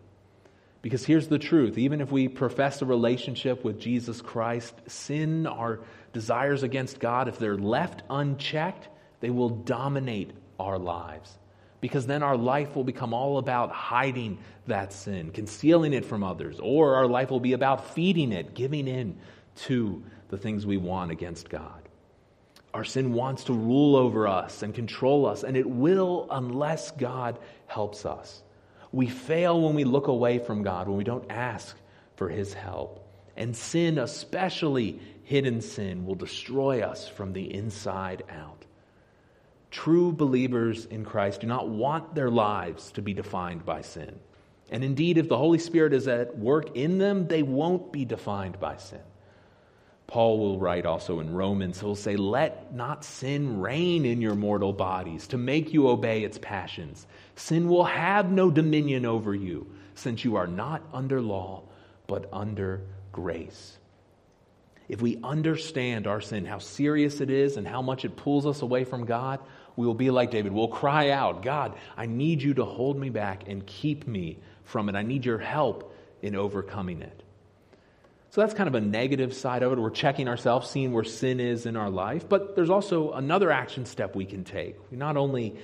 Because 0.83 1.05
here's 1.05 1.27
the 1.27 1.39
truth 1.39 1.79
even 1.79 2.01
if 2.01 2.13
we 2.13 2.29
profess 2.29 2.81
a 2.81 2.87
relationship 2.87 3.65
with 3.65 3.81
Jesus 3.81 4.21
Christ, 4.21 4.75
sin, 4.87 5.47
our 5.47 5.81
desires 6.13 6.63
against 6.63 7.01
God, 7.01 7.27
if 7.27 7.41
they're 7.41 7.59
left 7.59 8.05
unchecked, 8.09 8.89
they 9.19 9.31
will 9.31 9.49
dominate 9.49 10.31
our 10.61 10.79
lives. 10.79 11.39
Because 11.81 12.07
then 12.07 12.23
our 12.23 12.37
life 12.37 12.77
will 12.77 12.85
become 12.85 13.13
all 13.13 13.39
about 13.39 13.73
hiding 13.73 14.39
that 14.69 14.93
sin, 14.93 15.33
concealing 15.33 15.93
it 15.93 16.05
from 16.05 16.23
others, 16.23 16.61
or 16.61 16.95
our 16.95 17.07
life 17.07 17.31
will 17.31 17.41
be 17.41 17.53
about 17.53 17.95
feeding 17.95 18.33
it, 18.33 18.55
giving 18.55 18.87
in 18.87 19.19
to 19.57 20.05
the 20.29 20.39
things 20.39 20.67
we 20.67 20.77
want 20.77 21.11
against 21.11 21.49
God. 21.49 21.89
Our 22.75 22.85
sin 22.85 23.13
wants 23.15 23.45
to 23.45 23.53
rule 23.53 23.97
over 23.97 24.29
us 24.29 24.63
and 24.63 24.75
control 24.75 25.27
us, 25.27 25.45
and 25.45 25.57
it 25.57 25.69
will 25.69 26.27
unless 26.31 26.91
God 26.91 27.39
helps 27.67 28.05
us. 28.05 28.43
We 28.93 29.07
fail 29.07 29.61
when 29.61 29.75
we 29.75 29.85
look 29.85 30.09
away 30.09 30.39
from 30.39 30.63
God, 30.63 30.89
when 30.89 30.99
we 30.99 31.05
don't 31.05 31.31
ask 31.31 31.77
for 32.17 32.29
His 32.29 32.53
help. 32.53 33.03
And 33.37 33.57
sin, 33.57 33.99
especially 33.99 35.01
hidden 35.25 35.61
sin 35.61 36.07
will 36.07 36.15
destroy 36.15 36.83
us 36.83 37.09
from 37.09 37.33
the 37.33 37.53
inside 37.53 38.23
out. 38.31 38.65
True 39.71 40.13
believers 40.13 40.87
in 40.87 41.05
Christ 41.05 41.41
do 41.41 41.47
not 41.47 41.69
want 41.69 42.15
their 42.15 42.31
lives 42.31 42.93
to 42.93 43.03
be 43.03 43.13
defined 43.13 43.67
by 43.67 43.83
sin. 43.83 44.19
And 44.71 44.83
indeed, 44.83 45.19
if 45.19 45.29
the 45.29 45.37
Holy 45.37 45.59
Spirit 45.59 45.93
is 45.93 46.09
at 46.09 46.39
work 46.39 46.77
in 46.77 46.99
them, 46.99 47.27
they 47.27 47.43
won't 47.43 47.93
be 47.93 48.05
defined 48.05 48.59
by 48.59 48.77
sin. 48.77 49.01
Paul 50.07 50.39
will 50.39 50.59
write 50.59 50.87
also 50.87 51.21
in 51.21 51.33
Romans, 51.33 51.81
he'll 51.81 51.97
say, 51.97 52.17
Let 52.17 52.73
not 52.75 53.05
sin 53.05 53.61
reign 53.61 54.05
in 54.05 54.21
your 54.21 54.37
mortal 54.37 54.73
bodies 54.73 55.27
to 55.29 55.39
make 55.39 55.73
you 55.73 55.89
obey 55.89 56.23
its 56.23 56.39
passions. 56.39 57.07
Sin 57.35 57.69
will 57.69 57.85
have 57.85 58.31
no 58.31 58.51
dominion 58.51 59.05
over 59.05 59.35
you, 59.35 59.67
since 59.95 60.25
you 60.25 60.37
are 60.37 60.47
not 60.47 60.83
under 60.93 61.21
law, 61.21 61.63
but 62.07 62.29
under 62.33 62.83
grace 63.11 63.79
if 64.89 65.03
we 65.03 65.19
understand 65.23 66.07
our 66.07 66.21
sin, 66.21 66.45
how 66.45 66.59
serious 66.59 67.21
it 67.21 67.31
is, 67.31 67.57
and 67.57 67.67
how 67.67 67.83
much 67.83 68.05
it 68.05 68.17
pulls 68.17 68.47
us 68.47 68.63
away 68.63 68.85
from 68.85 69.05
God, 69.05 69.41
we 69.75 69.87
will 69.87 69.95
be 69.95 70.11
like 70.11 70.31
David. 70.31 70.53
We'll 70.53 70.69
cry 70.69 71.11
out, 71.11 71.43
God, 71.43 71.77
I 71.97 72.07
need 72.07 72.41
you 72.41 72.55
to 72.55 72.65
hold 72.65 72.99
me 72.99 73.11
back 73.11 73.49
and 73.49 73.67
keep 73.67 74.07
me 74.07 74.39
from 74.65 74.89
it. 74.89 74.95
I 74.95 75.03
need 75.03 75.25
your 75.25 75.39
help 75.39 75.95
in 76.23 76.37
overcoming 76.37 77.03
it. 77.03 77.23
So 78.37 78.43
that's 78.43 78.53
kind 78.53 78.69
of 78.69 78.75
a 78.75 78.83
negative 78.83 79.33
side 79.33 79.63
of 79.63 79.73
it. 79.73 79.79
We're 79.79 79.89
checking 79.89 80.29
ourselves, 80.29 80.69
seeing 80.69 80.93
where 80.93 81.05
sin 81.05 81.41
is 81.41 81.65
in 81.65 81.75
our 81.75 81.89
life. 81.89 82.29
But 82.29 82.55
there's 82.55 82.69
also 82.69 83.13
another 83.13 83.51
action 83.51 83.87
step 83.87 84.15
we 84.15 84.27
can 84.27 84.45
take. 84.45 84.77
We 84.91 84.99
not 84.99 85.17
only 85.17 85.57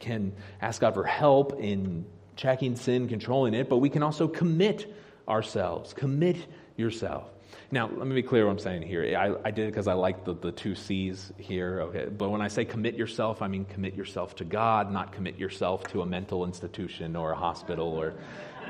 can 0.00 0.32
ask 0.60 0.80
God 0.80 0.94
for 0.94 1.04
help 1.04 1.60
in 1.60 2.04
checking 2.34 2.74
sin, 2.74 3.06
controlling 3.06 3.54
it, 3.54 3.68
but 3.68 3.76
we 3.76 3.90
can 3.90 4.02
also 4.02 4.26
commit 4.26 4.92
ourselves. 5.28 5.92
Commit 5.92 6.38
yourself. 6.76 7.30
Now, 7.70 7.88
let 7.88 8.08
me 8.08 8.16
be 8.16 8.24
clear 8.24 8.46
what 8.46 8.52
I'm 8.52 8.58
saying 8.58 8.82
here. 8.82 9.16
I, 9.16 9.48
I 9.48 9.50
did 9.52 9.68
it 9.68 9.70
because 9.70 9.86
I 9.86 9.92
like 9.92 10.24
the, 10.24 10.34
the 10.34 10.50
two 10.50 10.74
C's 10.74 11.32
here, 11.38 11.80
okay? 11.82 12.06
But 12.06 12.30
when 12.30 12.40
I 12.40 12.48
say 12.48 12.64
commit 12.64 12.96
yourself, 12.96 13.40
I 13.40 13.46
mean 13.46 13.64
commit 13.66 13.94
yourself 13.94 14.34
to 14.36 14.44
God, 14.44 14.90
not 14.90 15.12
commit 15.12 15.38
yourself 15.38 15.84
to 15.92 16.02
a 16.02 16.06
mental 16.06 16.44
institution 16.44 17.14
or 17.14 17.30
a 17.30 17.36
hospital 17.36 17.86
or, 17.86 18.14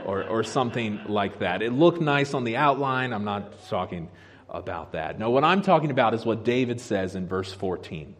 or, 0.04 0.24
or 0.24 0.44
something 0.44 1.00
like 1.06 1.40
that. 1.40 1.62
It 1.62 1.72
looked 1.72 2.00
nice 2.00 2.34
on 2.34 2.44
the 2.44 2.56
outline. 2.56 3.12
I'm 3.12 3.24
not 3.24 3.68
talking 3.68 4.08
about 4.48 4.92
that. 4.92 5.18
No, 5.18 5.30
what 5.30 5.44
I'm 5.44 5.62
talking 5.62 5.90
about 5.90 6.14
is 6.14 6.24
what 6.24 6.44
David 6.44 6.80
says 6.80 7.14
in 7.14 7.26
verse 7.26 7.52
14. 7.52 8.14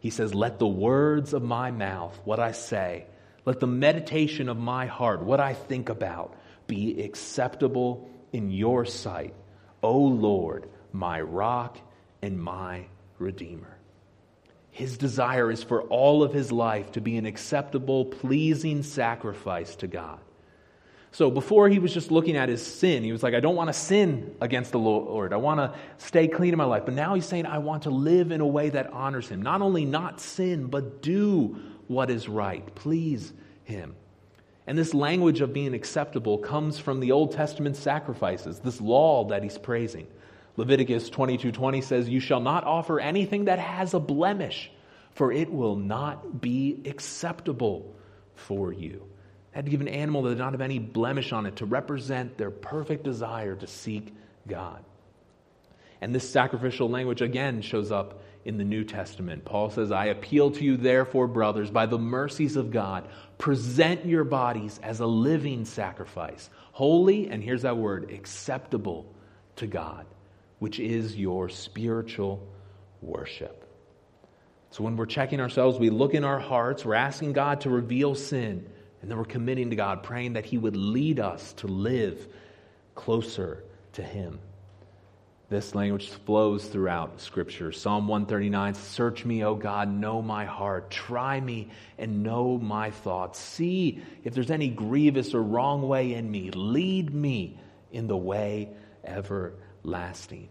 He 0.00 0.10
says, 0.10 0.34
Let 0.34 0.58
the 0.58 0.66
words 0.66 1.32
of 1.32 1.42
my 1.42 1.70
mouth, 1.70 2.18
what 2.24 2.38
I 2.38 2.52
say, 2.52 3.06
let 3.44 3.60
the 3.60 3.66
meditation 3.66 4.48
of 4.48 4.56
my 4.56 4.86
heart, 4.86 5.22
what 5.22 5.40
I 5.40 5.54
think 5.54 5.88
about, 5.88 6.34
be 6.66 7.02
acceptable 7.02 8.10
in 8.32 8.50
your 8.50 8.84
sight 8.84 9.34
O 9.82 9.98
Lord, 9.98 10.68
my 10.92 11.20
rock 11.20 11.78
and 12.22 12.42
my 12.42 12.86
redeemer. 13.18 13.76
His 14.70 14.98
desire 14.98 15.50
is 15.50 15.62
for 15.62 15.82
all 15.82 16.22
of 16.22 16.32
his 16.32 16.50
life 16.50 16.92
to 16.92 17.00
be 17.00 17.16
an 17.16 17.24
acceptable, 17.24 18.04
pleasing 18.04 18.82
sacrifice 18.82 19.76
to 19.76 19.86
God. 19.86 20.18
So 21.16 21.30
before 21.30 21.70
he 21.70 21.78
was 21.78 21.94
just 21.94 22.10
looking 22.10 22.36
at 22.36 22.50
his 22.50 22.60
sin, 22.60 23.02
he 23.02 23.10
was 23.10 23.22
like, 23.22 23.32
I 23.32 23.40
don't 23.40 23.56
want 23.56 23.68
to 23.68 23.72
sin 23.72 24.36
against 24.38 24.72
the 24.72 24.78
Lord. 24.78 25.32
I 25.32 25.38
want 25.38 25.60
to 25.60 25.74
stay 25.96 26.28
clean 26.28 26.52
in 26.52 26.58
my 26.58 26.66
life. 26.66 26.82
But 26.84 26.92
now 26.92 27.14
he's 27.14 27.24
saying, 27.24 27.46
I 27.46 27.56
want 27.56 27.84
to 27.84 27.90
live 27.90 28.32
in 28.32 28.42
a 28.42 28.46
way 28.46 28.68
that 28.68 28.92
honors 28.92 29.26
him. 29.26 29.40
Not 29.40 29.62
only 29.62 29.86
not 29.86 30.20
sin, 30.20 30.66
but 30.66 31.00
do 31.00 31.56
what 31.86 32.10
is 32.10 32.28
right. 32.28 32.62
Please 32.74 33.32
him. 33.64 33.96
And 34.66 34.76
this 34.76 34.92
language 34.92 35.40
of 35.40 35.54
being 35.54 35.72
acceptable 35.72 36.36
comes 36.36 36.78
from 36.78 37.00
the 37.00 37.12
Old 37.12 37.32
Testament 37.32 37.76
sacrifices, 37.76 38.58
this 38.58 38.78
law 38.78 39.24
that 39.28 39.42
he's 39.42 39.56
praising. 39.56 40.06
Leviticus 40.58 41.08
22:20 41.08 41.80
says, 41.80 42.10
"You 42.10 42.20
shall 42.20 42.40
not 42.40 42.64
offer 42.64 43.00
anything 43.00 43.46
that 43.46 43.58
has 43.58 43.94
a 43.94 44.00
blemish, 44.00 44.70
for 45.12 45.32
it 45.32 45.50
will 45.50 45.76
not 45.76 46.42
be 46.42 46.82
acceptable 46.84 47.94
for 48.34 48.70
you." 48.70 49.00
Had 49.56 49.64
to 49.64 49.70
give 49.70 49.80
an 49.80 49.88
animal 49.88 50.20
that 50.20 50.28
did 50.28 50.38
not 50.38 50.52
have 50.52 50.60
any 50.60 50.78
blemish 50.78 51.32
on 51.32 51.46
it 51.46 51.56
to 51.56 51.64
represent 51.64 52.36
their 52.36 52.50
perfect 52.50 53.04
desire 53.04 53.54
to 53.56 53.66
seek 53.66 54.14
God. 54.46 54.84
And 56.02 56.14
this 56.14 56.28
sacrificial 56.28 56.90
language 56.90 57.22
again 57.22 57.62
shows 57.62 57.90
up 57.90 58.20
in 58.44 58.58
the 58.58 58.64
New 58.64 58.84
Testament. 58.84 59.46
Paul 59.46 59.70
says, 59.70 59.90
I 59.90 60.06
appeal 60.06 60.50
to 60.50 60.62
you, 60.62 60.76
therefore, 60.76 61.26
brothers, 61.26 61.70
by 61.70 61.86
the 61.86 61.96
mercies 61.96 62.56
of 62.56 62.70
God, 62.70 63.08
present 63.38 64.04
your 64.04 64.24
bodies 64.24 64.78
as 64.82 65.00
a 65.00 65.06
living 65.06 65.64
sacrifice, 65.64 66.50
holy, 66.72 67.30
and 67.30 67.42
here's 67.42 67.62
that 67.62 67.78
word, 67.78 68.10
acceptable 68.10 69.06
to 69.56 69.66
God, 69.66 70.04
which 70.58 70.78
is 70.78 71.16
your 71.16 71.48
spiritual 71.48 72.46
worship. 73.00 73.66
So 74.68 74.84
when 74.84 74.98
we're 74.98 75.06
checking 75.06 75.40
ourselves, 75.40 75.78
we 75.78 75.88
look 75.88 76.12
in 76.12 76.24
our 76.24 76.40
hearts, 76.40 76.84
we're 76.84 76.92
asking 76.92 77.32
God 77.32 77.62
to 77.62 77.70
reveal 77.70 78.14
sin, 78.14 78.68
and 79.00 79.10
then 79.10 79.18
we're 79.18 79.24
committing 79.24 79.70
to 79.70 79.76
God, 79.76 80.02
praying 80.02 80.34
that 80.34 80.44
He 80.44 80.58
would 80.58 80.76
lead 80.76 81.20
us 81.20 81.52
to 81.54 81.66
live 81.66 82.26
closer 82.94 83.62
to 83.94 84.02
Him. 84.02 84.38
This 85.48 85.76
language 85.76 86.08
flows 86.08 86.66
throughout 86.66 87.20
Scripture. 87.20 87.70
Psalm 87.70 88.08
139 88.08 88.74
Search 88.74 89.24
me, 89.24 89.44
O 89.44 89.54
God, 89.54 89.88
know 89.88 90.20
my 90.20 90.44
heart. 90.44 90.90
Try 90.90 91.40
me 91.40 91.70
and 91.98 92.24
know 92.24 92.58
my 92.58 92.90
thoughts. 92.90 93.38
See 93.38 94.02
if 94.24 94.34
there's 94.34 94.50
any 94.50 94.68
grievous 94.68 95.34
or 95.34 95.42
wrong 95.42 95.86
way 95.86 96.14
in 96.14 96.28
me. 96.28 96.50
Lead 96.50 97.14
me 97.14 97.60
in 97.92 98.08
the 98.08 98.16
way 98.16 98.70
everlasting. 99.04 100.48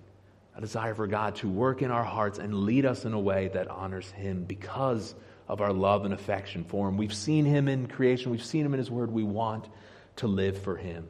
A 0.55 0.61
desire 0.61 0.95
for 0.95 1.07
God 1.07 1.35
to 1.37 1.49
work 1.49 1.81
in 1.81 1.91
our 1.91 2.05
hearts 2.05 2.39
and 2.39 2.63
lead 2.63 2.85
us 2.85 3.03
in 3.03 3.11
a 3.11 3.19
way 3.19 3.49
that 3.49 3.67
honors 3.67 4.09
Him 4.11 4.45
because 4.45 5.13
of 5.47 5.61
our 5.61 5.73
love 5.73 6.05
and 6.05 6.13
affection 6.13 6.63
for 6.63 6.87
Him. 6.87 6.97
We've 6.97 7.13
seen 7.13 7.45
Him 7.45 7.67
in 7.67 7.87
creation, 7.87 8.31
we've 8.31 8.43
seen 8.43 8.65
Him 8.65 8.73
in 8.73 8.79
His 8.79 8.91
Word. 8.91 9.11
We 9.11 9.23
want 9.23 9.67
to 10.17 10.27
live 10.27 10.61
for 10.61 10.75
Him. 10.75 11.07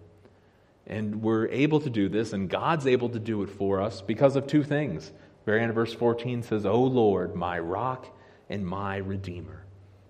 And 0.87 1.21
we're 1.21 1.47
able 1.47 1.79
to 1.81 1.89
do 1.89 2.09
this, 2.09 2.33
and 2.33 2.49
God's 2.49 2.85
able 2.85 3.09
to 3.09 3.19
do 3.19 3.41
it 3.43 3.49
for 3.49 3.81
us 3.81 4.01
because 4.01 4.35
of 4.35 4.45
two 4.45 4.63
things. 4.63 5.11
Very 5.45 5.61
end 5.61 5.69
of 5.69 5.75
verse 5.75 5.93
14 5.93 6.43
says, 6.43 6.65
O 6.65 6.81
Lord, 6.83 7.35
my 7.35 7.59
rock 7.59 8.07
and 8.49 8.65
my 8.65 8.97
redeemer. 8.97 9.63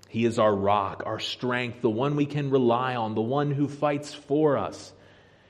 He 0.09 0.26
is 0.26 0.39
our 0.39 0.55
rock, 0.55 1.03
our 1.05 1.19
strength, 1.19 1.82
the 1.82 1.89
one 1.89 2.15
we 2.15 2.26
can 2.26 2.49
rely 2.49 2.95
on, 2.95 3.15
the 3.15 3.21
one 3.21 3.51
who 3.51 3.67
fights 3.67 4.13
for 4.13 4.57
us. 4.57 4.93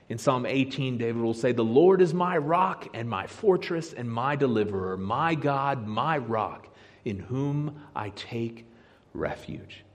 In 0.10 0.18
Psalm 0.18 0.46
18, 0.46 0.98
David 0.98 1.22
will 1.22 1.34
say, 1.34 1.52
The 1.52 1.64
Lord 1.64 2.02
is 2.02 2.14
my 2.14 2.38
rock 2.38 2.88
and 2.94 3.10
my 3.10 3.28
fortress 3.28 3.94
and 3.94 4.10
my 4.10 4.36
deliverer, 4.36 4.98
my 4.98 5.36
God, 5.36 5.86
my 5.86 6.18
rock, 6.18 6.68
in 7.06 7.20
whom 7.20 7.82
I 7.96 8.10
take 8.10 8.66
refuge 9.14 9.86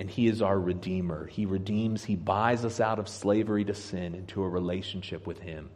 and 0.00 0.10
He 0.10 0.28
is 0.28 0.40
our 0.40 0.58
Redeemer. 0.58 1.26
He 1.26 1.44
redeems, 1.44 2.04
He 2.04 2.16
buys 2.16 2.64
us 2.64 2.80
out 2.80 2.98
of 2.98 3.06
slavery 3.06 3.66
to 3.66 3.74
sin 3.74 4.14
into 4.14 4.42
a 4.42 4.48
relationship 4.48 5.26
with 5.26 5.40
Him. 5.40 5.68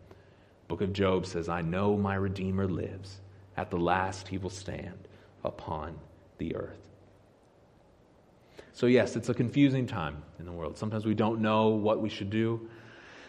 Book 0.66 0.80
of 0.80 0.94
Job 0.94 1.26
says, 1.26 1.50
I 1.50 1.60
know 1.60 1.96
my 1.96 2.14
Redeemer 2.14 2.66
lives. 2.66 3.20
At 3.56 3.70
the 3.70 3.76
last, 3.76 4.28
He 4.28 4.38
will 4.38 4.48
stand 4.48 5.08
upon 5.44 5.98
the 6.38 6.56
earth. 6.56 6.88
So, 8.72 8.86
yes, 8.86 9.14
it's 9.14 9.28
a 9.28 9.34
confusing 9.34 9.86
time 9.86 10.22
in 10.38 10.46
the 10.46 10.52
world. 10.52 10.78
Sometimes 10.78 11.04
we 11.04 11.14
don't 11.14 11.40
know 11.40 11.68
what 11.68 12.00
we 12.00 12.08
should 12.08 12.30
do. 12.30 12.68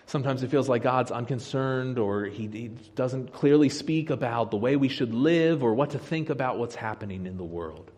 Sometimes 0.08 0.44
it 0.44 0.52
feels 0.52 0.70
like 0.70 0.84
God's 0.84 1.12
unconcerned 1.12 1.98
or 1.98 2.26
he, 2.26 2.48
he, 2.48 2.68
doesn't 2.68 3.34
clearly 3.34 3.70
speak 3.70 4.12
about 4.12 4.52
the 4.52 4.58
way 4.58 4.76
we 4.76 4.88
should 4.88 5.14
live 5.14 5.64
or 5.64 5.74
what 5.74 5.92
to 5.92 6.00
think 6.00 6.30
about 6.30 6.60
what's 6.60 6.76
happening 6.76 7.26
in 7.26 7.38
the 7.38 7.44
world. 7.44 7.90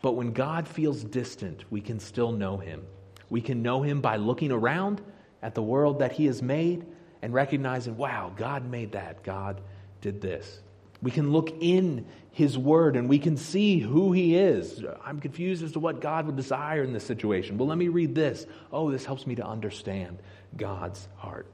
But 0.00 0.12
when 0.12 0.32
God 0.32 0.68
feels 0.68 1.02
distant, 1.02 1.64
we 1.70 1.80
can 1.80 1.98
still 1.98 2.30
know 2.30 2.56
him. 2.56 2.86
We 3.28 3.40
can 3.40 3.62
know 3.62 3.82
him 3.82 4.00
by 4.00 4.16
looking 4.16 4.52
around 4.52 5.00
at 5.42 5.54
the 5.54 5.62
world 5.62 5.98
that 5.98 6.12
he 6.12 6.26
has 6.26 6.40
made 6.40 6.86
and 7.20 7.34
recognizing, 7.34 7.96
wow, 7.96 8.32
God 8.34 8.70
made 8.70 8.92
that. 8.92 9.24
God 9.24 9.60
did 10.00 10.20
this. 10.20 10.60
We 11.02 11.10
can 11.10 11.32
look 11.32 11.50
in 11.60 12.06
his 12.30 12.56
word 12.56 12.96
and 12.96 13.08
we 13.08 13.18
can 13.18 13.36
see 13.36 13.78
who 13.78 14.12
he 14.12 14.36
is. 14.36 14.84
I'm 15.04 15.20
confused 15.20 15.64
as 15.64 15.72
to 15.72 15.80
what 15.80 16.00
God 16.00 16.26
would 16.26 16.36
desire 16.36 16.82
in 16.84 16.92
this 16.92 17.04
situation. 17.04 17.58
Well, 17.58 17.68
let 17.68 17.78
me 17.78 17.88
read 17.88 18.14
this. 18.14 18.46
Oh, 18.72 18.90
this 18.90 19.04
helps 19.04 19.26
me 19.26 19.34
to 19.36 19.46
understand 19.46 20.18
God's 20.56 21.08
heart. 21.16 21.46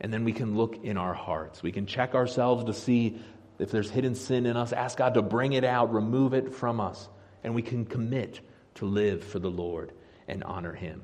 And 0.00 0.12
then 0.12 0.24
we 0.24 0.32
can 0.32 0.56
look 0.56 0.84
in 0.84 0.96
our 0.96 1.14
hearts. 1.14 1.62
We 1.62 1.72
can 1.72 1.86
check 1.86 2.14
ourselves 2.14 2.64
to 2.64 2.74
see 2.74 3.18
if 3.58 3.70
there's 3.70 3.90
hidden 3.90 4.14
sin 4.14 4.44
in 4.46 4.56
us, 4.56 4.72
ask 4.72 4.98
God 4.98 5.14
to 5.14 5.22
bring 5.22 5.54
it 5.54 5.64
out, 5.64 5.92
remove 5.92 6.34
it 6.34 6.52
from 6.52 6.80
us 6.80 7.08
and 7.46 7.54
we 7.54 7.62
can 7.62 7.84
commit 7.84 8.40
to 8.74 8.86
live 8.86 9.22
for 9.22 9.38
the 9.38 9.48
Lord 9.50 9.92
and 10.26 10.42
honor 10.42 10.72
Him. 10.72 11.00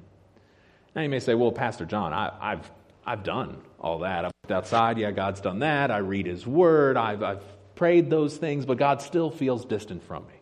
Now 0.94 1.02
you 1.02 1.08
may 1.08 1.20
say, 1.20 1.34
well, 1.34 1.52
Pastor 1.52 1.86
John, 1.86 2.12
I, 2.12 2.50
have 2.50 2.70
I've 3.06 3.22
done 3.22 3.62
all 3.78 4.00
that. 4.00 4.24
I've 4.24 4.32
looked 4.42 4.52
outside. 4.52 4.98
Yeah, 4.98 5.12
God's 5.12 5.40
done 5.40 5.60
that. 5.60 5.92
I 5.92 5.98
read 5.98 6.26
His 6.26 6.44
Word. 6.44 6.96
I've, 6.96 7.22
I've 7.22 7.44
prayed 7.76 8.10
those 8.10 8.36
things, 8.36 8.66
but 8.66 8.76
God 8.76 9.00
still 9.02 9.30
feels 9.30 9.64
distant 9.64 10.02
from 10.02 10.26
me. 10.26 10.34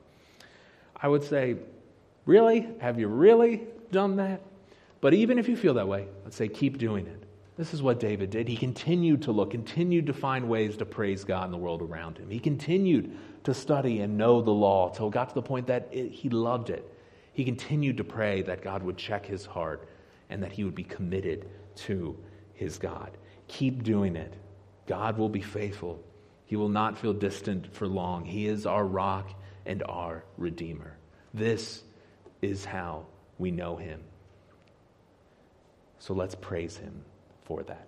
I 0.96 1.06
would 1.06 1.24
say, 1.24 1.56
really? 2.24 2.66
Have 2.80 2.98
you 2.98 3.06
really 3.08 3.60
done 3.92 4.16
that? 4.16 4.40
But 5.00 5.14
even 5.14 5.38
if 5.38 5.48
you 5.48 5.56
feel 5.56 5.74
that 5.74 5.88
way, 5.88 6.06
let's 6.24 6.36
say 6.36 6.48
keep 6.48 6.78
doing 6.78 7.06
it. 7.06 7.24
This 7.56 7.74
is 7.74 7.82
what 7.82 8.00
David 8.00 8.30
did. 8.30 8.48
He 8.48 8.56
continued 8.56 9.22
to 9.22 9.32
look, 9.32 9.50
continued 9.50 10.06
to 10.06 10.14
find 10.14 10.48
ways 10.48 10.78
to 10.78 10.86
praise 10.86 11.24
God 11.24 11.44
in 11.44 11.50
the 11.50 11.58
world 11.58 11.82
around 11.82 12.16
him. 12.16 12.30
He 12.30 12.38
continued 12.38 13.16
to 13.44 13.52
study 13.52 14.00
and 14.00 14.16
know 14.16 14.40
the 14.40 14.50
law 14.50 14.88
until 14.88 15.08
it 15.08 15.12
got 15.12 15.28
to 15.28 15.34
the 15.34 15.42
point 15.42 15.66
that 15.66 15.88
it, 15.92 16.10
he 16.10 16.30
loved 16.30 16.70
it. 16.70 16.90
He 17.32 17.44
continued 17.44 17.98
to 17.98 18.04
pray 18.04 18.42
that 18.42 18.62
God 18.62 18.82
would 18.82 18.96
check 18.96 19.26
his 19.26 19.44
heart 19.44 19.88
and 20.30 20.42
that 20.42 20.52
he 20.52 20.64
would 20.64 20.74
be 20.74 20.84
committed 20.84 21.48
to 21.76 22.18
his 22.54 22.78
God. 22.78 23.10
Keep 23.48 23.82
doing 23.82 24.16
it. 24.16 24.34
God 24.86 25.18
will 25.18 25.28
be 25.28 25.42
faithful. 25.42 26.02
He 26.46 26.56
will 26.56 26.68
not 26.68 26.98
feel 26.98 27.12
distant 27.12 27.74
for 27.74 27.86
long. 27.86 28.24
He 28.24 28.46
is 28.46 28.66
our 28.66 28.84
rock 28.84 29.30
and 29.66 29.82
our 29.82 30.24
Redeemer. 30.36 30.96
This 31.32 31.82
is 32.42 32.64
how 32.64 33.06
we 33.38 33.50
know 33.50 33.76
him. 33.76 34.00
So 36.00 36.14
let's 36.14 36.34
praise 36.34 36.78
him 36.78 37.04
for 37.44 37.62
that. 37.64 37.86